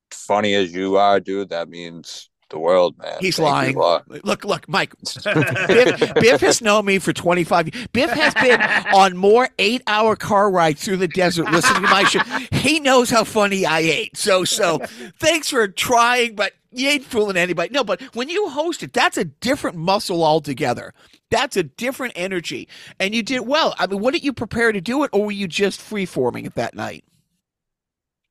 funny 0.09 0.55
as 0.55 0.73
you 0.73 0.97
are, 0.97 1.19
dude, 1.19 1.49
that 1.49 1.69
means 1.69 2.30
the 2.52 2.60
world, 2.60 2.97
man. 2.99 3.18
He's 3.20 3.38
Thank 3.38 3.76
lying. 3.76 4.04
look 4.24 4.45
look 4.45 4.70
mike 4.70 4.93
Biff, 5.24 6.14
Biff 6.16 6.41
has 6.41 6.62
known 6.62 6.86
me 6.86 6.99
for 6.99 7.14
25 7.14 7.74
years. 7.74 7.88
Biff 7.93 8.12
has 8.12 8.34
been 8.36 8.62
on 8.93 9.18
more 9.18 9.49
eight 9.58 9.82
hour 9.88 10.16
car 10.16 10.52
rides 10.52 10.84
through 10.84 10.97
the 10.97 11.08
desert 11.08 11.49
listening 11.52 11.82
to 11.82 11.89
my 11.89 12.04
show. 12.04 12.20
He 12.52 12.80
knows 12.80 13.10
how 13.10 13.24
funny 13.24 13.66
I 13.66 13.80
ate. 13.80 14.16
So, 14.16 14.43
so 14.43 14.80
thanks 15.20 15.49
for 15.49 15.68
trying, 15.68 16.36
but 16.36 16.54
you 16.72 16.88
ain't 16.88 17.04
fooling 17.04 17.38
anybody. 17.38 17.74
No, 17.74 17.84
but 17.84 18.02
when 18.16 18.30
you 18.30 18.49
host 18.49 18.84
it, 18.84 18.93
that's 18.93 19.18
a 19.18 19.26
different 19.26 19.78
muscle 19.78 20.24
altogether. 20.24 20.93
That's 21.30 21.58
a 21.58 21.64
different 21.64 22.14
energy. 22.16 22.68
And 22.99 23.16
you 23.16 23.24
did 23.24 23.41
well. 23.41 23.76
I 23.80 23.88
mean, 23.88 23.99
what 23.99 24.14
did 24.14 24.24
you 24.24 24.34
prepare 24.34 24.72
to 24.72 24.82
do 24.82 25.04
it, 25.04 25.10
or 25.14 25.26
were 25.26 25.32
you 25.32 25.47
just 25.47 25.82
free 25.82 26.06
forming 26.06 26.45
it 26.45 26.56
that 26.56 26.76
night? 26.76 27.04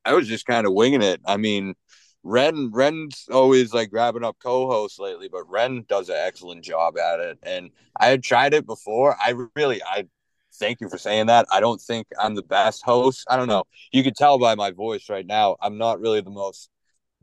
I 0.04 0.14
was 0.14 0.28
just 0.28 0.46
kind 0.46 0.66
of 0.66 0.72
winging 0.72 1.02
it. 1.02 1.20
I 1.26 1.36
mean, 1.36 1.74
Ren 2.22 2.70
Ren's 2.72 3.26
always 3.30 3.72
like 3.72 3.90
grabbing 3.90 4.24
up 4.24 4.36
co-hosts 4.42 4.98
lately, 4.98 5.28
but 5.28 5.48
Ren 5.48 5.84
does 5.88 6.08
an 6.08 6.16
excellent 6.18 6.62
job 6.64 6.98
at 6.98 7.20
it. 7.20 7.38
And 7.42 7.70
I 7.98 8.06
had 8.06 8.22
tried 8.22 8.54
it 8.54 8.66
before. 8.66 9.16
I 9.24 9.34
really 9.56 9.82
I 9.82 10.06
thank 10.54 10.80
you 10.80 10.88
for 10.88 10.98
saying 10.98 11.26
that. 11.26 11.46
I 11.50 11.60
don't 11.60 11.80
think 11.80 12.06
I'm 12.20 12.34
the 12.34 12.42
best 12.42 12.82
host. 12.82 13.26
I 13.30 13.36
don't 13.36 13.48
know. 13.48 13.64
You 13.92 14.02
can 14.02 14.14
tell 14.14 14.38
by 14.38 14.54
my 14.54 14.70
voice 14.70 15.08
right 15.08 15.26
now. 15.26 15.56
I'm 15.62 15.78
not 15.78 16.00
really 16.00 16.20
the 16.20 16.30
most 16.30 16.68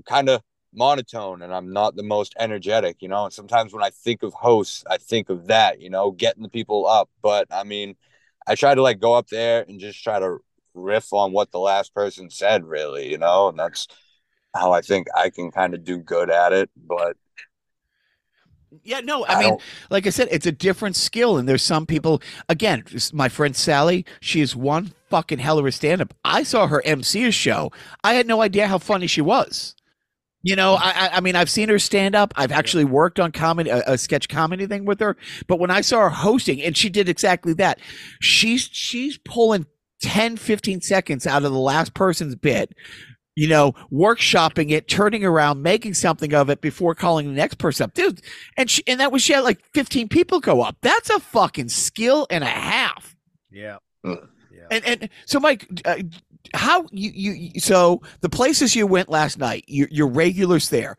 kind 0.06 0.30
of 0.30 0.42
monotone 0.74 1.42
and 1.42 1.54
I'm 1.54 1.72
not 1.74 1.96
the 1.96 2.04
most 2.04 2.34
energetic, 2.40 2.98
you 3.02 3.08
know. 3.08 3.26
And 3.26 3.34
sometimes 3.34 3.74
when 3.74 3.84
I 3.84 3.92
think 3.92 4.24
of 4.24 4.34
hosts, 4.34 4.84
I 4.90 4.98
think 4.98 5.30
of 5.30 5.48
that, 5.48 5.80
you 5.82 5.90
know, 5.90 6.12
getting 6.12 6.44
the 6.44 6.50
people 6.50 6.88
up. 6.88 7.10
But 7.22 7.48
I 7.52 7.64
mean, 7.64 7.96
I 8.48 8.56
try 8.56 8.74
to 8.74 8.82
like 8.82 9.00
go 9.00 9.14
up 9.14 9.28
there 9.28 9.64
and 9.68 9.80
just 9.80 10.04
try 10.04 10.20
to 10.20 10.38
riff 10.74 11.14
on 11.14 11.32
what 11.34 11.52
the 11.52 11.60
last 11.60 11.94
person 11.94 12.30
said, 12.30 12.64
really, 12.66 13.10
you 13.12 13.18
know, 13.18 13.50
and 13.50 13.60
that's 13.60 13.88
how 14.56 14.72
I 14.72 14.82
think 14.82 15.08
I 15.16 15.30
can 15.30 15.52
kind 15.52 15.74
of 15.74 15.84
do 15.84 15.98
good 16.00 16.30
at 16.30 16.54
it. 16.54 16.70
But 16.76 17.16
Yeah, 18.84 19.00
no, 19.00 19.24
I 19.26 19.36
I 19.36 19.40
mean, 19.40 19.50
don't- 19.50 19.62
like 19.90 20.06
I 20.08 20.10
said, 20.10 20.28
it's 20.30 20.46
a 20.46 20.52
different 20.52 20.96
skill, 20.98 21.38
and 21.38 21.48
there's 21.48 21.64
some 21.64 21.86
people. 21.86 22.22
Again, 22.50 22.84
my 23.14 23.30
friend 23.30 23.56
Sally, 23.56 24.06
she 24.20 24.42
is 24.42 24.56
one 24.56 24.92
fucking 25.10 25.40
hell 25.40 25.58
of 25.58 25.66
a 25.66 25.72
stand-up. 25.72 26.14
I 26.26 26.44
saw 26.44 26.68
her 26.68 26.82
MC 26.86 27.24
a 27.26 27.32
show. 27.32 27.72
I 28.04 28.14
had 28.14 28.28
no 28.28 28.42
idea 28.42 28.68
how 28.68 28.78
funny 28.78 29.08
she 29.08 29.22
was. 29.22 29.74
You 30.44 30.56
know, 30.56 30.76
I, 30.80 31.10
I, 31.14 31.20
mean, 31.22 31.36
I've 31.36 31.50
seen 31.50 31.68
her 31.70 31.80
stand 31.80 32.16
up. 32.16 32.34
I've 32.38 32.52
actually 32.54 32.86
worked 32.86 33.20
on 33.20 33.32
comedy, 33.32 33.70
a, 33.70 33.84
a 33.86 33.98
sketch 33.98 34.30
comedy 34.30 34.66
thing 34.68 34.86
with 34.86 35.00
her. 35.02 35.18
But 35.48 35.60
when 35.60 35.72
I 35.72 35.82
saw 35.82 36.02
her 36.02 36.10
hosting, 36.10 36.62
and 36.62 36.78
she 36.78 36.90
did 36.90 37.10
exactly 37.10 37.54
that, 37.56 37.80
she's 38.22 38.62
she's 38.72 39.18
pulling 39.18 39.66
10, 40.02 40.38
15 40.38 40.82
seconds 40.82 41.26
out 41.28 41.44
of 41.44 41.52
the 41.52 41.60
last 41.60 41.94
person's 41.94 42.36
bit. 42.36 42.74
You 43.38 43.48
know, 43.48 43.74
workshopping 43.92 44.72
it, 44.72 44.88
turning 44.88 45.24
around, 45.24 45.62
making 45.62 45.94
something 45.94 46.34
of 46.34 46.50
it 46.50 46.60
before 46.60 46.96
calling 46.96 47.28
the 47.28 47.34
next 47.34 47.60
person 47.60 47.84
up, 47.84 47.94
dude. 47.94 48.20
And 48.58 48.68
she, 48.68 48.82
and 48.88 49.00
that 49.00 49.12
was 49.12 49.22
she 49.22 49.32
had 49.32 49.42
like 49.42 49.64
fifteen 49.76 50.10
people 50.10 50.40
go 50.40 50.64
up. 50.64 50.76
That's 50.82 51.12
a 51.12 51.20
fucking 51.20 51.70
skill 51.70 52.26
and 52.32 52.44
a 52.44 52.48
half. 52.48 53.16
Yeah. 53.52 53.78
Yeah. 54.04 54.18
And 54.72 54.86
and 54.86 55.10
so, 55.28 55.40
Mike, 55.40 55.68
uh, 55.86 55.98
how 56.56 56.88
you 56.90 57.12
you 57.12 57.60
so 57.60 58.02
the 58.22 58.30
places 58.30 58.76
you 58.76 58.88
went 58.88 59.08
last 59.08 59.38
night, 59.38 59.66
your 59.68 59.88
your 59.92 60.08
regulars 60.08 60.70
there. 60.70 60.98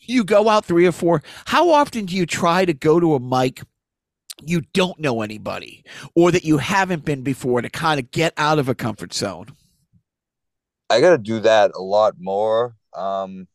You 0.00 0.24
go 0.24 0.50
out 0.50 0.66
three 0.66 0.86
or 0.86 0.92
four. 0.92 1.22
How 1.46 1.70
often 1.70 2.04
do 2.04 2.14
you 2.14 2.26
try 2.26 2.66
to 2.66 2.74
go 2.74 3.00
to 3.00 3.14
a 3.14 3.20
mic? 3.20 3.62
You 4.42 4.60
don't 4.74 5.00
know 5.00 5.22
anybody, 5.22 5.82
or 6.14 6.30
that 6.30 6.44
you 6.44 6.58
haven't 6.58 7.06
been 7.06 7.22
before, 7.22 7.62
to 7.62 7.70
kind 7.70 7.98
of 7.98 8.10
get 8.10 8.34
out 8.36 8.58
of 8.58 8.68
a 8.68 8.74
comfort 8.74 9.14
zone. 9.14 9.46
I 10.90 11.00
got 11.00 11.10
to 11.10 11.18
do 11.18 11.40
that 11.40 11.72
a 11.74 11.82
lot 11.82 12.14
more. 12.18 12.76
Um, 12.94 13.46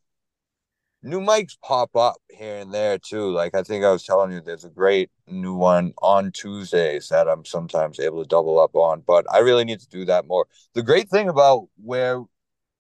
new 1.02 1.20
mics 1.20 1.58
pop 1.62 1.96
up 1.96 2.16
here 2.30 2.58
and 2.58 2.74
there 2.74 2.98
too. 2.98 3.32
Like 3.32 3.56
I 3.56 3.64
think 3.64 3.84
I 3.84 3.92
was 3.92 4.04
telling 4.04 4.32
you, 4.32 4.42
there's 4.42 4.64
a 4.64 4.70
great 4.70 5.10
new 5.28 5.54
one 5.54 5.94
on 6.02 6.32
Tuesdays 6.32 7.10
that 7.10 7.28
I'm 7.28 7.46
sometimes 7.46 8.00
able 8.00 8.24
to 8.24 8.28
double 8.28 8.60
up 8.60 8.76
on. 8.76 9.04
But 9.06 9.26
I 9.32 9.40
really 9.40 9.66
need 9.66 9.80
to 9.82 9.90
do 9.90 10.06
that 10.06 10.28
more. 10.28 10.48
The 10.74 10.84
great 10.84 11.10
thing 11.10 11.30
about 11.30 11.68
where 11.84 12.24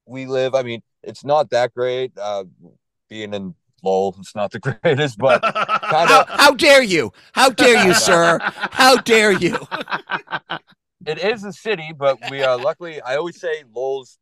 we 0.05 0.25
live, 0.25 0.55
I 0.55 0.63
mean, 0.63 0.81
it's 1.03 1.25
not 1.25 1.49
that 1.49 1.73
great. 1.73 2.17
Uh, 2.17 2.45
being 3.09 3.33
in 3.33 3.55
Lowell, 3.83 4.15
it's 4.19 4.35
not 4.35 4.51
the 4.51 4.59
greatest, 4.83 5.17
but 5.17 5.41
kind 5.41 6.09
How, 6.09 6.25
how 6.27 6.51
dare 6.53 6.83
you? 6.83 7.11
How 7.33 7.49
dare 7.49 7.85
you, 7.85 7.93
sir? 7.93 8.39
How 8.41 8.97
dare 8.97 9.31
you? 9.31 9.57
it 11.05 11.19
is 11.19 11.43
a 11.43 11.51
city, 11.51 11.91
but 11.95 12.17
we 12.31 12.43
are 12.43 12.57
luckily. 12.57 13.01
I 13.01 13.17
always 13.17 13.39
say 13.39 13.63
Lowell's 13.73 14.17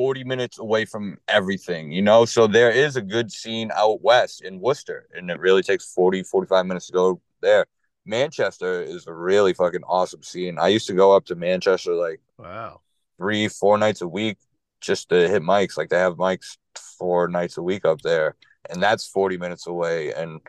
40 0.00 0.24
minutes 0.24 0.58
away 0.58 0.86
from 0.86 1.18
everything, 1.28 1.92
you 1.92 2.00
know? 2.00 2.24
So 2.24 2.46
there 2.46 2.70
is 2.70 2.96
a 2.96 3.02
good 3.02 3.30
scene 3.30 3.70
out 3.76 4.00
west 4.00 4.40
in 4.40 4.58
Worcester, 4.58 5.06
and 5.12 5.30
it 5.30 5.38
really 5.38 5.62
takes 5.62 5.92
40, 5.92 6.22
45 6.22 6.64
minutes 6.64 6.86
to 6.86 6.94
go 6.94 7.20
there. 7.42 7.66
Manchester 8.06 8.80
is 8.80 9.06
a 9.06 9.12
really 9.12 9.52
fucking 9.52 9.82
awesome 9.86 10.22
scene. 10.22 10.58
I 10.58 10.68
used 10.68 10.86
to 10.86 10.94
go 10.94 11.14
up 11.14 11.26
to 11.26 11.34
Manchester 11.34 11.92
like 11.92 12.22
wow. 12.38 12.80
three, 13.18 13.48
four 13.48 13.76
nights 13.76 14.00
a 14.00 14.08
week 14.08 14.38
just 14.80 15.10
to 15.10 15.28
hit 15.28 15.42
mics. 15.42 15.76
Like 15.76 15.90
they 15.90 15.98
have 15.98 16.14
mics 16.14 16.56
four 16.98 17.28
nights 17.28 17.58
a 17.58 17.62
week 17.62 17.84
up 17.84 18.00
there, 18.00 18.36
and 18.70 18.82
that's 18.82 19.06
40 19.06 19.36
minutes 19.36 19.66
away. 19.66 20.14
And 20.14 20.40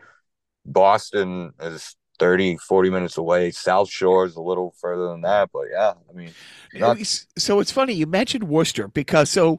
Boston 0.64 1.52
is 1.60 1.94
30, 2.18 2.56
40 2.58 2.90
minutes 2.90 3.16
away. 3.16 3.50
South 3.50 3.88
Shore 3.90 4.24
is 4.26 4.36
a 4.36 4.40
little 4.42 4.74
further 4.80 5.08
than 5.08 5.22
that, 5.22 5.50
but 5.52 5.64
yeah, 5.70 5.94
I 6.08 6.12
mean, 6.12 6.30
not- 6.80 6.98
So 7.38 7.60
it's 7.60 7.72
funny 7.72 7.94
you 7.94 8.06
mentioned 8.06 8.44
Worcester 8.44 8.88
because 8.88 9.30
so. 9.30 9.58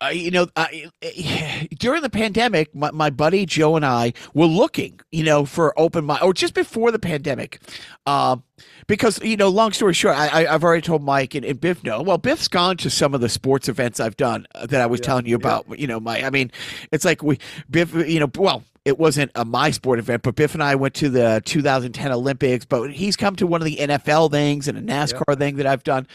Uh, 0.00 0.08
you 0.08 0.30
know, 0.30 0.46
I, 0.56 0.90
during 1.78 2.02
the 2.02 2.10
pandemic, 2.10 2.74
my, 2.74 2.90
my 2.92 3.10
buddy 3.10 3.46
Joe 3.46 3.76
and 3.76 3.84
I 3.84 4.12
were 4.32 4.46
looking, 4.46 5.00
you 5.10 5.24
know, 5.24 5.44
for 5.44 5.78
open 5.78 6.06
mic, 6.06 6.22
or 6.22 6.32
just 6.32 6.54
before 6.54 6.92
the 6.92 6.98
pandemic, 6.98 7.60
uh, 8.06 8.36
because 8.86 9.20
you 9.22 9.36
know, 9.36 9.48
long 9.48 9.72
story 9.72 9.94
short, 9.94 10.16
I, 10.16 10.44
I, 10.44 10.54
I've 10.54 10.62
already 10.64 10.82
told 10.82 11.02
Mike 11.02 11.34
and, 11.34 11.44
and 11.44 11.60
Biff 11.60 11.82
no. 11.82 12.02
Well, 12.02 12.18
Biff's 12.18 12.48
gone 12.48 12.76
to 12.78 12.90
some 12.90 13.14
of 13.14 13.20
the 13.20 13.28
sports 13.28 13.68
events 13.68 13.98
I've 14.00 14.16
done 14.16 14.46
uh, 14.54 14.66
that 14.66 14.80
I 14.80 14.86
was 14.86 15.00
Yeah, 15.00 15.06
telling 15.06 15.26
you 15.26 15.32
yeah. 15.32 15.36
about. 15.36 15.78
You 15.78 15.86
know, 15.86 16.00
my, 16.00 16.24
I 16.24 16.30
mean, 16.30 16.50
it's 16.92 17.04
like 17.04 17.22
we 17.22 17.38
Biff, 17.68 17.92
you 17.94 18.20
know, 18.20 18.30
well, 18.36 18.62
it 18.84 18.98
wasn't 18.98 19.30
a 19.34 19.44
my 19.44 19.70
sport 19.70 19.98
event, 19.98 20.22
but 20.22 20.34
Biff 20.36 20.54
and 20.54 20.62
I 20.62 20.74
went 20.74 20.94
to 20.94 21.10
the 21.10 21.42
2010 21.44 22.10
Olympics. 22.12 22.64
But 22.64 22.92
he's 22.92 23.16
come 23.16 23.36
to 23.36 23.46
one 23.46 23.60
of 23.60 23.66
the 23.66 23.76
NFL 23.76 24.30
things 24.30 24.68
and 24.68 24.78
a 24.78 24.80
NASCAR 24.80 25.38
thing 25.38 25.56
that 25.56 25.66
I've 25.66 25.84
done. 25.84 26.06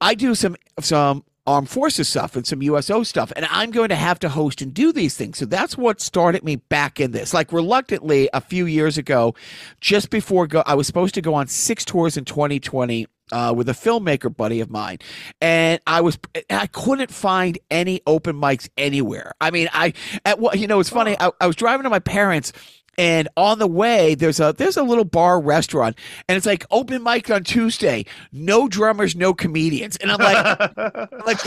I 0.00 0.14
do 0.14 0.34
some 0.34 0.56
some 0.80 1.24
armed 1.46 1.68
forces 1.68 2.08
stuff 2.08 2.36
and 2.36 2.46
some 2.46 2.62
USO 2.62 3.02
stuff, 3.02 3.32
and 3.36 3.46
I'm 3.50 3.70
going 3.70 3.88
to 3.90 3.96
have 3.96 4.18
to 4.20 4.28
host 4.28 4.62
and 4.62 4.72
do 4.72 4.92
these 4.92 5.16
things. 5.16 5.38
So 5.38 5.46
that's 5.46 5.76
what 5.76 6.00
started 6.00 6.44
me 6.44 6.56
back 6.56 7.00
in 7.00 7.12
this. 7.12 7.32
Like 7.32 7.52
reluctantly, 7.52 8.28
a 8.32 8.40
few 8.40 8.66
years 8.66 8.98
ago, 8.98 9.34
just 9.80 10.10
before 10.10 10.46
go, 10.46 10.62
I 10.66 10.74
was 10.74 10.86
supposed 10.86 11.14
to 11.14 11.22
go 11.22 11.34
on 11.34 11.46
six 11.46 11.84
tours 11.84 12.16
in 12.16 12.24
2020 12.24 13.06
uh, 13.32 13.52
with 13.56 13.68
a 13.68 13.72
filmmaker 13.72 14.34
buddy 14.34 14.60
of 14.60 14.70
mine, 14.70 14.98
and 15.40 15.80
I 15.86 16.00
was 16.00 16.18
I 16.50 16.66
couldn't 16.68 17.10
find 17.10 17.58
any 17.70 18.00
open 18.06 18.36
mics 18.36 18.68
anywhere. 18.76 19.32
I 19.40 19.50
mean, 19.50 19.68
I 19.72 19.92
at 20.24 20.38
what 20.38 20.58
you 20.58 20.66
know 20.66 20.80
it's 20.80 20.90
funny. 20.90 21.16
I, 21.18 21.30
I 21.40 21.46
was 21.46 21.56
driving 21.56 21.84
to 21.84 21.90
my 21.90 21.98
parents. 21.98 22.52
And 22.98 23.28
on 23.36 23.58
the 23.58 23.66
way, 23.66 24.14
there's 24.14 24.40
a 24.40 24.54
there's 24.56 24.76
a 24.76 24.82
little 24.82 25.04
bar 25.04 25.40
restaurant, 25.40 25.98
and 26.28 26.36
it's 26.36 26.46
like 26.46 26.64
open 26.70 27.02
mic 27.02 27.30
on 27.30 27.44
Tuesday, 27.44 28.04
no 28.32 28.68
drummers, 28.68 29.14
no 29.14 29.34
comedians, 29.34 29.96
and 29.98 30.10
I'm 30.10 30.18
like, 30.18 30.60
like 31.26 31.44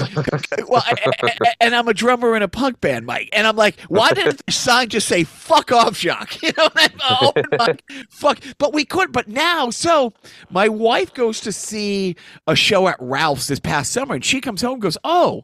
well 0.70 0.84
I- 0.86 0.96
I- 1.24 1.34
I- 1.46 1.54
and 1.62 1.76
i'm 1.76 1.88
a 1.88 1.94
drummer 1.94 2.36
in 2.36 2.42
a 2.44 2.48
punk 2.48 2.82
band 2.82 3.06
mike. 3.06 3.30
And 3.34 3.48
i'm 3.48 3.56
like 3.56 3.80
why 3.88 4.12
didn't 4.12 4.46
the 4.46 4.52
sign 4.52 4.90
just 4.90 5.08
say 5.08 5.24
fuck 5.24 5.72
off 5.72 5.96
jacques 5.98 6.42
you 6.44 6.52
know 6.58 6.70
oh, 7.10 7.34
like, 7.58 7.84
fuck 8.10 8.40
but 8.58 8.74
we 8.74 8.86
could 8.86 9.12
but 9.12 9.28
now 9.28 9.70
so 9.70 10.14
my 10.50 10.68
wife 10.68 11.14
goes 11.14 11.40
to 11.42 11.52
see 11.52 12.16
a 12.48 12.56
show 12.56 12.88
at 12.88 12.98
ralph's 13.00 13.48
this 13.48 13.60
past 13.60 13.92
summer 13.92 14.16
and 14.16 14.26
she 14.26 14.42
comes 14.42 14.62
home 14.62 14.74
and 14.74 14.82
goes 14.82 14.98
oh 15.04 15.44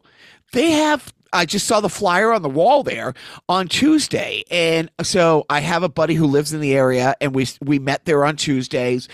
they 0.52 0.70
have 0.70 1.12
I 1.36 1.46
just 1.46 1.66
saw 1.66 1.80
the 1.80 1.88
flyer 1.88 2.32
on 2.32 2.42
the 2.42 2.48
wall 2.50 2.82
there 2.82 3.14
on 3.48 3.68
Tuesday, 3.68 4.44
and 4.50 4.90
so 5.02 5.46
I 5.50 5.60
have 5.60 5.82
a 5.82 5.88
buddy 5.88 6.14
who 6.14 6.26
lives 6.26 6.52
in 6.52 6.60
the 6.60 6.74
area, 6.74 7.14
and 7.20 7.34
we 7.34 7.46
we 7.62 7.78
met 7.78 8.04
there 8.06 8.24
on 8.24 8.36
Tuesdays, 8.36 9.08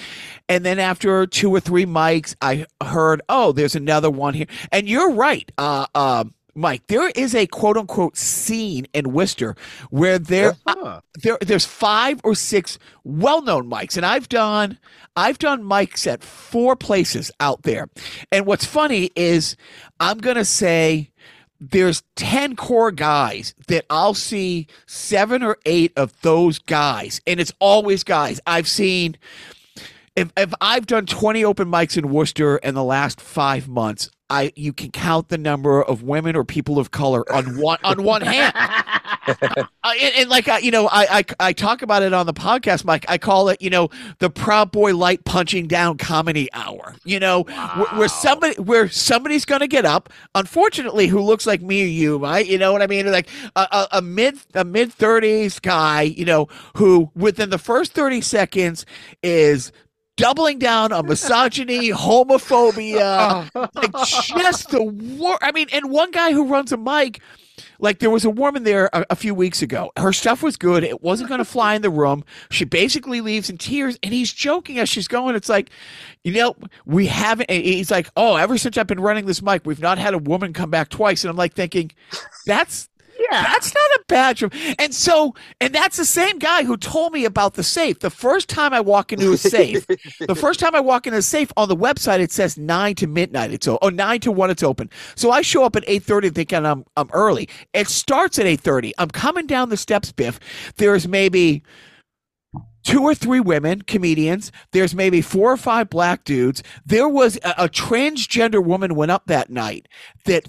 and 0.48 0.64
then 0.64 0.78
after 0.78 1.26
two 1.26 1.50
or 1.54 1.60
three 1.60 1.86
mics, 1.86 2.34
I 2.40 2.66
heard, 2.82 3.22
oh, 3.28 3.52
there's 3.52 3.74
another 3.76 4.10
one 4.10 4.34
here, 4.34 4.46
and 4.70 4.88
you're 4.88 5.12
right, 5.12 5.50
uh, 5.58 5.86
um, 5.94 6.34
Mike. 6.54 6.86
There 6.88 7.10
is 7.10 7.34
a 7.34 7.46
quote 7.46 7.76
unquote 7.76 8.16
scene 8.16 8.86
in 8.92 9.12
Worcester 9.12 9.56
where 9.90 10.18
there 10.18 10.54
Huh. 10.66 11.00
there 11.22 11.38
there's 11.40 11.64
five 11.64 12.20
or 12.24 12.34
six 12.34 12.78
well-known 13.04 13.70
mics 13.70 13.96
and 13.96 14.04
I've 14.04 14.28
done 14.28 14.78
I've 15.16 15.38
done 15.38 15.62
mics 15.62 16.06
at 16.06 16.22
four 16.22 16.76
places 16.76 17.30
out 17.40 17.62
there. 17.62 17.88
And 18.30 18.46
what's 18.46 18.64
funny 18.64 19.10
is 19.16 19.56
I'm 20.00 20.18
going 20.18 20.36
to 20.36 20.44
say 20.44 21.10
there's 21.70 22.02
10 22.16 22.56
core 22.56 22.90
guys 22.90 23.54
that 23.68 23.84
I'll 23.88 24.14
see 24.14 24.66
7 24.86 25.42
or 25.44 25.58
8 25.64 25.92
of 25.96 26.20
those 26.22 26.58
guys 26.58 27.20
and 27.26 27.38
it's 27.38 27.52
always 27.60 28.02
guys. 28.02 28.40
I've 28.46 28.66
seen 28.66 29.16
if 30.16 30.32
if 30.36 30.52
I've 30.60 30.86
done 30.86 31.06
20 31.06 31.44
open 31.44 31.68
mics 31.70 31.96
in 31.96 32.10
Worcester 32.10 32.56
in 32.56 32.74
the 32.74 32.82
last 32.82 33.20
5 33.20 33.68
months, 33.68 34.10
I 34.32 34.52
you 34.56 34.72
can 34.72 34.90
count 34.90 35.28
the 35.28 35.36
number 35.36 35.82
of 35.82 36.02
women 36.02 36.34
or 36.34 36.42
people 36.42 36.78
of 36.78 36.90
color 36.90 37.30
on 37.30 37.58
one 37.58 37.78
on 37.84 38.02
one 38.02 38.22
hand. 38.22 38.54
Uh, 39.24 39.92
and, 40.00 40.14
and 40.16 40.30
like 40.30 40.48
I, 40.48 40.58
you 40.58 40.72
know, 40.72 40.88
I, 40.88 41.18
I 41.18 41.24
I 41.38 41.52
talk 41.52 41.82
about 41.82 42.02
it 42.02 42.12
on 42.12 42.26
the 42.26 42.34
podcast, 42.34 42.84
Mike. 42.84 43.04
I 43.08 43.18
call 43.18 43.48
it, 43.50 43.62
you 43.62 43.70
know, 43.70 43.88
the 44.18 44.28
Proud 44.28 44.72
Boy 44.72 44.96
light 44.96 45.24
punching 45.24 45.68
down 45.68 45.96
comedy 45.96 46.48
hour. 46.52 46.96
You 47.04 47.20
know, 47.20 47.42
where, 47.42 47.86
where 47.98 48.08
somebody 48.08 48.60
where 48.60 48.88
somebody's 48.88 49.44
going 49.44 49.60
to 49.60 49.68
get 49.68 49.84
up, 49.84 50.08
unfortunately, 50.34 51.06
who 51.06 51.20
looks 51.20 51.46
like 51.46 51.62
me 51.62 51.84
or 51.84 51.86
you, 51.86 52.18
right? 52.18 52.44
You 52.44 52.58
know 52.58 52.72
what 52.72 52.82
I 52.82 52.88
mean? 52.88 53.10
Like 53.12 53.28
a, 53.54 53.60
a, 53.60 53.88
a 53.98 54.02
mid 54.02 54.38
a 54.54 54.64
mid 54.64 54.92
thirties 54.92 55.60
guy, 55.60 56.02
you 56.02 56.24
know, 56.24 56.48
who 56.76 57.10
within 57.14 57.50
the 57.50 57.58
first 57.58 57.92
thirty 57.92 58.20
seconds 58.20 58.84
is 59.22 59.70
doubling 60.22 60.58
down 60.60 60.92
on 60.92 61.06
misogyny, 61.06 61.90
homophobia, 61.90 63.50
like 63.74 63.92
just 63.92 64.70
the 64.70 64.82
war. 64.82 65.36
I 65.42 65.50
mean, 65.50 65.66
and 65.72 65.90
one 65.90 66.12
guy 66.12 66.32
who 66.32 66.46
runs 66.46 66.70
a 66.70 66.76
mic, 66.76 67.20
like 67.80 67.98
there 67.98 68.08
was 68.08 68.24
a 68.24 68.30
woman 68.30 68.62
there 68.62 68.88
a, 68.92 69.04
a 69.10 69.16
few 69.16 69.34
weeks 69.34 69.62
ago. 69.62 69.90
Her 69.96 70.12
stuff 70.12 70.40
was 70.40 70.56
good. 70.56 70.84
It 70.84 71.02
wasn't 71.02 71.28
going 71.28 71.38
to 71.40 71.44
fly 71.44 71.74
in 71.74 71.82
the 71.82 71.90
room. 71.90 72.24
She 72.50 72.64
basically 72.64 73.20
leaves 73.20 73.50
in 73.50 73.58
tears, 73.58 73.98
and 74.00 74.14
he's 74.14 74.32
joking 74.32 74.78
as 74.78 74.88
she's 74.88 75.08
going. 75.08 75.34
It's 75.34 75.48
like, 75.48 75.70
you 76.22 76.32
know, 76.32 76.54
we 76.86 77.06
haven't. 77.06 77.50
He's 77.50 77.90
like, 77.90 78.08
oh, 78.16 78.36
ever 78.36 78.56
since 78.58 78.78
I've 78.78 78.86
been 78.86 79.00
running 79.00 79.26
this 79.26 79.42
mic, 79.42 79.62
we've 79.66 79.80
not 79.80 79.98
had 79.98 80.14
a 80.14 80.18
woman 80.18 80.52
come 80.52 80.70
back 80.70 80.88
twice, 80.88 81.24
and 81.24 81.30
I'm 81.30 81.36
like 81.36 81.54
thinking, 81.54 81.90
that's. 82.46 82.88
That's 83.30 83.74
not 83.74 83.90
a 83.96 84.04
bad 84.08 84.42
of, 84.42 84.52
and 84.78 84.94
so, 84.94 85.34
and 85.60 85.74
that's 85.74 85.96
the 85.96 86.04
same 86.04 86.38
guy 86.38 86.64
who 86.64 86.76
told 86.76 87.12
me 87.12 87.24
about 87.24 87.54
the 87.54 87.62
safe. 87.62 88.00
The 88.00 88.10
first 88.10 88.48
time 88.48 88.72
I 88.72 88.80
walk 88.80 89.12
into 89.12 89.32
a 89.32 89.36
safe, 89.36 89.86
the 90.20 90.34
first 90.34 90.60
time 90.60 90.74
I 90.74 90.80
walk 90.80 91.06
into 91.06 91.18
a 91.18 91.22
safe 91.22 91.52
on 91.56 91.68
the 91.68 91.76
website, 91.76 92.20
it 92.20 92.32
says 92.32 92.58
nine 92.58 92.94
to 92.96 93.06
midnight. 93.06 93.52
It's 93.52 93.68
oh 93.68 93.78
nine 93.88 94.20
to 94.20 94.32
one. 94.32 94.50
It's 94.50 94.62
open. 94.62 94.90
So 95.14 95.30
I 95.30 95.42
show 95.42 95.64
up 95.64 95.76
at 95.76 95.84
eight 95.86 96.02
thirty, 96.02 96.30
thinking 96.30 96.64
I'm 96.66 96.84
I'm 96.96 97.10
early. 97.12 97.48
It 97.72 97.88
starts 97.88 98.38
at 98.38 98.46
eight 98.46 98.60
thirty. 98.60 98.92
I'm 98.98 99.10
coming 99.10 99.46
down 99.46 99.68
the 99.68 99.76
steps, 99.76 100.12
Biff. 100.12 100.38
There's 100.76 101.08
maybe 101.08 101.62
two 102.82 103.02
or 103.02 103.14
three 103.14 103.40
women 103.40 103.82
comedians. 103.82 104.52
There's 104.72 104.94
maybe 104.94 105.20
four 105.20 105.52
or 105.52 105.56
five 105.56 105.88
black 105.88 106.24
dudes. 106.24 106.62
There 106.84 107.08
was 107.08 107.38
a, 107.44 107.64
a 107.64 107.68
transgender 107.68 108.62
woman 108.64 108.94
went 108.94 109.10
up 109.10 109.26
that 109.26 109.50
night 109.50 109.88
that 110.24 110.48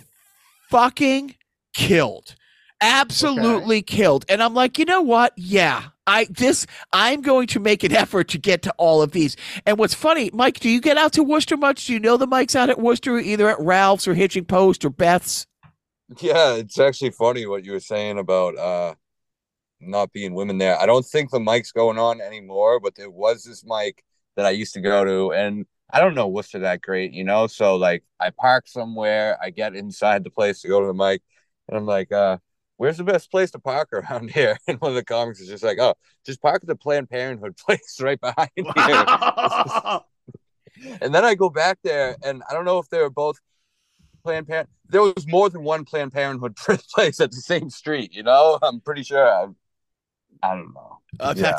fucking 0.70 1.36
killed. 1.76 2.36
Absolutely 2.84 3.82
killed. 3.82 4.26
And 4.28 4.44
I'm 4.44 4.54
like, 4.54 4.78
you 4.78 4.86
know 4.86 5.02
what? 5.02 5.34
Yeah. 5.38 5.84
I 6.06 6.28
this 6.30 6.68
I'm 6.92 7.22
going 7.22 7.48
to 7.48 7.62
make 7.62 7.84
an 7.84 7.94
effort 7.94 8.28
to 8.30 8.38
get 8.38 8.62
to 8.64 8.74
all 8.78 9.02
of 9.02 9.14
these. 9.14 9.38
And 9.66 9.78
what's 9.78 9.94
funny, 9.94 10.30
Mike, 10.34 10.60
do 10.60 10.70
you 10.70 10.82
get 10.82 10.98
out 10.98 11.14
to 11.14 11.24
Worcester 11.24 11.56
much? 11.56 11.88
Do 11.88 11.94
you 11.94 12.00
know 12.00 12.18
the 12.18 12.28
mics 12.28 12.56
out 12.58 12.70
at 12.70 12.80
Worcester, 12.80 13.18
either 13.18 13.50
at 13.50 13.60
Ralph's 13.60 14.06
or 14.06 14.14
Hitching 14.14 14.44
Post 14.44 14.84
or 14.84 14.90
Beth's? 14.90 15.48
Yeah, 16.20 16.56
it's 16.56 16.78
actually 16.78 17.12
funny 17.12 17.46
what 17.46 17.64
you 17.64 17.72
were 17.72 17.80
saying 17.80 18.20
about 18.20 18.58
uh 18.58 18.96
not 19.80 20.12
being 20.12 20.34
women 20.34 20.58
there. 20.58 20.78
I 20.78 20.86
don't 20.86 21.06
think 21.06 21.32
the 21.32 21.40
mic's 21.40 21.72
going 21.72 21.98
on 21.98 22.20
anymore, 22.22 22.80
but 22.80 22.96
there 22.96 23.10
was 23.10 23.44
this 23.44 23.64
mic 23.66 24.04
that 24.36 24.46
I 24.46 24.52
used 24.52 24.74
to 24.74 24.82
go 24.82 25.06
to 25.06 25.34
and 25.34 25.66
I 25.90 26.00
don't 26.00 26.16
know 26.16 26.28
Worcester 26.28 26.60
that 26.60 26.82
great, 26.82 27.14
you 27.14 27.24
know? 27.24 27.48
So 27.48 27.76
like 27.76 28.04
I 28.20 28.32
park 28.32 28.68
somewhere, 28.68 29.38
I 29.42 29.52
get 29.52 29.76
inside 29.76 30.24
the 30.24 30.30
place 30.30 30.62
to 30.62 30.68
go 30.68 30.82
to 30.82 30.88
the 30.88 30.94
mic, 30.94 31.22
and 31.68 31.78
I'm 31.78 31.86
like, 31.86 32.12
uh, 32.12 32.40
where's 32.84 32.98
the 32.98 33.04
best 33.06 33.32
place 33.32 33.50
to 33.50 33.60
park 33.60 33.94
around 33.94 34.30
here? 34.38 34.58
And 34.68 34.78
one 34.82 34.92
of 34.92 34.96
the 34.96 35.06
comics 35.06 35.40
is 35.40 35.48
just 35.48 35.64
like, 35.64 35.80
Oh, 35.80 35.94
just 36.26 36.42
park 36.42 36.64
at 36.64 36.68
the 36.68 36.76
Planned 36.76 37.10
Parenthood 37.10 37.56
place 37.66 37.98
right 38.02 38.20
behind 38.20 38.50
you. 38.58 38.66
Wow. 38.76 40.04
And 41.02 41.16
then 41.16 41.24
I 41.24 41.34
go 41.36 41.50
back 41.50 41.78
there, 41.82 42.18
and 42.26 42.44
I 42.50 42.54
don't 42.54 42.66
know 42.66 42.80
if 42.80 42.90
they 42.90 43.00
were 43.00 43.10
both 43.10 43.40
Planned 44.26 44.48
Parent. 44.48 44.68
There 44.90 45.02
was 45.02 45.26
more 45.28 45.50
than 45.50 45.64
one 45.64 45.86
Planned 45.86 46.12
Parenthood 46.12 46.58
place 46.58 47.22
at 47.22 47.32
the 47.32 47.38
same 47.38 47.70
street. 47.70 48.14
You 48.14 48.24
know, 48.24 48.60
I'm 48.62 48.82
pretty 48.82 49.04
sure. 49.04 49.26
I, 49.26 49.48
I 50.42 50.56
don't 50.56 50.74
know. 50.74 51.00
Uh, 51.22 51.34
Yeah. 51.38 51.58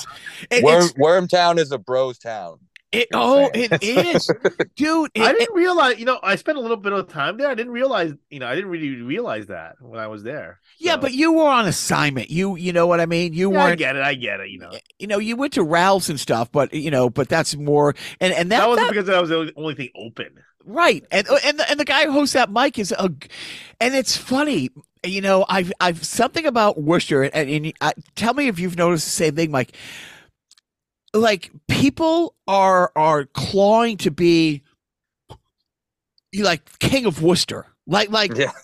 it, 0.50 0.62
Worm, 0.62 0.88
Wormtown 0.98 1.58
is 1.58 1.72
a 1.72 1.78
bros 1.78 2.18
town. 2.18 2.58
It- 2.92 3.08
oh, 3.12 3.50
saying. 3.52 3.68
it 3.72 3.82
is, 4.16 4.30
dude. 4.76 5.10
It, 5.14 5.22
I 5.22 5.32
didn't 5.32 5.54
realize, 5.54 5.98
you 5.98 6.04
know, 6.04 6.18
I 6.22 6.36
spent 6.36 6.58
a 6.58 6.60
little 6.60 6.76
bit 6.76 6.92
of 6.92 7.08
time 7.08 7.36
there. 7.36 7.48
I 7.48 7.54
didn't 7.54 7.72
realize, 7.72 8.12
you 8.30 8.38
know, 8.38 8.46
I 8.46 8.54
didn't 8.54 8.70
really 8.70 9.02
realize 9.02 9.46
that 9.46 9.76
when 9.80 9.98
I 10.00 10.06
was 10.06 10.22
there. 10.22 10.60
yeah, 10.78 10.94
So- 10.94 11.00
but 11.00 11.12
you 11.12 11.32
were 11.32 11.48
on 11.48 11.66
assignment. 11.66 12.30
You, 12.30 12.56
you 12.56 12.72
know 12.72 12.86
what 12.86 13.00
I 13.00 13.06
mean. 13.06 13.32
You 13.32 13.50
Yeah, 13.52 13.58
weren't. 13.58 13.72
I 13.72 13.76
get 13.76 13.96
it. 13.96 14.02
I 14.02 14.14
get 14.14 14.40
it. 14.40 14.50
You 14.50 14.58
know, 14.60 14.70
You 14.98 15.06
know, 15.06 15.18
you 15.18 15.36
went 15.36 15.52
to 15.54 15.62
Ralph's 15.62 16.08
and 16.08 16.20
stuff, 16.20 16.50
but 16.52 16.72
you 16.72 16.90
know, 16.90 17.10
but 17.10 17.28
that's 17.28 17.56
more. 17.56 17.94
And 18.20 18.32
and 18.32 18.50
that, 18.52 18.60
that 18.60 18.68
was 18.68 18.78
that- 18.78 18.90
because 18.90 19.06
that 19.06 19.20
was 19.20 19.30
the 19.30 19.52
only 19.56 19.74
thing 19.74 19.90
open. 19.96 20.38
Right, 20.66 21.04
and 21.10 21.28
uh, 21.28 21.36
and 21.44 21.58
the, 21.58 21.70
and 21.70 21.78
the 21.78 21.84
guy 21.84 22.06
who 22.06 22.12
hosts 22.12 22.32
that 22.32 22.50
mic 22.50 22.78
is 22.78 22.90
a, 22.92 23.12
and 23.82 23.94
it's 23.94 24.16
funny, 24.16 24.70
you 25.04 25.20
know. 25.20 25.44
I've 25.46 25.70
I've 25.78 26.02
something 26.06 26.46
about 26.46 26.80
Worcester, 26.80 27.22
and, 27.24 27.50
and 27.50 27.72
I, 27.82 27.92
tell 28.16 28.32
me 28.32 28.46
if 28.48 28.58
you've 28.58 28.78
noticed 28.78 29.04
the 29.04 29.10
same 29.10 29.36
thing, 29.36 29.50
Mike. 29.50 29.76
Like 31.14 31.50
people 31.68 32.34
are 32.48 32.92
are 32.96 33.24
clawing 33.26 33.96
to 33.98 34.10
be, 34.10 34.62
like 36.36 36.78
king 36.80 37.06
of 37.06 37.22
Worcester, 37.22 37.66
like 37.86 38.10
like 38.10 38.36
Yeah. 38.36 38.52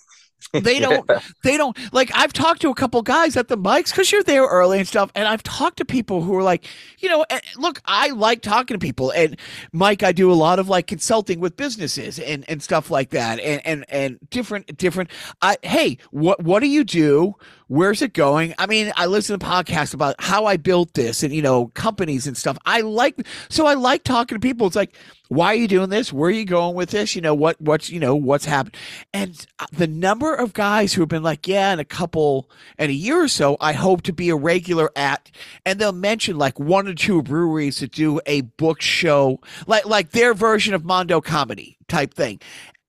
They 0.53 0.80
don't. 0.80 1.09
They 1.44 1.57
don't 1.57 1.76
like. 1.92 2.11
I've 2.14 2.32
talked 2.32 2.62
to 2.62 2.70
a 2.70 2.74
couple 2.74 3.03
guys 3.03 3.36
at 3.36 3.48
the 3.48 3.57
mics 3.57 3.90
because 3.90 4.11
you're 4.11 4.22
there 4.24 4.46
early 4.46 4.78
and 4.78 4.88
stuff, 4.88 5.12
and 5.14 5.28
I've 5.28 5.42
talked 5.44 5.76
to 5.76 5.84
people 5.84 6.22
who 6.22 6.34
are 6.34 6.42
like, 6.42 6.66
you 6.98 7.09
know, 7.09 7.24
and 7.30 7.40
look, 7.57 7.80
I 7.84 8.09
like 8.09 8.42
talking 8.42 8.74
to 8.74 8.78
people, 8.78 9.11
and 9.12 9.38
Mike, 9.72 10.03
I 10.03 10.12
do 10.12 10.32
a 10.32 10.34
lot 10.34 10.59
of 10.59 10.68
like 10.68 10.88
consulting 10.88 11.40
with 11.40 11.57
businesses 11.57 12.18
and 12.18 12.44
and 12.48 12.62
stuff 12.62 12.90
like 12.90 13.11
that, 13.11 13.38
and 13.38 13.64
and 13.64 13.84
and 13.90 14.18
different 14.30 14.76
different. 14.76 15.11
I 15.40 15.57
hey, 15.62 15.98
what 16.11 16.42
what 16.42 16.61
do 16.61 16.68
you 16.68 16.84
do? 16.84 17.36
Where's 17.71 18.03
it 18.03 18.14
going? 18.14 18.53
I 18.59 18.66
mean, 18.66 18.93
I 18.97 19.07
listen 19.07 19.39
to 19.39 19.47
podcasts 19.47 19.95
about 19.95 20.16
how 20.18 20.45
I 20.45 20.57
built 20.57 20.95
this, 20.95 21.23
and 21.23 21.33
you 21.33 21.41
know, 21.41 21.68
companies 21.68 22.27
and 22.27 22.37
stuff. 22.37 22.59
I 22.66 22.81
like 22.81 23.25
so 23.49 23.64
I 23.64 23.75
like 23.75 24.03
talking 24.03 24.35
to 24.35 24.41
people. 24.41 24.66
It's 24.66 24.75
like 24.75 24.97
why 25.31 25.53
are 25.53 25.55
you 25.55 25.68
doing 25.68 25.91
this? 25.91 26.12
Where 26.12 26.29
are 26.29 26.33
you 26.33 26.45
going 26.45 26.75
with 26.75 26.91
this? 26.91 27.14
You 27.14 27.23
know 27.23 27.37
what? 27.37 27.61
What's 27.61 27.89
you 27.89 28.01
know 28.01 28.16
what's 28.16 28.47
happened? 28.47 28.77
And 29.14 29.47
the 29.71 29.87
number 29.87 30.35
of 30.35 30.53
guys 30.53 30.93
who 30.93 31.03
have 31.03 31.09
been 31.09 31.23
like, 31.23 31.47
yeah, 31.47 31.73
in 31.73 31.79
a 31.79 31.85
couple 31.85 32.51
in 32.81 32.91
a 32.91 32.93
year 32.93 33.23
or 33.23 33.29
so, 33.29 33.57
I 33.61 33.73
hope 33.73 34.03
to 34.03 34.12
be 34.12 34.29
a 34.31 34.35
regular 34.35 34.91
at, 34.97 35.31
and 35.64 35.79
they'll 35.79 35.93
mention 35.93 36.37
like 36.37 36.59
one 36.59 36.89
or 36.89 36.95
two 36.95 37.23
breweries 37.23 37.77
to 37.77 37.87
do 37.87 38.21
a 38.27 38.41
book 38.41 38.83
show, 38.83 39.39
like 39.68 39.87
like 39.87 40.11
their 40.11 40.35
version 40.35 40.75
of 40.75 40.85
Mondo 40.85 41.21
comedy 41.21 41.79
type 41.87 42.12
thing. 42.12 42.41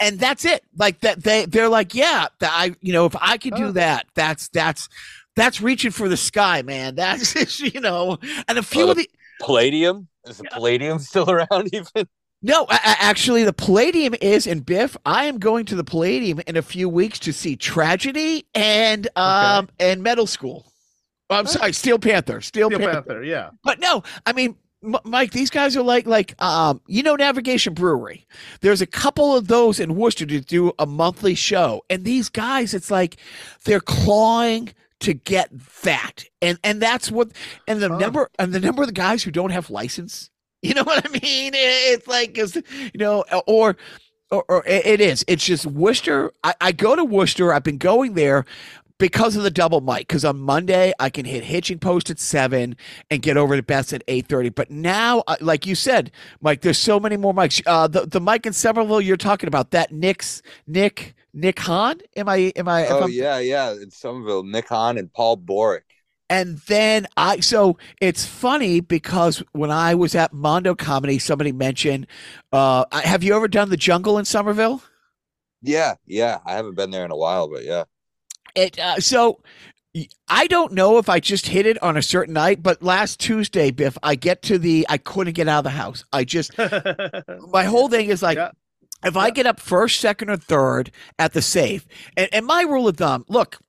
And 0.02 0.20
that's 0.20 0.44
it. 0.46 0.64
Like 0.78 1.00
that, 1.02 1.24
they 1.24 1.46
they're 1.46 1.70
like, 1.70 1.94
yeah, 1.96 2.28
that 2.40 2.52
I, 2.52 2.76
you 2.82 2.92
know, 2.92 3.06
if 3.06 3.16
I 3.22 3.38
could 3.38 3.56
do 3.56 3.72
that, 3.74 4.08
that's 4.16 4.50
that's 4.50 4.90
that's 5.36 5.62
reaching 5.62 5.92
for 5.92 6.10
the 6.10 6.18
sky, 6.18 6.62
man. 6.64 6.96
That's 7.02 7.60
you 7.62 7.80
know, 7.80 8.18
and 8.50 8.58
a 8.58 8.64
few 8.64 8.86
Oh, 8.88 8.92
of 8.92 8.98
the 8.98 9.10
Palladium 9.40 10.08
is 10.28 10.38
the 10.40 10.44
Palladium 10.46 11.00
still 11.00 11.30
around 11.32 11.70
even? 11.74 12.08
No, 12.44 12.64
a- 12.64 12.74
a- 12.74 13.02
actually, 13.02 13.44
the 13.44 13.54
Palladium 13.54 14.14
is 14.22 14.46
in 14.48 14.60
Biff. 14.62 14.98
I 15.06 15.26
am 15.26 15.38
going 15.38 15.66
to 15.68 15.76
the 15.76 15.84
Palladium 15.84 16.42
in 16.48 16.58
a 16.58 16.62
few 16.62 16.90
weeks 16.90 17.20
to 17.20 17.32
see 17.32 17.56
Tragedy 17.56 18.46
and 18.56 19.08
um 19.16 19.70
and 19.80 20.04
Metal 20.04 20.28
School. 20.28 20.66
Oh, 21.30 21.36
I'm 21.36 21.46
sorry, 21.48 21.72
Steel 21.72 21.98
Panther, 21.98 22.42
Steel, 22.42 22.68
Steel 22.68 22.80
Panther. 22.80 22.94
Panther, 23.04 23.24
yeah. 23.24 23.52
But 23.64 23.80
no, 23.80 24.04
I 24.26 24.34
mean, 24.34 24.50
M- 24.50 24.58
Mike, 24.82 25.32
these 25.32 25.50
guys 25.52 25.78
are 25.78 25.84
like 25.84 26.08
like 26.08 26.40
um 26.42 26.82
you 26.88 27.04
know 27.04 27.16
Navigation 27.16 27.74
Brewery. 27.74 28.26
There's 28.62 28.82
a 28.82 28.88
couple 28.88 29.36
of 29.36 29.48
those 29.48 29.80
in 29.80 29.96
Worcester 29.96 30.26
to 30.26 30.42
do 30.42 30.74
a 30.80 30.86
monthly 30.86 31.36
show, 31.36 31.84
and 31.90 32.04
these 32.04 32.30
guys, 32.30 32.74
it's 32.74 32.90
like 32.90 33.18
they're 33.66 33.80
clawing 33.80 34.74
to 35.02 35.14
get 35.14 35.50
that, 35.84 36.26
and 36.42 36.58
and 36.64 36.82
that's 36.82 37.12
what 37.12 37.32
and 37.68 37.80
the 37.82 37.90
Huh. 37.90 37.98
number 37.98 38.30
and 38.40 38.54
the 38.54 38.60
number 38.60 38.82
of 38.84 38.88
the 38.88 38.94
guys 38.94 39.24
who 39.24 39.32
don't 39.32 39.52
have 39.52 39.70
license. 39.70 40.30
You 40.64 40.76
know 40.76 40.84
what 40.84 41.04
I 41.04 41.10
mean? 41.10 41.54
It's 41.56 42.06
like, 42.06 42.36
'cause, 42.36 42.56
you 42.56 42.92
know, 43.00 43.24
or, 43.48 43.76
or, 44.30 44.46
or 44.48 44.64
it 44.68 44.86
it 44.86 45.02
is. 45.02 45.26
It's 45.28 45.44
just 45.44 45.66
Worcester. 45.66 46.32
I, 46.44 46.54
I 46.62 46.72
go 46.72 46.96
to 46.96 47.04
Worcester. 47.04 47.52
I've 47.52 47.64
been 47.64 47.80
going 47.80 48.14
there 48.14 48.46
because 49.02 49.36
of 49.36 49.42
the 49.42 49.52
double 49.52 49.82
mic. 49.82 50.08
Because 50.08 50.24
on 50.24 50.40
Monday 50.40 50.94
I 51.00 51.10
can 51.10 51.26
hit 51.26 51.44
hitching 51.44 51.80
post 51.80 52.10
at 52.10 52.20
seven 52.20 52.78
and 53.10 53.22
get 53.22 53.36
over 53.36 53.58
to 53.58 53.64
Beth's 53.64 53.92
at 53.92 54.04
eight 54.08 54.28
thirty. 54.28 54.50
But 54.50 54.70
now, 54.70 55.24
uh, 55.28 55.38
like 55.42 55.66
you 55.66 55.76
said, 55.76 56.12
Mike, 56.40 56.62
there's 56.62 56.78
so 56.78 57.00
many 57.00 57.18
more 57.18 57.34
mics. 57.34 57.62
Uh, 57.66 57.88
the 57.88 58.06
the 58.06 58.22
mic 58.22 58.46
in 58.46 58.54
Somerville 58.54 59.02
you're 59.02 59.18
talking 59.18 59.48
about 59.48 59.72
that 59.72 59.92
Nick's 59.92 60.42
Nick 60.68 61.16
Nick 61.34 61.60
Hahn. 61.60 62.00
Am 62.16 62.30
I? 62.30 62.54
Am 62.56 62.68
I? 62.68 62.88
Oh 62.88 63.02
I'm- 63.02 63.10
yeah, 63.12 63.40
yeah. 63.40 63.72
In 63.72 63.90
Somerville, 63.90 64.44
Nick 64.44 64.70
Hahn 64.70 64.98
and 64.98 65.12
Paul 65.12 65.36
Boric. 65.36 65.84
And 66.30 66.60
then 66.60 67.08
I, 67.18 67.42
so 67.42 67.78
it's 68.00 68.26
funny 68.26 68.80
because 68.80 69.44
when 69.52 69.70
I 69.70 69.96
was 69.96 70.16
at 70.16 70.32
Mondo 70.32 70.76
Comedy, 70.76 71.20
somebody 71.20 71.52
mentioned, 71.52 72.08
uh, 72.54 72.86
have 72.94 73.22
you 73.22 73.36
ever 73.36 73.50
done 73.50 73.70
the 73.70 73.76
jungle 73.76 74.18
in 74.18 74.24
Somerville? 74.24 74.82
Yeah, 75.62 75.96
yeah. 76.06 76.40
I 76.46 76.54
haven't 76.54 76.76
been 76.76 76.90
there 76.90 77.04
in 77.04 77.12
a 77.12 77.18
while, 77.18 77.50
but 77.50 77.66
yeah. 77.66 77.84
It, 78.56 78.80
uh, 78.80 79.00
so 79.00 79.42
I 80.28 80.48
don't 80.48 80.74
know 80.74 80.98
if 80.98 81.10
I 81.10 81.20
just 81.20 81.48
hit 81.48 81.66
it 81.66 81.82
on 81.84 81.98
a 81.98 82.02
certain 82.02 82.34
night, 82.34 82.64
but 82.64 82.82
last 82.82 83.20
Tuesday, 83.20 83.72
Biff, 83.72 83.98
I 84.04 84.16
get 84.16 84.42
to 84.44 84.58
the, 84.58 84.86
I 84.90 84.98
couldn't 84.98 85.34
get 85.34 85.48
out 85.48 85.60
of 85.60 85.64
the 85.66 85.70
house. 85.72 86.06
I 86.14 86.24
just, 86.24 86.52
my 87.52 87.64
whole 87.66 87.90
thing 87.90 88.08
is 88.08 88.22
like, 88.24 88.38
Yeah. 88.38 88.52
if 89.04 89.18
I 89.18 89.30
get 89.32 89.46
up 89.46 89.60
first, 89.60 90.00
second, 90.00 90.30
or 90.30 90.38
third 90.38 90.92
at 91.20 91.34
the 91.34 91.42
safe, 91.42 91.86
and, 92.16 92.30
and 92.32 92.46
my 92.46 92.62
rule 92.64 92.88
of 92.88 92.98
thumb, 92.98 93.26
look, 93.28 93.60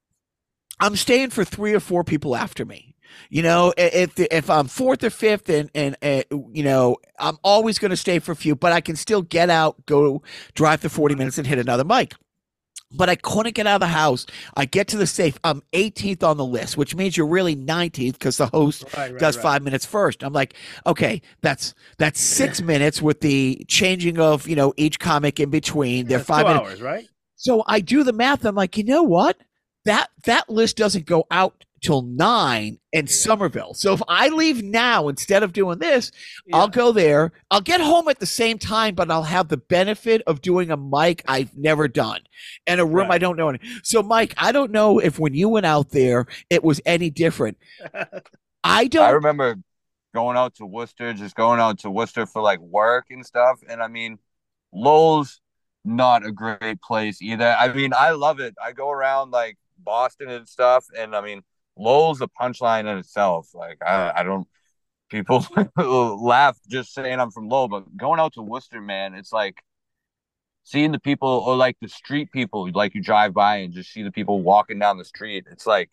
I'm 0.80 0.96
staying 0.96 1.30
for 1.30 1.44
three 1.44 1.74
or 1.74 1.80
four 1.80 2.04
people 2.04 2.36
after 2.36 2.64
me. 2.64 2.94
You 3.28 3.42
know, 3.42 3.74
if 3.76 4.18
if 4.18 4.48
I'm 4.48 4.68
fourth 4.68 5.04
or 5.04 5.10
fifth, 5.10 5.50
and 5.50 5.70
and 5.74 5.96
uh, 6.02 6.22
you 6.50 6.62
know, 6.62 6.96
I'm 7.18 7.36
always 7.44 7.78
going 7.78 7.90
to 7.90 7.96
stay 7.96 8.18
for 8.20 8.32
a 8.32 8.36
few, 8.36 8.56
but 8.56 8.72
I 8.72 8.80
can 8.80 8.96
still 8.96 9.20
get 9.20 9.50
out, 9.50 9.84
go 9.84 10.22
drive 10.54 10.80
for 10.80 10.88
40 10.88 11.14
minutes, 11.16 11.36
and 11.36 11.46
hit 11.46 11.58
another 11.58 11.84
mic. 11.84 12.14
But 12.94 13.08
I 13.08 13.16
couldn't 13.16 13.54
get 13.54 13.66
out 13.66 13.76
of 13.76 13.80
the 13.80 13.86
house. 13.88 14.26
I 14.56 14.64
get 14.64 14.88
to 14.88 14.96
the 14.96 15.06
safe. 15.06 15.38
I'm 15.44 15.62
18th 15.72 16.22
on 16.22 16.36
the 16.36 16.44
list, 16.44 16.76
which 16.76 16.94
means 16.94 17.16
you're 17.16 17.26
really 17.26 17.56
19th 17.56 18.12
because 18.14 18.36
the 18.36 18.46
host 18.46 18.84
Right, 18.96 19.12
right, 19.12 19.18
does 19.18 19.36
right. 19.36 19.42
five 19.42 19.62
minutes 19.62 19.86
first. 19.86 20.22
I'm 20.22 20.32
like, 20.32 20.54
okay, 20.86 21.22
that's 21.40 21.74
that's 21.98 22.20
six 22.20 22.60
minutes 22.62 23.00
with 23.00 23.20
the 23.20 23.64
changing 23.68 24.18
of 24.18 24.46
you 24.48 24.56
know 24.56 24.72
each 24.76 24.98
comic 24.98 25.40
in 25.40 25.50
between. 25.50 26.06
They're 26.06 26.18
That's 26.18 26.28
five 26.28 26.46
minutes. 26.46 26.64
hours, 26.66 26.82
right? 26.82 27.08
So 27.36 27.64
I 27.66 27.80
do 27.80 28.04
the 28.04 28.12
math. 28.12 28.44
I'm 28.44 28.54
like, 28.54 28.76
you 28.76 28.84
know 28.84 29.02
what? 29.02 29.36
That 29.84 30.08
that 30.24 30.48
list 30.48 30.76
doesn't 30.76 31.06
go 31.06 31.26
out 31.30 31.64
till 31.82 32.02
nine 32.02 32.78
in 32.92 33.06
Somerville. 33.08 33.74
So 33.74 33.92
if 33.92 34.00
I 34.08 34.28
leave 34.28 34.62
now 34.62 35.08
instead 35.08 35.42
of 35.42 35.52
doing 35.52 35.78
this, 35.78 36.12
I'll 36.52 36.68
go 36.68 36.92
there. 36.92 37.32
I'll 37.50 37.60
get 37.60 37.80
home 37.80 38.08
at 38.08 38.20
the 38.20 38.26
same 38.26 38.58
time, 38.58 38.94
but 38.94 39.10
I'll 39.10 39.24
have 39.24 39.48
the 39.48 39.56
benefit 39.56 40.22
of 40.26 40.40
doing 40.40 40.70
a 40.70 40.76
mic 40.76 41.22
I've 41.26 41.56
never 41.56 41.88
done 41.88 42.20
and 42.66 42.80
a 42.80 42.84
room 42.84 43.08
Right. 43.08 43.12
I 43.12 43.18
don't 43.18 43.36
know. 43.36 43.48
any- 43.48 43.58
So 43.82 44.02
Mike, 44.02 44.32
I 44.38 44.52
don't 44.52 44.70
know 44.70 45.00
if 45.00 45.18
when 45.18 45.34
you 45.34 45.48
went 45.48 45.66
out 45.66 45.90
there 45.90 46.26
it 46.50 46.62
was 46.62 46.80
any 46.86 47.10
different. 47.10 47.58
I 48.64 48.86
don't. 48.86 49.04
I 49.04 49.10
remember 49.10 49.56
going 50.14 50.36
out 50.36 50.54
to 50.56 50.66
Worcester, 50.66 51.12
just 51.14 51.34
going 51.34 51.58
out 51.58 51.80
to 51.80 51.90
Worcester 51.90 52.26
for 52.26 52.42
like 52.42 52.60
work 52.60 53.06
and 53.10 53.26
stuff. 53.26 53.58
And 53.68 53.82
I 53.82 53.88
mean, 53.88 54.18
Lowell's 54.72 55.40
not 55.84 56.24
a 56.24 56.30
great 56.30 56.80
place 56.80 57.20
either. 57.20 57.56
I 57.58 57.72
mean, 57.72 57.92
I 57.92 58.10
love 58.12 58.38
it. 58.38 58.54
I 58.62 58.70
go 58.72 58.90
around 58.90 59.32
like 59.32 59.58
Boston 59.78 60.28
and 60.28 60.48
stuff, 60.48 60.84
and 60.96 61.16
I 61.16 61.20
mean, 61.22 61.42
Lowell's 61.76 62.20
a 62.20 62.28
punchline 62.28 62.90
in 62.90 62.98
itself. 62.98 63.48
Like, 63.54 63.78
I, 63.84 64.12
I 64.16 64.22
don't. 64.22 64.46
People 65.10 65.44
laugh 66.22 66.58
just 66.68 66.94
saying 66.94 67.20
I'm 67.20 67.30
from 67.30 67.48
Lowell, 67.48 67.68
but 67.68 67.96
going 67.96 68.18
out 68.18 68.32
to 68.34 68.42
Worcester, 68.42 68.80
man, 68.80 69.14
it's 69.14 69.32
like 69.32 69.62
seeing 70.64 70.92
the 70.92 70.98
people 70.98 71.28
or 71.28 71.56
like 71.56 71.76
the 71.80 71.88
street 71.88 72.30
people, 72.32 72.70
like 72.72 72.94
you 72.94 73.02
drive 73.02 73.34
by 73.34 73.56
and 73.56 73.74
just 73.74 73.92
see 73.92 74.02
the 74.02 74.12
people 74.12 74.42
walking 74.42 74.78
down 74.78 74.98
the 74.98 75.04
street. 75.04 75.46
It's 75.50 75.66
like 75.66 75.90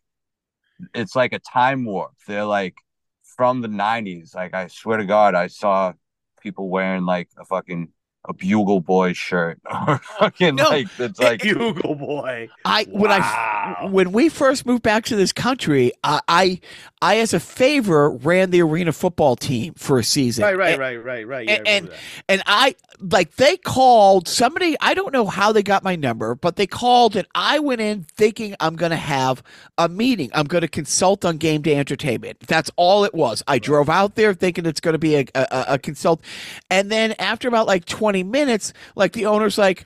it's 0.94 1.16
like 1.16 1.34
a 1.34 1.40
time 1.40 1.86
warp. 1.86 2.14
They're 2.28 2.46
like 2.46 2.76
from 3.24 3.62
the 3.62 3.68
'90s. 3.68 4.36
Like 4.36 4.54
I 4.54 4.68
swear 4.68 4.98
to 4.98 5.06
God, 5.06 5.36
I 5.36 5.48
saw 5.48 5.94
people 6.42 6.70
wearing 6.70 7.06
like 7.06 7.30
a 7.38 7.46
fucking 7.46 7.90
a 8.30 8.34
Bugle 8.34 8.80
Boy 8.80 9.12
shirt 9.14 9.60
or 9.88 9.98
fucking 9.98 10.56
No, 10.56 10.70
like 10.70 10.88
it's 11.00 11.20
like 11.20 11.42
Bugle 11.42 11.96
boy. 11.96 12.48
I 12.64 12.86
when 12.90 13.12
I 13.12 13.88
when 13.90 14.12
we 14.12 14.30
first 14.30 14.66
moved 14.66 14.84
back 14.84 15.04
to 15.06 15.16
this 15.16 15.34
country, 15.34 15.92
I, 16.04 16.22
I 16.28 16.60
I 17.02 17.18
as 17.18 17.34
a 17.34 17.40
favor 17.40 18.10
ran 18.12 18.52
the 18.52 18.62
arena 18.62 18.94
football 18.94 19.36
team 19.36 19.74
for 19.74 19.98
a 20.00 20.04
season. 20.04 20.44
Right, 20.44 20.58
right, 20.58 20.72
And- 20.74 20.80
right, 20.80 21.04
right, 21.04 21.28
right. 21.28 21.48
Yeah, 21.48 21.54
I 21.54 21.58
and- 21.58 21.86
remember 21.86 21.96
and 22.30 22.44
I 22.46 22.76
like 23.02 23.36
they 23.38 23.58
called 23.58 24.28
somebody. 24.28 24.76
I 24.82 24.94
don't 24.94 25.14
know 25.14 25.26
how 25.26 25.52
they 25.52 25.64
got 25.64 25.84
my 25.84 25.96
number, 25.96 26.36
but 26.36 26.58
they 26.58 26.68
called, 26.68 27.16
and 27.16 27.26
I 27.34 27.58
went 27.60 27.82
in 27.82 28.04
thinking 28.04 28.56
I'm 28.60 28.76
going 28.76 28.90
to 28.92 28.98
have 28.98 29.42
a 29.78 29.88
meeting. 29.88 30.30
I'm 30.34 30.46
going 30.46 30.62
to 30.62 30.68
consult 30.68 31.24
on 31.24 31.38
game 31.38 31.62
day 31.62 31.78
entertainment. 31.78 32.42
That's 32.42 32.70
all 32.76 33.06
it 33.06 33.14
was. 33.16 33.42
I 33.48 33.58
drove 33.58 33.90
out 33.90 34.16
there 34.16 34.34
thinking 34.34 34.66
it's 34.66 34.82
going 34.82 34.94
to 34.94 35.00
be 35.00 35.16
a, 35.16 35.26
a, 35.34 35.66
a 35.70 35.80
consult, 35.80 36.22
and 36.70 36.92
then 36.92 37.16
after 37.20 37.48
about 37.48 37.68
like 37.68 37.86
20 38.24 38.24
minutes, 38.30 38.74
like 38.96 39.14
the 39.14 39.26
owner's 39.26 39.58
like. 39.58 39.86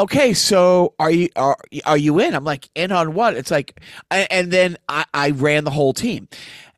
Okay, 0.00 0.32
so 0.32 0.94
are 0.98 1.10
you 1.10 1.28
are 1.36 1.56
are 1.84 1.98
you 1.98 2.18
in? 2.18 2.34
I'm 2.34 2.44
like 2.44 2.68
in 2.74 2.90
on 2.90 3.12
what? 3.14 3.36
It's 3.36 3.50
like, 3.50 3.78
and 4.10 4.50
then 4.50 4.78
I, 4.88 5.04
I 5.12 5.30
ran 5.30 5.64
the 5.64 5.70
whole 5.70 5.92
team, 5.92 6.28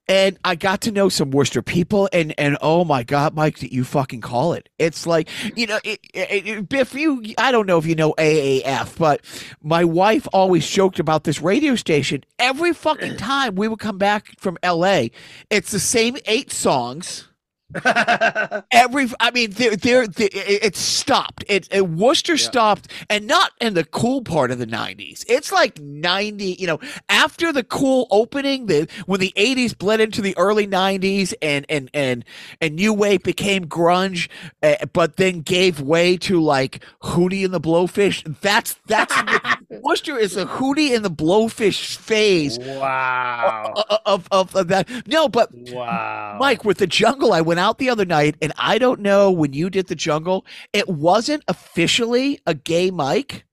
and 0.08 0.36
I 0.44 0.56
got 0.56 0.80
to 0.82 0.90
know 0.90 1.08
some 1.08 1.30
Worcester 1.30 1.62
people, 1.62 2.08
and 2.12 2.34
and 2.38 2.58
oh 2.60 2.84
my 2.84 3.04
God, 3.04 3.34
Mike, 3.34 3.60
that 3.60 3.72
you 3.72 3.84
fucking 3.84 4.20
call 4.20 4.52
it. 4.52 4.68
It's 4.80 5.06
like 5.06 5.28
you 5.56 5.66
know, 5.68 5.78
it, 5.84 6.00
it, 6.12 6.46
it- 6.46 6.68
Biff. 6.68 6.92
You, 6.92 7.22
I 7.38 7.52
don't 7.52 7.66
know 7.66 7.78
if 7.78 7.86
you 7.86 7.94
know 7.94 8.14
AAF, 8.18 8.98
but 8.98 9.24
my 9.62 9.84
wife 9.84 10.26
always 10.32 10.68
joked 10.68 10.98
about 10.98 11.22
this 11.22 11.40
radio 11.40 11.76
station. 11.76 12.24
Every 12.40 12.74
fucking 12.74 13.16
time 13.18 13.54
we 13.54 13.68
would 13.68 13.78
come 13.78 13.96
back 13.96 14.34
from 14.38 14.58
LA, 14.62 15.04
it's 15.50 15.70
the 15.70 15.80
same 15.80 16.18
eight 16.26 16.50
songs. 16.50 17.28
Every, 18.72 19.08
I 19.20 19.30
mean, 19.32 19.50
there, 19.50 19.76
there, 19.76 20.06
it 20.16 20.76
stopped. 20.76 21.44
It, 21.48 21.68
it 21.72 21.88
Worcester 21.88 22.36
stopped, 22.36 22.90
and 23.10 23.26
not 23.26 23.52
in 23.60 23.74
the 23.74 23.84
cool 23.84 24.22
part 24.22 24.50
of 24.50 24.58
the 24.58 24.66
'90s. 24.66 25.24
It's 25.28 25.50
like 25.52 25.78
'90, 25.80 26.56
you 26.58 26.66
know, 26.66 26.80
after 27.08 27.52
the 27.52 27.64
cool 27.64 28.06
opening, 28.10 28.66
the 28.66 28.88
when 29.06 29.20
the 29.20 29.32
'80s 29.36 29.76
bled 29.76 30.00
into 30.00 30.22
the 30.22 30.36
early 30.36 30.66
'90s, 30.66 31.34
and 31.42 31.66
and 31.68 31.90
and 31.94 32.24
and 32.60 32.76
new 32.76 32.92
wave 32.92 33.22
became 33.22 33.66
grunge, 33.66 34.28
uh, 34.62 34.86
but 34.92 35.16
then 35.16 35.40
gave 35.40 35.80
way 35.80 36.16
to 36.18 36.40
like 36.40 36.84
Hootie 37.02 37.44
and 37.44 37.52
the 37.52 37.60
Blowfish. 37.60 38.40
That's 38.40 38.74
that's 38.86 39.14
Worcester 39.82 40.18
is 40.18 40.36
a 40.36 40.46
hootie 40.46 40.90
in 40.94 41.02
the 41.02 41.10
blowfish 41.10 41.96
phase 41.96 42.58
Wow. 42.58 43.72
of, 44.06 44.28
of, 44.30 44.54
of, 44.56 44.68
that. 44.68 44.88
No, 45.06 45.28
but 45.28 45.50
Wow. 45.52 46.36
Mike, 46.40 46.64
with 46.64 46.78
the 46.78 46.86
jungle, 46.86 47.32
I 47.32 47.40
went 47.40 47.60
out 47.60 47.78
the 47.78 47.90
other 47.90 48.04
night, 48.04 48.36
and 48.42 48.52
I 48.58 48.78
don't 48.78 49.00
know 49.00 49.30
when 49.30 49.52
you 49.52 49.70
did 49.70 49.86
the 49.88 49.94
jungle, 49.94 50.44
it 50.72 50.88
wasn't 50.88 51.44
officially 51.48 52.40
a 52.46 52.54
gay 52.54 52.90
mic, 52.90 53.44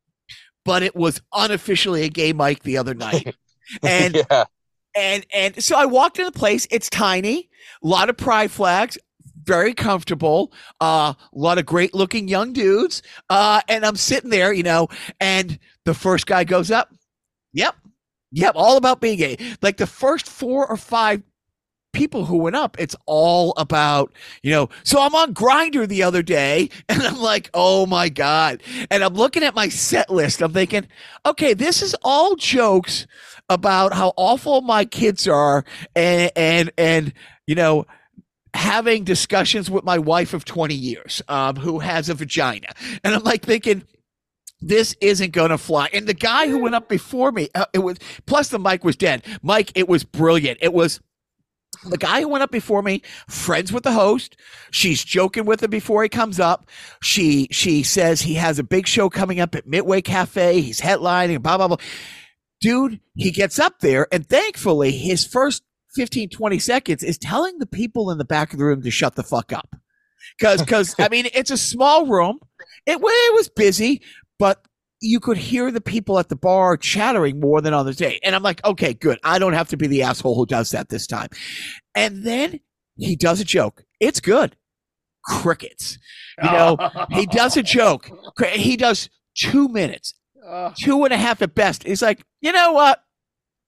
but 0.65 0.83
it 0.83 0.95
was 0.95 1.21
unofficially 1.33 2.03
a 2.03 2.09
gay 2.09 2.33
mic 2.33 2.63
the 2.63 2.77
other 2.77 2.93
night. 2.93 3.35
And 3.83 4.15
yeah, 4.29 4.43
and 4.97 5.25
and 5.33 5.63
so 5.63 5.77
I 5.77 5.85
walked 5.85 6.19
in 6.19 6.25
the 6.25 6.31
place. 6.33 6.67
It's 6.71 6.89
tiny, 6.89 7.49
a 7.81 7.87
lot 7.87 8.09
of 8.09 8.17
pride 8.17 8.51
flags, 8.51 8.97
very 9.43 9.73
comfortable, 9.73 10.51
uh, 10.79 11.13
a 11.15 11.17
lot 11.33 11.57
of 11.57 11.65
great 11.65 11.93
looking 11.93 12.27
young 12.27 12.53
dudes. 12.53 13.01
Uh, 13.29 13.61
and 13.67 13.85
I'm 13.85 13.95
sitting 13.95 14.29
there, 14.29 14.53
you 14.53 14.63
know, 14.63 14.87
and 15.19 15.57
the 15.85 15.93
first 15.93 16.25
guy 16.27 16.43
goes 16.43 16.71
up. 16.71 16.93
Yep. 17.53 17.75
Yep. 18.31 18.53
All 18.55 18.77
about 18.77 19.01
being 19.01 19.17
gay. 19.17 19.37
Like 19.61 19.77
the 19.77 19.87
first 19.87 20.27
four 20.27 20.67
or 20.67 20.77
five 20.77 21.21
people 21.93 22.25
who 22.25 22.37
went 22.37 22.55
up, 22.55 22.79
it's 22.79 22.95
all 23.05 23.53
about, 23.57 24.13
you 24.43 24.51
know, 24.51 24.69
so 24.83 25.01
I'm 25.01 25.13
on 25.13 25.33
Grindr 25.33 25.87
the 25.87 26.03
other 26.03 26.23
day 26.23 26.69
and 26.89 27.01
I'm 27.03 27.19
like, 27.19 27.49
oh 27.53 27.85
my 27.85 28.09
God. 28.09 28.63
And 28.89 29.03
I'm 29.03 29.13
looking 29.13 29.43
at 29.43 29.55
my 29.55 29.69
set 29.69 30.09
list. 30.09 30.41
I'm 30.41 30.53
thinking, 30.53 30.87
okay, 31.25 31.53
this 31.53 31.81
is 31.81 31.95
all 32.03 32.35
jokes 32.35 33.07
about 33.49 33.93
how 33.93 34.13
awful 34.15 34.61
my 34.61 34.85
kids 34.85 35.27
are 35.27 35.65
and 35.93 36.31
and 36.37 36.71
and 36.77 37.13
you 37.47 37.55
know 37.55 37.85
having 38.53 39.03
discussions 39.03 39.71
with 39.71 39.83
my 39.83 39.97
wife 39.97 40.33
of 40.33 40.45
20 40.45 40.75
years 40.75 41.21
um 41.27 41.55
who 41.55 41.79
has 41.79 42.09
a 42.09 42.13
vagina. 42.13 42.67
And 43.03 43.15
i'm 43.15 43.23
like 43.23 43.43
thinking 43.43 43.83
this 44.61 44.95
isn't 45.01 45.31
gonna 45.31 45.57
fly. 45.57 45.89
And 45.93 46.07
the 46.07 46.13
guy 46.13 46.47
who 46.47 46.59
went 46.59 46.75
up 46.75 46.87
before 46.87 47.31
me 47.31 47.49
uh, 47.55 47.65
it 47.73 47.79
was 47.79 47.97
plus 48.25 48.49
the 48.49 48.59
mic 48.59 48.83
was 48.83 48.95
dead. 48.95 49.25
Mike 49.41 49.71
it 49.75 49.87
was 49.89 50.03
brilliant. 50.03 50.59
It 50.61 50.73
was 50.73 50.99
the 51.85 51.97
guy 51.97 52.21
who 52.21 52.27
went 52.27 52.43
up 52.43 52.51
before 52.51 52.81
me 52.83 53.01
friends 53.27 53.71
with 53.71 53.83
the 53.83 53.93
host. 53.93 54.37
She's 54.69 55.03
joking 55.03 55.45
with 55.45 55.63
him 55.63 55.71
before 55.71 56.03
he 56.03 56.09
comes 56.09 56.39
up. 56.39 56.69
She 57.01 57.47
she 57.51 57.83
says 57.83 58.21
he 58.21 58.35
has 58.35 58.59
a 58.59 58.63
big 58.63 58.87
show 58.87 59.09
coming 59.09 59.39
up 59.39 59.55
at 59.55 59.67
midway 59.67 60.01
cafe. 60.01 60.61
He's 60.61 60.81
headlining 60.81 61.41
blah 61.41 61.57
blah 61.57 61.69
blah. 61.69 61.77
Dude 62.59 62.99
he 63.15 63.31
gets 63.31 63.57
up 63.59 63.79
there 63.79 64.07
and 64.11 64.27
thankfully 64.27 64.91
his 64.91 65.25
first 65.25 65.63
15 65.95 66.29
20 66.29 66.59
seconds 66.59 67.03
is 67.03 67.17
telling 67.17 67.59
the 67.59 67.65
people 67.65 68.11
in 68.11 68.17
the 68.17 68.25
back 68.25 68.53
of 68.53 68.59
the 68.59 68.65
room 68.65 68.81
to 68.81 68.91
shut 68.91 69.15
the 69.15 69.23
fuck 69.23 69.51
up. 69.51 69.75
Because 70.37 70.61
because 70.61 70.95
i 70.99 71.09
mean 71.09 71.27
it's 71.33 71.51
a 71.51 71.57
small 71.57 72.05
room. 72.07 72.39
It, 72.85 72.97
it 73.01 73.33
was 73.35 73.49
busy 73.49 74.01
but 74.39 74.65
you 75.03 75.19
could 75.19 75.37
hear 75.37 75.71
the 75.71 75.81
people 75.81 76.19
at 76.19 76.29
the 76.29 76.35
bar 76.35 76.77
chattering 76.77 77.39
more 77.39 77.59
than 77.61 77.73
on 77.73 77.85
the 77.85 77.93
day 77.93 78.19
and 78.23 78.35
i'm 78.35 78.43
like 78.43 78.63
okay 78.65 78.93
good. 78.93 79.19
I 79.23 79.39
don't 79.39 79.53
have 79.53 79.69
to 79.69 79.77
be 79.77 79.87
the 79.87 80.03
asshole 80.03 80.35
who 80.35 80.45
does 80.45 80.71
that 80.71 80.89
this 80.89 81.07
time. 81.07 81.29
And 81.95 82.23
then 82.25 82.59
he 82.97 83.15
does 83.15 83.39
a 83.39 83.45
joke. 83.45 83.83
It's 83.99 84.19
good. 84.19 84.55
Crickets. 85.25 85.97
You 86.41 86.51
know 86.51 86.77
he 87.11 87.25
does 87.25 87.57
a 87.57 87.63
joke. 87.63 88.09
He 88.53 88.77
does 88.77 89.09
two 89.35 89.67
minutes. 89.67 90.13
Two 90.77 91.03
and 91.05 91.13
a 91.13 91.17
half 91.17 91.41
at 91.41 91.55
best. 91.55 91.83
He's 91.83 92.01
like, 92.01 92.23
you 92.41 92.51
know 92.51 92.73
what? 92.73 93.03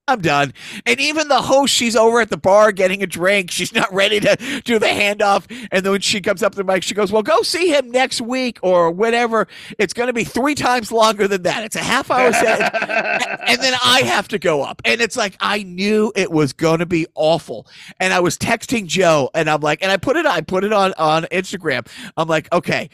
I'm 0.05 0.19
done. 0.19 0.53
And 0.85 0.99
even 0.99 1.29
the 1.29 1.41
host, 1.41 1.73
she's 1.73 1.95
over 1.95 2.19
at 2.19 2.29
the 2.29 2.35
bar 2.35 2.73
getting 2.73 3.01
a 3.03 3.07
drink. 3.07 3.49
She's 3.49 3.73
not 3.73 3.91
ready 3.93 4.19
to 4.19 4.61
do 4.65 4.77
the 4.77 4.87
handoff. 4.87 5.45
And 5.71 5.85
then 5.85 5.93
when 5.93 6.01
she 6.01 6.19
comes 6.19 6.43
up 6.43 6.51
to 6.53 6.57
the 6.57 6.65
mic, 6.65 6.83
she 6.83 6.93
goes, 6.93 7.09
Well, 7.09 7.23
go 7.23 7.41
see 7.41 7.73
him 7.73 7.89
next 7.89 8.19
week 8.19 8.59
or 8.61 8.91
whatever. 8.91 9.47
It's 9.79 9.93
going 9.93 10.07
to 10.07 10.13
be 10.13 10.25
three 10.25 10.55
times 10.55 10.91
longer 10.91 11.25
than 11.25 11.43
that. 11.43 11.63
It's 11.63 11.77
a 11.77 11.83
half 11.83 12.11
hour 12.11 12.33
set. 12.33 12.59
and 13.47 13.61
then 13.61 13.73
I 13.81 14.01
have 14.01 14.27
to 14.29 14.39
go 14.39 14.61
up. 14.61 14.81
And 14.83 14.99
it's 14.99 15.15
like, 15.15 15.37
I 15.39 15.63
knew 15.63 16.11
it 16.17 16.31
was 16.31 16.51
going 16.51 16.79
to 16.79 16.85
be 16.85 17.07
awful. 17.15 17.65
And 18.01 18.13
I 18.13 18.19
was 18.19 18.37
texting 18.37 18.87
Joe 18.87 19.29
and 19.33 19.49
I'm 19.49 19.61
like, 19.61 19.81
and 19.81 19.89
I 19.89 19.95
put 19.95 20.17
it, 20.17 20.25
I 20.25 20.41
put 20.41 20.65
it 20.65 20.73
on, 20.73 20.93
on 20.97 21.23
Instagram. 21.31 21.87
I'm 22.17 22.27
like, 22.27 22.51
okay, 22.51 22.89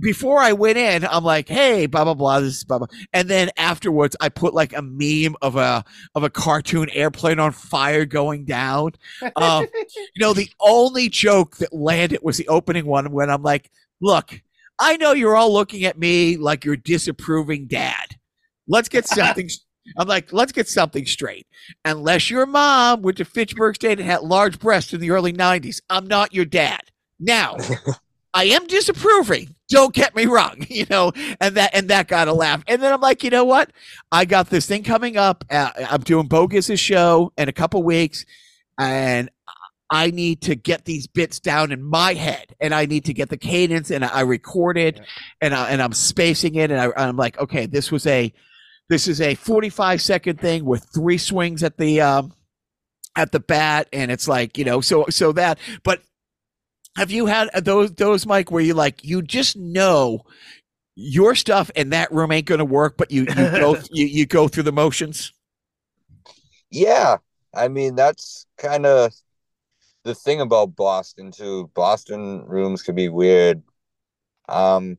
before 0.00 0.38
I 0.38 0.52
went 0.52 0.78
in, 0.78 1.04
I'm 1.04 1.24
like, 1.24 1.48
hey, 1.48 1.86
blah 1.86 2.04
blah 2.04 2.14
blah, 2.14 2.40
this 2.40 2.56
is 2.56 2.64
blah 2.64 2.78
blah. 2.78 2.86
And 3.12 3.28
then 3.28 3.50
afterwards, 3.56 4.16
I 4.20 4.28
put 4.28 4.54
like 4.54 4.72
a 4.72 4.82
meme 4.82 5.36
of 5.42 5.56
a 5.56 5.84
of 6.14 6.22
a 6.22 6.30
cartoon 6.30 6.88
airplane 6.90 7.38
on 7.38 7.52
fire 7.52 8.04
going 8.04 8.44
down. 8.44 8.92
Uh, 9.36 9.66
you 9.94 10.20
know, 10.20 10.32
the 10.32 10.50
only 10.60 11.08
joke 11.08 11.56
that 11.58 11.72
landed 11.72 12.20
was 12.22 12.36
the 12.36 12.48
opening 12.48 12.86
one 12.86 13.12
when 13.12 13.30
I'm 13.30 13.42
like, 13.42 13.70
look, 14.00 14.40
I 14.78 14.96
know 14.96 15.12
you're 15.12 15.36
all 15.36 15.52
looking 15.52 15.84
at 15.84 15.98
me 15.98 16.36
like 16.36 16.64
you're 16.64 16.76
disapproving 16.76 17.66
dad. 17.66 18.16
Let's 18.66 18.88
get 18.88 19.06
something. 19.08 19.48
I'm 19.98 20.08
like, 20.08 20.32
let's 20.32 20.52
get 20.52 20.68
something 20.68 21.04
straight. 21.04 21.46
Unless 21.84 22.30
your 22.30 22.46
mom 22.46 23.02
went 23.02 23.18
to 23.18 23.24
Fitchburg 23.24 23.74
State 23.74 24.00
and 24.00 24.08
had 24.08 24.22
large 24.22 24.58
breasts 24.58 24.94
in 24.94 25.00
the 25.00 25.10
early 25.10 25.32
90s, 25.32 25.82
I'm 25.90 26.06
not 26.06 26.32
your 26.32 26.46
dad. 26.46 26.80
Now, 27.20 27.56
I 28.34 28.44
am 28.44 28.66
disapproving. 28.66 29.53
Don't 29.70 29.94
get 29.94 30.14
me 30.14 30.26
wrong, 30.26 30.56
you 30.68 30.86
know, 30.90 31.12
and 31.40 31.56
that 31.56 31.74
and 31.74 31.88
that 31.88 32.08
got 32.08 32.28
a 32.28 32.32
laugh. 32.32 32.62
And 32.66 32.82
then 32.82 32.92
I'm 32.92 33.00
like, 33.00 33.24
you 33.24 33.30
know 33.30 33.44
what? 33.44 33.70
I 34.12 34.24
got 34.24 34.50
this 34.50 34.66
thing 34.66 34.82
coming 34.82 35.16
up. 35.16 35.44
Uh, 35.50 35.70
I'm 35.90 36.02
doing 36.02 36.28
Boggis's 36.28 36.80
show 36.80 37.32
in 37.38 37.48
a 37.48 37.52
couple 37.52 37.82
weeks, 37.82 38.24
and 38.78 39.30
I 39.90 40.10
need 40.10 40.42
to 40.42 40.54
get 40.54 40.84
these 40.84 41.06
bits 41.06 41.40
down 41.40 41.70
in 41.70 41.82
my 41.82 42.14
head, 42.14 42.54
and 42.60 42.74
I 42.74 42.86
need 42.86 43.04
to 43.06 43.14
get 43.14 43.28
the 43.28 43.36
cadence, 43.36 43.90
and 43.90 44.04
I 44.04 44.20
record 44.20 44.76
it, 44.76 45.00
and 45.40 45.54
I, 45.54 45.70
and 45.70 45.80
I'm 45.80 45.92
spacing 45.92 46.54
it, 46.56 46.70
and 46.70 46.80
I, 46.80 46.90
I'm 46.96 47.16
like, 47.16 47.38
okay, 47.38 47.66
this 47.66 47.92
was 47.92 48.06
a 48.06 48.32
this 48.90 49.08
is 49.08 49.20
a 49.20 49.34
45 49.34 50.02
second 50.02 50.40
thing 50.40 50.64
with 50.64 50.86
three 50.94 51.16
swings 51.16 51.62
at 51.62 51.78
the 51.78 52.00
um 52.00 52.32
at 53.16 53.32
the 53.32 53.40
bat, 53.40 53.88
and 53.92 54.10
it's 54.10 54.26
like 54.26 54.58
you 54.58 54.64
know, 54.64 54.80
so 54.80 55.06
so 55.10 55.32
that, 55.32 55.58
but 55.84 56.02
have 56.96 57.10
you 57.10 57.26
had 57.26 57.50
those 57.64 57.92
those 57.92 58.26
Mike 58.26 58.50
where 58.50 58.62
you 58.62 58.74
like 58.74 59.04
you 59.04 59.22
just 59.22 59.56
know 59.56 60.24
your 60.96 61.34
stuff 61.34 61.70
and 61.76 61.92
that 61.92 62.12
room 62.12 62.32
ain't 62.32 62.46
gonna 62.46 62.64
work, 62.64 62.96
but 62.96 63.10
you 63.10 63.26
you 63.36 63.50
go 63.50 63.76
you, 63.90 64.06
you 64.06 64.26
go 64.26 64.48
through 64.48 64.64
the 64.64 64.72
motions? 64.72 65.32
yeah. 66.70 67.18
I 67.54 67.68
mean, 67.68 67.94
that's 67.94 68.46
kind 68.58 68.84
of 68.86 69.12
the 70.04 70.14
thing 70.14 70.40
about 70.40 70.76
Boston 70.76 71.30
too. 71.32 71.70
Boston 71.74 72.44
rooms 72.46 72.82
could 72.82 72.96
be 72.96 73.08
weird. 73.08 73.62
Um, 74.48 74.98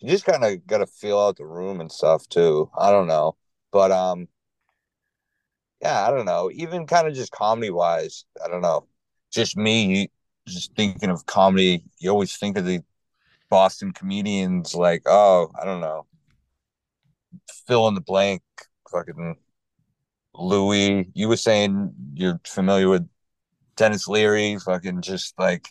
you 0.00 0.08
just 0.10 0.24
kind 0.24 0.44
of 0.44 0.66
got 0.66 0.78
to 0.78 0.86
feel 0.86 1.18
out 1.18 1.36
the 1.36 1.46
room 1.46 1.80
and 1.80 1.90
stuff 1.92 2.28
too. 2.28 2.70
I 2.78 2.90
don't 2.90 3.06
know, 3.08 3.36
but 3.72 3.90
um, 3.92 4.28
yeah, 5.82 6.06
I 6.06 6.10
don't 6.10 6.26
know. 6.26 6.50
Even 6.52 6.86
kind 6.86 7.08
of 7.08 7.14
just 7.14 7.32
comedy 7.32 7.70
wise, 7.70 8.24
I 8.44 8.48
don't 8.48 8.62
know. 8.62 8.86
Just 9.32 9.56
me, 9.56 10.10
just 10.46 10.74
thinking 10.74 11.10
of 11.10 11.26
comedy. 11.26 11.84
You 11.98 12.10
always 12.10 12.36
think 12.36 12.56
of 12.58 12.64
the 12.64 12.80
Boston 13.48 13.92
comedians 13.92 14.74
like, 14.74 15.02
oh, 15.06 15.50
I 15.60 15.64
don't 15.64 15.80
know, 15.80 16.06
fill 17.66 17.88
in 17.88 17.94
the 17.94 18.00
blank, 18.00 18.42
fucking 18.90 19.36
Louis. 20.34 21.10
You 21.14 21.28
were 21.28 21.36
saying 21.36 21.92
you're 22.14 22.40
familiar 22.46 22.88
with 22.88 23.08
Denis 23.76 24.08
Leary, 24.08 24.56
fucking 24.58 25.02
just 25.02 25.38
like 25.38 25.68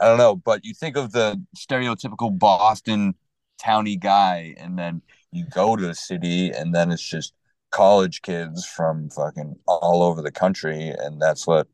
I 0.00 0.06
don't 0.06 0.18
know, 0.18 0.36
but 0.36 0.64
you 0.64 0.72
think 0.72 0.96
of 0.96 1.12
the 1.12 1.40
stereotypical 1.56 2.36
Boston 2.38 3.14
towny 3.58 3.96
guy, 3.96 4.54
and 4.56 4.78
then 4.78 5.02
you 5.30 5.44
go 5.44 5.76
to 5.76 5.86
the 5.86 5.94
city, 5.94 6.50
and 6.50 6.74
then 6.74 6.90
it's 6.90 7.02
just 7.02 7.34
college 7.70 8.22
kids 8.22 8.64
from 8.64 9.10
fucking 9.10 9.56
all 9.66 10.02
over 10.02 10.22
the 10.22 10.32
country, 10.32 10.88
and 10.88 11.20
that's 11.20 11.46
what 11.46 11.68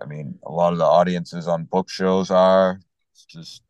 I 0.00 0.06
mean. 0.06 0.38
A 0.44 0.50
lot 0.52 0.72
of 0.72 0.78
the 0.78 0.84
audiences 0.84 1.48
on 1.48 1.64
book 1.64 1.88
shows 1.90 2.30
are. 2.30 2.80
It's 3.12 3.24
just 3.24 3.62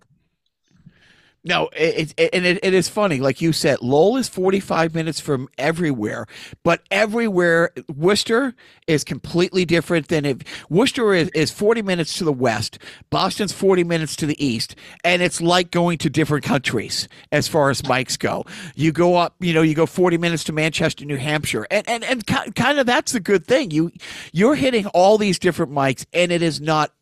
No, 1.43 1.70
it, 1.74 2.12
it 2.18 2.30
and 2.34 2.45
it, 2.45 2.59
it 2.62 2.74
is 2.74 2.91
funny, 2.91 3.18
like 3.18 3.41
you 3.41 3.55
said. 3.55 3.80
Lowell 3.80 4.18
is 4.18 4.28
forty 4.28 4.61
five 4.61 4.95
minutes 4.95 5.20
from 5.20 5.49
everywhere, 5.57 6.26
but 6.62 6.82
everywhere 6.91 7.70
Worcester 7.88 8.55
is 8.86 9.05
completely 9.05 9.64
different 9.64 10.09
than 10.09 10.26
if 10.26 10.38
Worcester 10.68 11.14
is, 11.14 11.30
is 11.30 11.51
forty 11.51 11.80
minutes 11.80 12.18
to 12.18 12.24
the 12.24 12.32
west, 12.32 12.78
Boston's 13.09 13.55
forty 13.55 13.84
minutes 13.84 14.16
to 14.16 14.26
the 14.26 14.45
east, 14.45 14.76
and 15.03 15.22
it's 15.22 15.41
like 15.41 15.70
going 15.70 15.97
to 15.99 16.11
different 16.11 16.45
countries 16.45 17.09
as 17.32 17.49
far 17.49 17.70
as 17.70 17.80
mics 17.82 18.18
go. 18.18 18.45
You 18.74 18.93
go 18.93 19.16
up, 19.16 19.34
you 19.41 19.55
know, 19.55 19.62
you 19.62 19.74
go 19.74 19.86
forty 19.86 20.18
minutes 20.18 20.45
to 20.45 20.53
Manchester, 20.53 21.07
New 21.07 21.16
Hampshire, 21.16 21.66
and 21.70 21.88
and 21.88 22.05
and 22.05 22.26
kind 22.55 22.78
of 22.78 22.84
that's 22.84 23.12
the 23.12 23.20
good 23.20 23.47
thing. 23.47 23.70
You 23.70 23.93
you're 24.34 24.57
hitting 24.57 24.86
all 24.88 25.16
these 25.16 25.38
different 25.38 25.72
mics, 25.72 26.05
and 26.12 26.32
it 26.32 26.43
is 26.43 26.61
not 26.61 26.93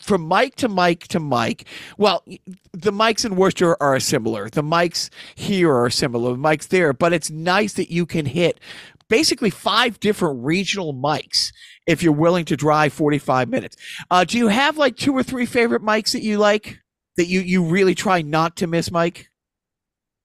from 0.00 0.28
mic 0.28 0.56
to 0.56 0.68
mic 0.68 1.08
to 1.08 1.20
mic. 1.20 1.66
Well, 1.96 2.24
the 2.72 2.92
mics 2.92 3.24
in 3.24 3.36
Worcester 3.36 3.80
are 3.82 3.98
similar. 4.00 4.48
The 4.50 4.62
mics 4.62 5.10
here 5.34 5.74
are 5.74 5.90
similar. 5.90 6.32
The 6.32 6.38
mics 6.38 6.68
there, 6.68 6.92
but 6.92 7.12
it's 7.12 7.30
nice 7.30 7.74
that 7.74 7.90
you 7.90 8.06
can 8.06 8.26
hit 8.26 8.60
basically 9.08 9.50
five 9.50 10.00
different 10.00 10.44
regional 10.44 10.94
mics 10.94 11.52
if 11.86 12.02
you're 12.02 12.12
willing 12.12 12.46
to 12.46 12.56
drive 12.56 12.92
45 12.92 13.48
minutes. 13.48 13.76
Uh, 14.10 14.24
do 14.24 14.38
you 14.38 14.48
have 14.48 14.78
like 14.78 14.96
two 14.96 15.12
or 15.12 15.22
three 15.22 15.46
favorite 15.46 15.82
mics 15.82 16.12
that 16.12 16.22
you 16.22 16.38
like 16.38 16.78
that 17.16 17.26
you 17.26 17.40
you 17.40 17.64
really 17.64 17.94
try 17.94 18.22
not 18.22 18.56
to 18.56 18.66
miss, 18.66 18.90
Mike? 18.90 19.28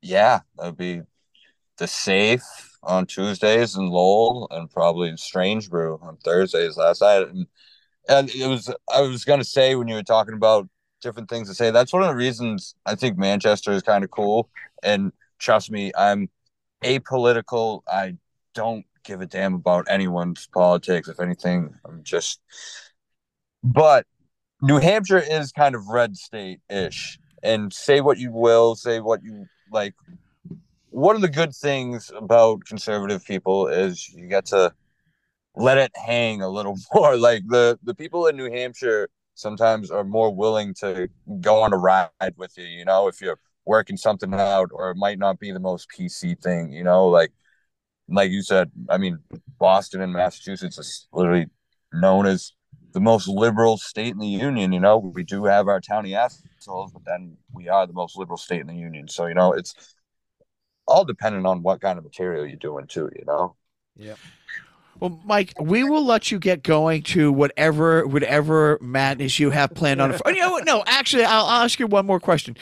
yeah, 0.02 0.40
that'd 0.58 0.78
be 0.78 1.02
the 1.78 1.88
safe 1.88 2.44
on 2.84 3.06
Tuesdays 3.06 3.76
in 3.76 3.90
Lowell 3.90 4.48
and 4.52 4.70
probably 4.70 5.16
Strange 5.18 5.70
Brew 5.70 6.00
on 6.02 6.18
Thursdays 6.18 6.78
last 6.78 7.02
night. 7.02 7.28
And, 7.28 7.48
and 8.10 8.30
it 8.32 8.48
was 8.48 8.74
I 8.94 9.02
was 9.02 9.24
gonna 9.24 9.44
say 9.44 9.76
when 9.76 9.88
you 9.88 9.96
were 9.96 10.04
talking 10.04 10.34
about 10.34 10.68
different 11.02 11.30
things 11.30 11.48
to 11.48 11.56
say, 11.56 11.72
that's 11.72 11.94
one 11.94 12.02
of 12.02 12.10
the 12.10 12.16
reasons 12.16 12.76
I 12.86 12.96
think 12.96 13.18
Manchester 13.18 13.72
is 13.72 13.84
kind 13.84 14.04
of 14.04 14.12
cool. 14.12 14.50
And 14.84 15.14
trust 15.38 15.72
me, 15.72 15.94
I'm 15.98 16.30
apolitical. 16.84 17.84
I 17.88 18.18
don't 18.54 18.86
give 19.06 19.22
a 19.22 19.26
damn 19.26 19.54
about 19.54 19.88
anyone's 19.90 20.48
politics. 20.48 21.08
If 21.08 21.22
anything, 21.22 21.74
I'm 21.86 22.04
just 22.04 22.42
but 23.64 24.06
New 24.62 24.78
Hampshire 24.78 25.20
is 25.20 25.52
kind 25.52 25.76
of 25.76 25.88
red 25.88 26.18
state 26.18 26.60
ish. 26.70 27.20
And 27.42 27.72
say 27.72 28.02
what 28.02 28.18
you 28.18 28.32
will, 28.32 28.76
say 28.76 29.00
what 29.00 29.24
you 29.24 29.46
like. 29.72 29.94
One 30.90 31.16
of 31.16 31.22
the 31.22 31.30
good 31.30 31.56
things 31.56 32.12
about 32.16 32.66
conservative 32.66 33.24
people 33.24 33.68
is 33.68 34.10
you 34.10 34.28
get 34.28 34.48
to 34.48 34.74
let 35.60 35.78
it 35.78 35.92
hang 35.96 36.42
a 36.42 36.50
little 36.50 36.78
more. 36.94 37.18
Like 37.18 37.44
the 37.48 37.78
the 37.84 37.94
people 37.94 38.28
in 38.28 38.38
New 38.38 38.52
Hampshire 38.52 39.10
sometimes 39.36 39.90
are 39.90 40.04
more 40.04 40.34
willing 40.34 40.74
to 40.76 41.10
go 41.42 41.62
on 41.62 41.74
a 41.74 41.78
ride 41.78 42.10
with 42.36 42.58
you, 42.58 42.66
you 42.66 42.86
know, 42.86 43.08
if 43.08 43.22
you're 43.22 43.40
working 43.66 43.98
something 43.98 44.34
out 44.34 44.70
or 44.74 44.92
it 44.92 44.98
might 44.98 45.20
not 45.20 45.40
be 45.40 45.52
the 45.52 45.60
most 45.60 45.88
PC 45.98 46.42
thing, 46.42 46.72
you 46.72 46.84
know, 46.84 47.08
like 47.08 47.32
like 48.10 48.32
you 48.32 48.42
said, 48.42 48.72
I 48.90 48.98
mean, 48.98 49.20
Boston 49.60 50.02
and 50.02 50.14
Massachusetts 50.14 50.78
is 50.78 51.08
literally 51.14 51.48
known 51.94 52.26
as 52.26 52.54
the 52.94 53.00
most 53.00 53.28
liberal 53.28 53.78
state 53.78 54.14
in 54.14 54.20
the 54.20 54.28
union. 54.28 54.74
You 54.74 54.80
know, 54.80 54.98
we 54.98 55.24
do 55.24 55.46
have 55.46 55.68
our 55.68 55.80
towny 55.80 56.16
assholes, 56.16 56.92
but 56.92 57.06
then 57.06 57.38
we 57.54 57.70
are 57.70 57.86
the 57.86 57.94
most 57.94 58.18
liberal 58.18 58.38
state 58.38 58.62
in 58.62 58.68
the 58.68 58.76
union. 58.76 59.08
So 59.08 59.28
you 59.28 59.36
know, 59.36 59.54
it's 59.54 59.76
all 60.88 61.06
dependent 61.06 61.46
on 61.46 61.62
what 61.62 61.82
kind 61.82 61.98
of 61.98 62.04
material 62.04 62.48
you're 62.48 62.58
doing 62.58 62.88
too. 62.88 63.10
You 63.16 63.26
know. 63.26 63.56
Yeah. 63.96 64.16
Well, 65.00 65.20
Mike, 65.26 65.54
we 65.60 65.84
will 65.84 66.06
let 66.06 66.32
you 66.32 66.40
get 66.40 66.64
going 66.64 67.04
to 67.04 67.32
whatever 67.32 68.06
whatever 68.06 68.78
madness 68.82 69.40
you 69.40 69.50
have 69.50 69.74
planned 69.74 70.02
on. 70.02 70.14
Oh, 70.26 70.30
you 70.30 70.42
know? 70.42 70.58
No, 70.66 70.84
actually, 70.86 71.24
I'll, 71.24 71.46
I'll 71.46 71.64
ask 71.64 71.80
you 71.80 71.88
one 71.88 72.06
more 72.06 72.20
question. 72.20 72.58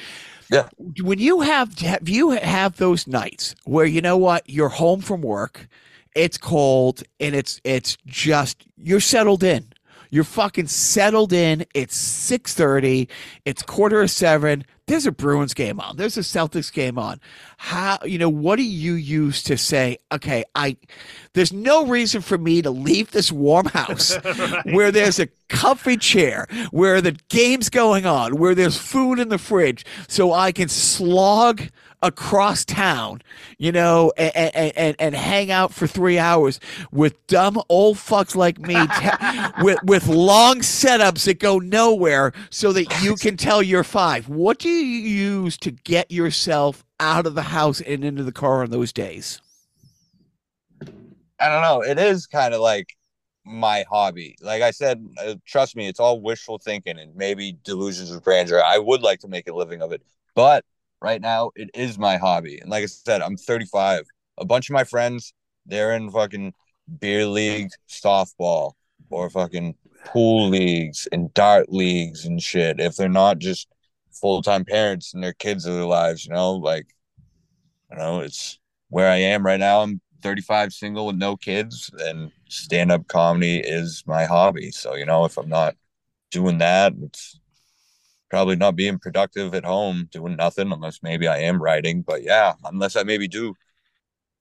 Yeah. 0.51 0.69
When 1.01 1.19
you 1.19 1.41
have 1.41 1.77
have 1.79 2.07
you 2.07 2.31
have 2.31 2.77
those 2.77 3.07
nights 3.07 3.55
where 3.65 3.85
you 3.85 4.01
know 4.01 4.17
what 4.17 4.49
you're 4.49 4.69
home 4.69 5.01
from 5.01 5.21
work, 5.21 5.67
it's 6.15 6.37
cold 6.37 7.03
and 7.19 7.35
it's 7.35 7.59
it's 7.63 7.97
just 8.05 8.65
you're 8.77 8.99
settled 8.99 9.43
in. 9.43 9.73
You're 10.09 10.23
fucking 10.23 10.67
settled 10.67 11.33
in. 11.33 11.65
It's 11.73 11.97
6:30. 11.97 13.09
It's 13.45 13.61
quarter 13.61 14.01
of 14.01 14.11
7. 14.11 14.63
There's 14.87 15.05
a 15.05 15.11
Bruins 15.11 15.53
game 15.53 15.81
on. 15.81 15.97
There's 15.97 16.17
a 16.17 16.21
Celtics 16.21 16.71
game 16.71 16.97
on. 16.97 17.19
How 17.57 17.99
you 18.05 18.17
know 18.17 18.29
what 18.29 18.55
do 18.55 18.63
you 18.63 18.93
use 18.93 19.43
to 19.43 19.57
say, 19.57 19.97
okay, 20.13 20.45
I 20.55 20.77
there's 21.33 21.51
no 21.51 21.85
reason 21.85 22.21
for 22.21 22.37
me 22.37 22.61
to 22.61 22.71
leave 22.71 23.11
this 23.11 23.29
warm 23.29 23.65
house 23.65 24.15
where 24.63 24.91
there's 24.91 25.19
a 25.19 25.27
comfy 25.49 25.97
chair, 25.97 26.47
where 26.71 27.01
the 27.01 27.17
game's 27.27 27.69
going 27.69 28.05
on, 28.05 28.37
where 28.37 28.55
there's 28.55 28.77
food 28.77 29.19
in 29.19 29.27
the 29.27 29.37
fridge 29.37 29.85
so 30.07 30.31
I 30.31 30.53
can 30.53 30.69
slog 30.69 31.63
across 32.01 32.63
town, 32.63 33.21
you 33.57 33.71
know, 33.71 34.11
and, 34.17 34.75
and, 34.77 34.95
and, 34.99 35.15
hang 35.15 35.49
out 35.49 35.73
for 35.73 35.87
three 35.87 36.19
hours 36.19 36.59
with 36.91 37.25
dumb 37.27 37.59
old 37.69 37.97
fucks 37.97 38.35
like 38.35 38.59
me 38.59 38.75
te- 38.99 39.63
with, 39.63 39.81
with 39.83 40.07
long 40.07 40.59
setups 40.59 41.25
that 41.25 41.39
go 41.39 41.57
nowhere 41.57 42.33
so 42.49 42.71
that 42.71 43.01
you 43.01 43.15
can 43.15 43.35
tell 43.35 43.63
you're 43.63 43.83
five. 43.83 44.29
What 44.29 44.59
do 44.59 44.69
you 44.69 44.83
use 44.83 45.57
to 45.57 45.71
get 45.71 46.11
yourself 46.11 46.85
out 46.99 47.25
of 47.25 47.35
the 47.35 47.41
house 47.41 47.81
and 47.81 48.03
into 48.03 48.23
the 48.23 48.31
car 48.31 48.61
on 48.61 48.69
those 48.69 48.93
days? 48.93 49.41
I 51.39 51.49
don't 51.49 51.61
know. 51.61 51.81
It 51.83 51.99
is 51.99 52.27
kind 52.27 52.53
of 52.53 52.61
like 52.61 52.95
my 53.43 53.85
hobby. 53.89 54.35
Like 54.41 54.61
I 54.61 54.71
said, 54.71 55.03
uh, 55.23 55.35
trust 55.45 55.75
me, 55.75 55.87
it's 55.87 55.99
all 55.99 56.21
wishful 56.21 56.59
thinking 56.59 56.99
and 56.99 57.15
maybe 57.15 57.57
delusions 57.63 58.11
of 58.11 58.23
grandeur. 58.23 58.61
I 58.63 58.77
would 58.77 59.01
like 59.01 59.19
to 59.21 59.27
make 59.27 59.47
a 59.47 59.55
living 59.55 59.81
of 59.81 59.91
it, 59.91 60.01
but 60.35 60.63
right 61.01 61.21
now 61.21 61.51
it 61.55 61.69
is 61.73 61.97
my 61.97 62.17
hobby. 62.17 62.59
And 62.59 62.69
like 62.69 62.83
I 62.83 62.87
said, 62.87 63.21
I'm 63.21 63.37
35. 63.37 64.05
A 64.39 64.45
bunch 64.45 64.69
of 64.69 64.73
my 64.73 64.83
friends, 64.83 65.33
they're 65.65 65.93
in 65.95 66.11
fucking 66.11 66.53
beer 66.99 67.25
league 67.25 67.69
softball 67.89 68.73
or 69.09 69.29
fucking 69.29 69.75
pool 70.05 70.49
leagues 70.49 71.07
and 71.11 71.33
dart 71.33 71.71
leagues 71.71 72.25
and 72.25 72.41
shit. 72.41 72.79
If 72.79 72.95
they're 72.95 73.09
not 73.09 73.39
just 73.39 73.67
full 74.11 74.41
time 74.41 74.65
parents 74.65 75.13
and 75.13 75.23
their 75.23 75.33
kids 75.33 75.67
are 75.67 75.73
their 75.73 75.85
lives, 75.85 76.25
you 76.25 76.33
know, 76.33 76.53
like, 76.53 76.87
you 77.91 77.97
know, 77.97 78.21
it's 78.21 78.59
where 78.89 79.09
I 79.09 79.17
am 79.17 79.45
right 79.45 79.59
now. 79.59 79.81
I'm 79.81 80.01
35, 80.21 80.73
single 80.73 81.05
with 81.07 81.15
no 81.15 81.35
kids, 81.35 81.91
and 81.99 82.31
stand 82.49 82.91
up 82.91 83.07
comedy 83.07 83.59
is 83.59 84.03
my 84.07 84.25
hobby. 84.25 84.71
So, 84.71 84.95
you 84.95 85.05
know, 85.05 85.25
if 85.25 85.37
I'm 85.37 85.49
not 85.49 85.75
doing 86.31 86.57
that, 86.59 86.93
it's 87.01 87.39
probably 88.29 88.55
not 88.55 88.75
being 88.75 88.99
productive 88.99 89.53
at 89.53 89.65
home, 89.65 90.09
doing 90.11 90.35
nothing, 90.35 90.71
unless 90.71 91.01
maybe 91.01 91.27
I 91.27 91.39
am 91.39 91.61
writing. 91.61 92.01
But 92.01 92.23
yeah, 92.23 92.53
unless 92.63 92.95
I 92.95 93.03
maybe 93.03 93.27
do 93.27 93.53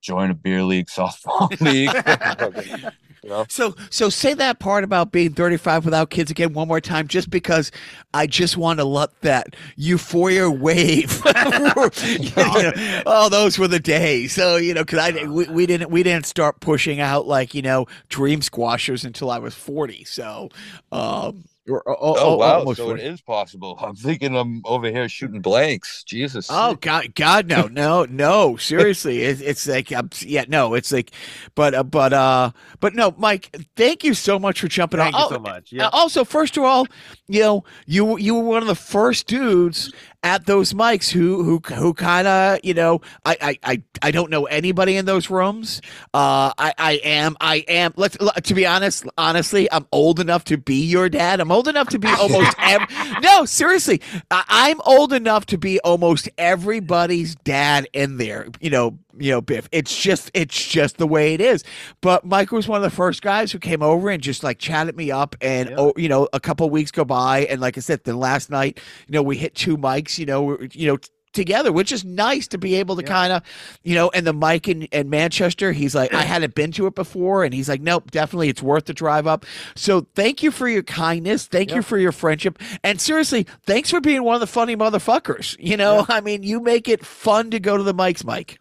join 0.00 0.30
a 0.30 0.34
beer 0.34 0.62
league, 0.62 0.86
softball 0.96 1.50
league. 1.60 2.92
you 3.22 3.30
know? 3.30 3.44
So, 3.48 3.74
so 3.90 4.08
say 4.08 4.34
that 4.34 4.58
part 4.58 4.84
about 4.84 5.10
being 5.10 5.32
35 5.32 5.84
without 5.84 6.10
kids 6.10 6.30
again 6.30 6.52
one 6.52 6.68
more 6.68 6.80
time, 6.80 7.08
just 7.08 7.28
because 7.28 7.72
I 8.14 8.26
just 8.26 8.56
want 8.56 8.78
to 8.78 8.84
let 8.84 9.20
that 9.22 9.56
euphoria 9.76 10.50
wave. 10.50 11.22
You 11.26 12.30
know, 12.36 13.02
oh, 13.06 13.28
those 13.28 13.58
were 13.58 13.68
the 13.68 13.80
days. 13.80 14.32
So 14.32 14.56
you 14.56 14.74
know, 14.74 14.84
because 14.84 14.98
I 14.98 15.26
we, 15.26 15.46
we 15.48 15.66
didn't 15.66 15.90
we 15.90 16.02
didn't 16.02 16.26
start 16.26 16.60
pushing 16.60 17.00
out 17.00 17.26
like 17.26 17.54
you 17.54 17.62
know 17.62 17.86
dream 18.08 18.42
squashers 18.42 19.04
until 19.04 19.30
I 19.30 19.38
was 19.38 19.54
40. 19.54 20.04
So, 20.04 20.50
um, 20.92 21.44
or, 21.68 21.82
or- 21.82 21.96
Oh, 22.00 22.32
or- 22.34 22.38
wow! 22.38 22.58
almost 22.58 22.78
So 22.78 22.84
40. 22.86 23.02
it 23.02 23.12
is 23.12 23.20
possible. 23.20 23.78
I'm 23.82 23.94
thinking 23.96 24.36
I'm 24.36 24.62
over 24.64 24.90
here 24.90 25.08
shooting 25.08 25.40
blanks. 25.40 26.04
Jesus. 26.04 26.48
Oh 26.50 26.74
God, 26.76 27.14
God, 27.14 27.46
no, 27.48 27.62
no, 27.66 28.04
no. 28.04 28.56
Seriously, 28.56 29.22
it, 29.22 29.40
it's 29.40 29.66
like, 29.66 29.92
um, 29.92 30.10
yeah, 30.20 30.44
no, 30.48 30.74
it's 30.74 30.92
like, 30.92 31.10
but, 31.54 31.74
uh, 31.74 31.82
but, 31.82 32.12
uh, 32.12 32.50
but 32.80 32.94
no, 32.94 33.14
Mike. 33.18 33.54
Thank 33.76 34.04
you 34.04 34.14
so 34.14 34.38
much 34.38 34.60
for 34.60 34.68
jumping 34.68 35.00
Thank 35.00 35.14
on. 35.14 35.20
you 35.20 35.26
Oh, 35.26 35.30
so 35.30 35.38
much. 35.38 35.72
Uh, 35.72 35.76
Yeah. 35.76 35.88
Also, 35.92 36.24
first 36.24 36.56
of 36.56 36.64
all, 36.64 36.86
you 37.28 37.40
know, 37.40 37.64
you 37.86 38.16
you 38.18 38.34
were 38.34 38.42
one 38.44 38.62
of 38.62 38.68
the 38.68 38.74
first 38.74 39.26
dudes 39.26 39.92
at 40.22 40.46
those 40.46 40.72
mics 40.72 41.10
who 41.10 41.42
who 41.42 41.60
who 41.74 41.94
kind 41.94 42.26
of 42.26 42.58
you 42.62 42.74
know 42.74 43.00
I, 43.24 43.36
I 43.40 43.58
I 43.62 43.82
I 44.02 44.10
don't 44.10 44.30
know 44.30 44.44
anybody 44.46 44.96
in 44.96 45.04
those 45.04 45.30
rooms. 45.30 45.80
Uh, 46.14 46.52
I 46.58 46.72
I 46.78 46.92
am 47.04 47.36
I 47.40 47.64
am. 47.68 47.92
Let's 47.96 48.16
to 48.16 48.54
be 48.54 48.66
honest. 48.66 49.06
Honestly, 49.18 49.70
I'm 49.70 49.86
old 49.92 50.20
enough 50.20 50.44
to 50.44 50.56
be 50.56 50.84
your 50.84 51.08
dad. 51.08 51.40
I'm 51.40 51.52
old 51.52 51.68
enough 51.68 51.88
to 51.90 51.98
be 51.98 52.08
almost. 52.08 52.54
ev- 52.58 52.88
no, 53.22 53.44
seriously, 53.44 54.00
I, 54.30 54.44
I'm 54.48 54.80
old 54.84 55.12
enough 55.12 55.46
to 55.46 55.58
be 55.58 55.80
almost 55.80 56.28
everybody's 56.38 57.34
dad 57.36 57.88
in 57.92 58.16
there. 58.16 58.48
You 58.60 58.70
know, 58.70 58.98
you 59.18 59.30
know, 59.30 59.40
Biff. 59.40 59.68
It's 59.72 59.96
just 59.96 60.30
it's 60.34 60.66
just 60.68 60.98
the 60.98 61.06
way 61.06 61.34
it 61.34 61.40
is. 61.40 61.64
But 62.00 62.24
Mike 62.24 62.52
was 62.52 62.68
one 62.68 62.76
of 62.76 62.82
the 62.90 62.94
first 62.96 63.22
guys 63.22 63.52
who 63.52 63.58
came 63.58 63.82
over 63.82 64.10
and 64.10 64.22
just 64.22 64.42
like 64.44 64.58
chatted 64.58 64.96
me 64.96 65.10
up. 65.10 65.36
And 65.40 65.70
Yeah. 65.70 65.76
oh, 65.78 65.92
you 65.96 66.08
know, 66.08 66.28
a 66.32 66.40
couple 66.40 66.68
weeks 66.70 66.90
go 66.90 67.04
by, 67.04 67.40
and 67.46 67.60
like 67.60 67.76
I 67.76 67.80
said, 67.80 68.04
then 68.04 68.18
last 68.18 68.50
night, 68.50 68.78
you 69.06 69.12
know, 69.12 69.22
we 69.22 69.36
hit 69.36 69.54
two 69.54 69.76
mics. 69.76 70.18
You 70.18 70.26
know, 70.26 70.58
you 70.72 70.86
know. 70.92 70.98
Together, 71.32 71.70
which 71.70 71.92
is 71.92 72.02
nice 72.02 72.48
to 72.48 72.56
be 72.56 72.76
able 72.76 72.96
to 72.96 73.02
Yeah. 73.02 73.08
kind 73.08 73.32
of, 73.34 73.42
you 73.84 73.94
know, 73.94 74.08
and 74.14 74.26
the 74.26 74.32
mic 74.32 74.68
in, 74.68 74.84
in 74.84 75.10
Manchester, 75.10 75.70
he's 75.70 75.94
like, 75.94 76.14
I 76.14 76.22
hadn't 76.32 76.54
been 76.54 76.72
to 76.72 76.86
it 76.86 76.94
before. 76.94 77.44
And 77.44 77.52
he's 77.52 77.68
like, 77.68 77.82
nope, 77.82 78.10
definitely 78.10 78.48
it's 78.48 78.62
worth 78.62 78.86
the 78.86 78.94
drive 78.94 79.26
up. 79.26 79.44
So 79.74 80.06
thank 80.14 80.42
you 80.42 80.50
for 80.50 80.66
your 80.66 80.82
kindness. 80.82 81.46
Thank 81.46 81.74
you 81.74 81.82
for 81.82 81.98
your 81.98 82.12
friendship. 82.12 82.58
And 82.82 82.98
seriously, 82.98 83.46
thanks 83.64 83.90
for 83.90 84.00
being 84.00 84.22
one 84.22 84.34
of 84.36 84.40
the 84.40 84.46
funny 84.46 84.76
motherfuckers. 84.76 85.56
You 85.58 85.76
know, 85.76 86.06
I 86.08 86.22
mean, 86.22 86.42
you 86.42 86.58
make 86.58 86.88
it 86.88 87.04
fun 87.04 87.50
to 87.50 87.60
go 87.60 87.76
to 87.76 87.82
the 87.82 87.92
mics, 87.94 88.24
Mike. 88.24 88.58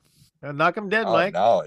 Knock 0.54 0.78
him 0.78 0.89
dead, 0.89 1.06
Oh, 1.08 1.14
Mike. 1.14 1.34
no. 1.34 1.64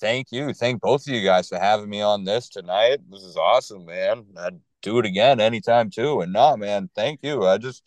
Thank 0.00 0.30
you. 0.30 0.52
Thank 0.54 0.80
both 0.80 1.06
of 1.08 1.14
you 1.14 1.24
guys 1.24 1.48
for 1.48 1.58
having 1.58 1.88
me 1.88 2.00
on 2.00 2.24
this 2.24 2.48
tonight. 2.48 2.98
This 3.10 3.22
is 3.22 3.36
awesome, 3.36 3.84
man. 3.84 4.26
I'd 4.38 4.60
do 4.80 4.98
it 5.00 5.06
again 5.06 5.40
anytime 5.40 5.90
too. 5.90 6.20
And 6.20 6.32
no, 6.32 6.56
man, 6.56 6.88
thank 6.94 7.20
you. 7.22 7.46
I 7.46 7.58
just 7.58 7.82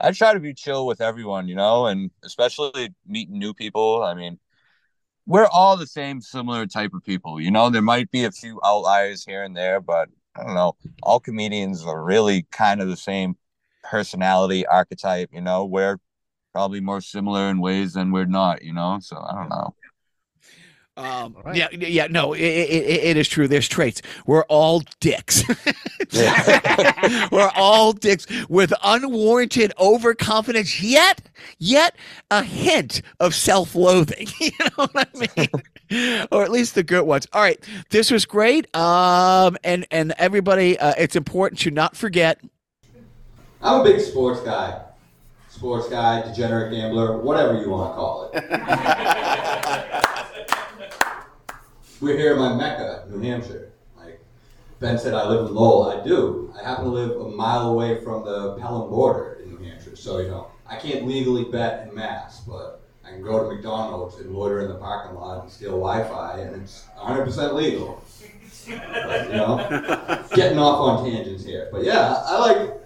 I 0.00 0.10
try 0.10 0.34
to 0.34 0.40
be 0.40 0.54
chill 0.54 0.86
with 0.86 1.00
everyone, 1.00 1.46
you 1.46 1.54
know, 1.54 1.86
and 1.86 2.10
especially 2.24 2.92
meeting 3.06 3.38
new 3.38 3.54
people. 3.54 4.02
I 4.02 4.14
mean, 4.14 4.40
we're 5.26 5.46
all 5.46 5.76
the 5.76 5.86
same 5.86 6.20
similar 6.20 6.66
type 6.66 6.92
of 6.94 7.04
people, 7.04 7.40
you 7.40 7.52
know. 7.52 7.70
There 7.70 7.80
might 7.80 8.10
be 8.10 8.24
a 8.24 8.32
few 8.32 8.60
outliers 8.64 9.24
here 9.24 9.44
and 9.44 9.56
there, 9.56 9.80
but 9.80 10.08
I 10.34 10.42
don't 10.42 10.54
know. 10.54 10.74
All 11.04 11.20
comedians 11.20 11.84
are 11.84 12.02
really 12.02 12.46
kind 12.50 12.82
of 12.82 12.88
the 12.88 12.96
same 12.96 13.36
personality 13.84 14.66
archetype, 14.66 15.30
you 15.32 15.40
know. 15.40 15.64
We're 15.64 15.98
probably 16.52 16.80
more 16.80 17.00
similar 17.00 17.48
in 17.50 17.60
ways 17.60 17.94
than 17.94 18.12
we're 18.12 18.26
not, 18.26 18.62
you 18.62 18.72
know. 18.72 18.98
So 19.00 19.16
I 19.16 19.34
don't 19.34 19.48
know. 19.48 19.74
Um, 20.94 21.34
All 21.36 21.42
right. 21.46 21.56
Yeah, 21.56 21.68
yeah, 21.72 22.06
no, 22.10 22.34
it, 22.34 22.42
it, 22.42 22.70
it- 22.70 23.04
it 23.04 23.16
is 23.16 23.26
true. 23.26 23.48
There's 23.48 23.66
traits. 23.66 24.02
We're 24.26 24.42
all 24.44 24.82
dicks. 25.00 25.42
We're 27.32 27.50
all 27.56 27.94
dicks 27.94 28.26
with 28.50 28.74
unwarranted 28.84 29.72
overconfidence, 29.80 30.82
yet, 30.82 31.22
yet 31.58 31.96
a 32.30 32.42
hint 32.42 33.00
of 33.20 33.34
self-loathing. 33.34 34.26
You 34.38 34.50
know 34.60 34.86
what 34.92 35.08
I 35.14 35.28
mean? 35.90 36.26
or 36.30 36.42
at 36.44 36.50
least 36.50 36.74
the 36.74 36.82
good 36.82 37.04
ones. 37.04 37.26
All 37.32 37.40
right, 37.40 37.58
this 37.90 38.10
was 38.10 38.26
great. 38.26 38.74
Um, 38.76 39.56
and 39.64 39.86
and 39.90 40.12
everybody, 40.18 40.78
uh, 40.78 40.92
it's 40.98 41.16
important 41.16 41.58
to 41.60 41.70
not 41.70 41.96
forget. 41.96 42.38
I'm 43.62 43.80
a 43.80 43.84
big 43.84 44.00
sports 44.00 44.40
guy. 44.40 44.82
Sports 45.62 45.88
guy, 45.88 46.20
degenerate 46.22 46.72
gambler, 46.72 47.18
whatever 47.18 47.62
you 47.62 47.70
want 47.70 47.92
to 47.92 47.94
call 47.94 48.28
it. 48.32 48.34
We're 52.00 52.16
here 52.16 52.32
in 52.32 52.40
my 52.40 52.52
Mecca, 52.56 53.06
New 53.08 53.20
Hampshire. 53.20 53.70
Like 53.96 54.18
Ben 54.80 54.98
said, 54.98 55.14
I 55.14 55.28
live 55.28 55.46
in 55.46 55.54
Lowell. 55.54 55.88
I 55.88 56.02
do. 56.02 56.52
I 56.60 56.64
happen 56.68 56.86
to 56.86 56.90
live 56.90 57.12
a 57.12 57.28
mile 57.28 57.68
away 57.68 58.02
from 58.02 58.24
the 58.24 58.56
Pelham 58.56 58.90
border 58.90 59.38
in 59.40 59.50
New 59.50 59.58
Hampshire. 59.64 59.94
So, 59.94 60.18
you 60.18 60.26
know, 60.26 60.48
I 60.66 60.74
can't 60.74 61.06
legally 61.06 61.44
bet 61.44 61.86
in 61.86 61.94
Mass, 61.94 62.40
but 62.40 62.82
I 63.04 63.10
can 63.10 63.22
go 63.22 63.48
to 63.48 63.54
McDonald's 63.54 64.16
and 64.16 64.34
loiter 64.34 64.62
in 64.62 64.68
the 64.68 64.74
parking 64.74 65.14
lot 65.14 65.44
and 65.44 65.52
steal 65.52 65.78
Wi 65.78 66.02
Fi, 66.08 66.40
and 66.40 66.60
it's 66.60 66.88
100% 66.98 67.54
legal. 67.54 68.02
But, 68.66 69.28
you 69.28 69.36
know, 69.36 70.24
getting 70.34 70.58
off 70.58 70.80
on 70.80 71.04
tangents 71.08 71.44
here. 71.44 71.68
But 71.70 71.84
yeah, 71.84 72.20
I 72.26 72.38
like 72.40 72.81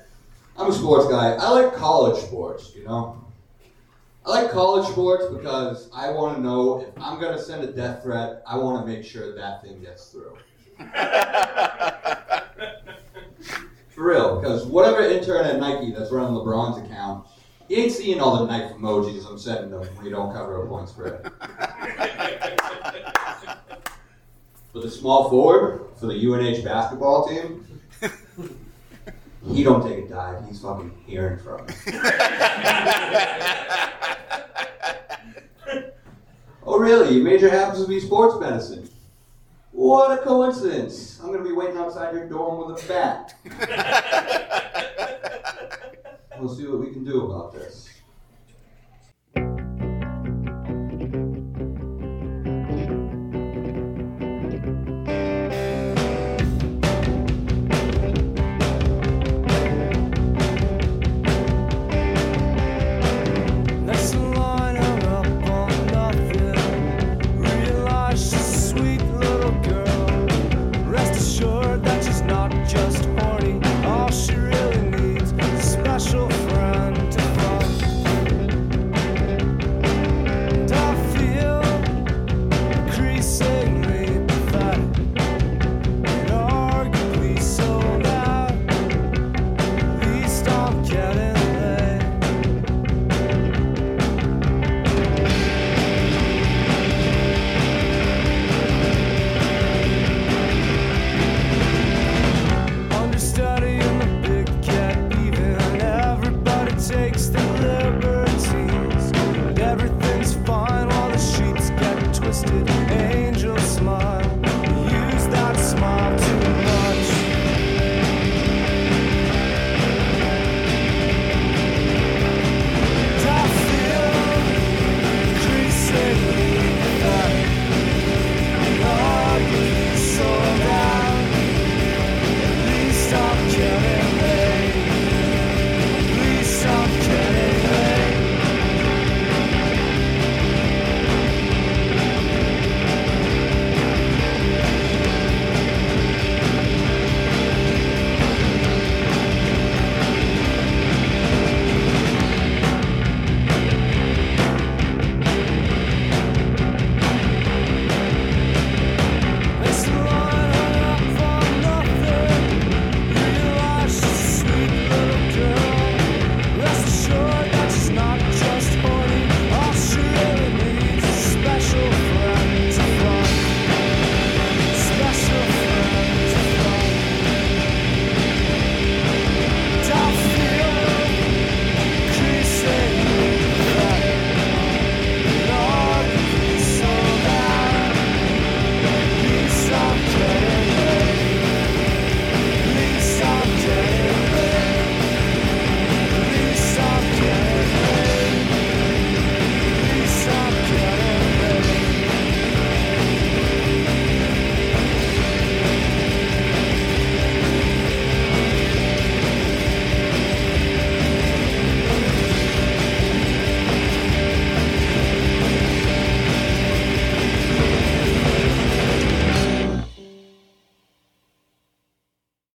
I'm 0.59 0.71
a 0.71 0.73
sports 0.73 1.07
guy. 1.09 1.33
I 1.35 1.51
like 1.51 1.75
college 1.75 2.23
sports, 2.23 2.73
you 2.75 2.85
know. 2.85 3.23
I 4.25 4.31
like 4.31 4.51
college 4.51 4.89
sports 4.89 5.27
because 5.27 5.91
I 5.95 6.11
want 6.11 6.37
to 6.37 6.43
know 6.43 6.81
if 6.81 6.89
I'm 7.01 7.21
going 7.21 7.37
to 7.37 7.43
send 7.43 7.63
a 7.63 7.73
death 7.73 8.03
threat, 8.03 8.43
I 8.47 8.57
want 8.57 8.85
to 8.85 8.93
make 8.93 9.05
sure 9.05 9.35
that 9.35 9.63
thing 9.63 9.81
gets 9.81 10.09
through. 10.09 10.37
For 13.91 14.05
real, 14.05 14.41
because 14.41 14.65
whatever 14.67 15.03
intern 15.03 15.47
at 15.47 15.61
Nike 15.61 15.93
that's 15.93 16.11
running 16.11 16.35
LeBron's 16.35 16.85
account, 16.85 17.27
he 17.69 17.77
ain't 17.77 17.93
seeing 17.93 18.21
all 18.21 18.45
the 18.45 18.47
knife 18.47 18.73
emojis 18.73 19.31
I'm 19.31 19.39
sending 19.39 19.71
them 19.71 19.85
when 19.97 20.05
you 20.07 20.11
don't 20.11 20.33
cover 20.33 20.63
a 20.63 20.67
point 20.67 20.89
spread. 20.89 21.23
For 24.73 24.81
the 24.81 24.91
small 24.91 25.31
forward, 25.31 25.87
for 25.99 26.07
the 26.07 26.15
UNH 26.15 26.63
basketball 26.63 27.27
team, 27.27 27.67
he 29.53 29.63
don't 29.63 29.87
take 29.87 30.05
a 30.05 30.09
dive. 30.09 30.47
He's 30.49 30.61
fucking 30.61 30.93
hearing 31.07 31.39
from 31.39 31.67
me. 31.67 31.75
oh, 36.65 36.79
really? 36.79 37.15
Your 37.15 37.25
major 37.25 37.49
happens 37.49 37.83
to 37.83 37.89
be 37.89 38.01
sports 38.01 38.39
medicine. 38.41 38.89
What 39.73 40.19
a 40.19 40.23
coincidence. 40.23 41.21
I'm 41.21 41.29
going 41.29 41.43
to 41.43 41.49
be 41.49 41.55
waiting 41.55 41.77
outside 41.77 42.15
your 42.15 42.29
dorm 42.29 42.73
with 42.73 42.85
a 42.85 42.89
bat. 42.89 43.35
we'll 46.41 46.55
see 46.55 46.67
what 46.67 46.81
we 46.81 46.93
can 46.93 47.05
do 47.05 47.31
about 47.31 47.53
this. 47.53 47.89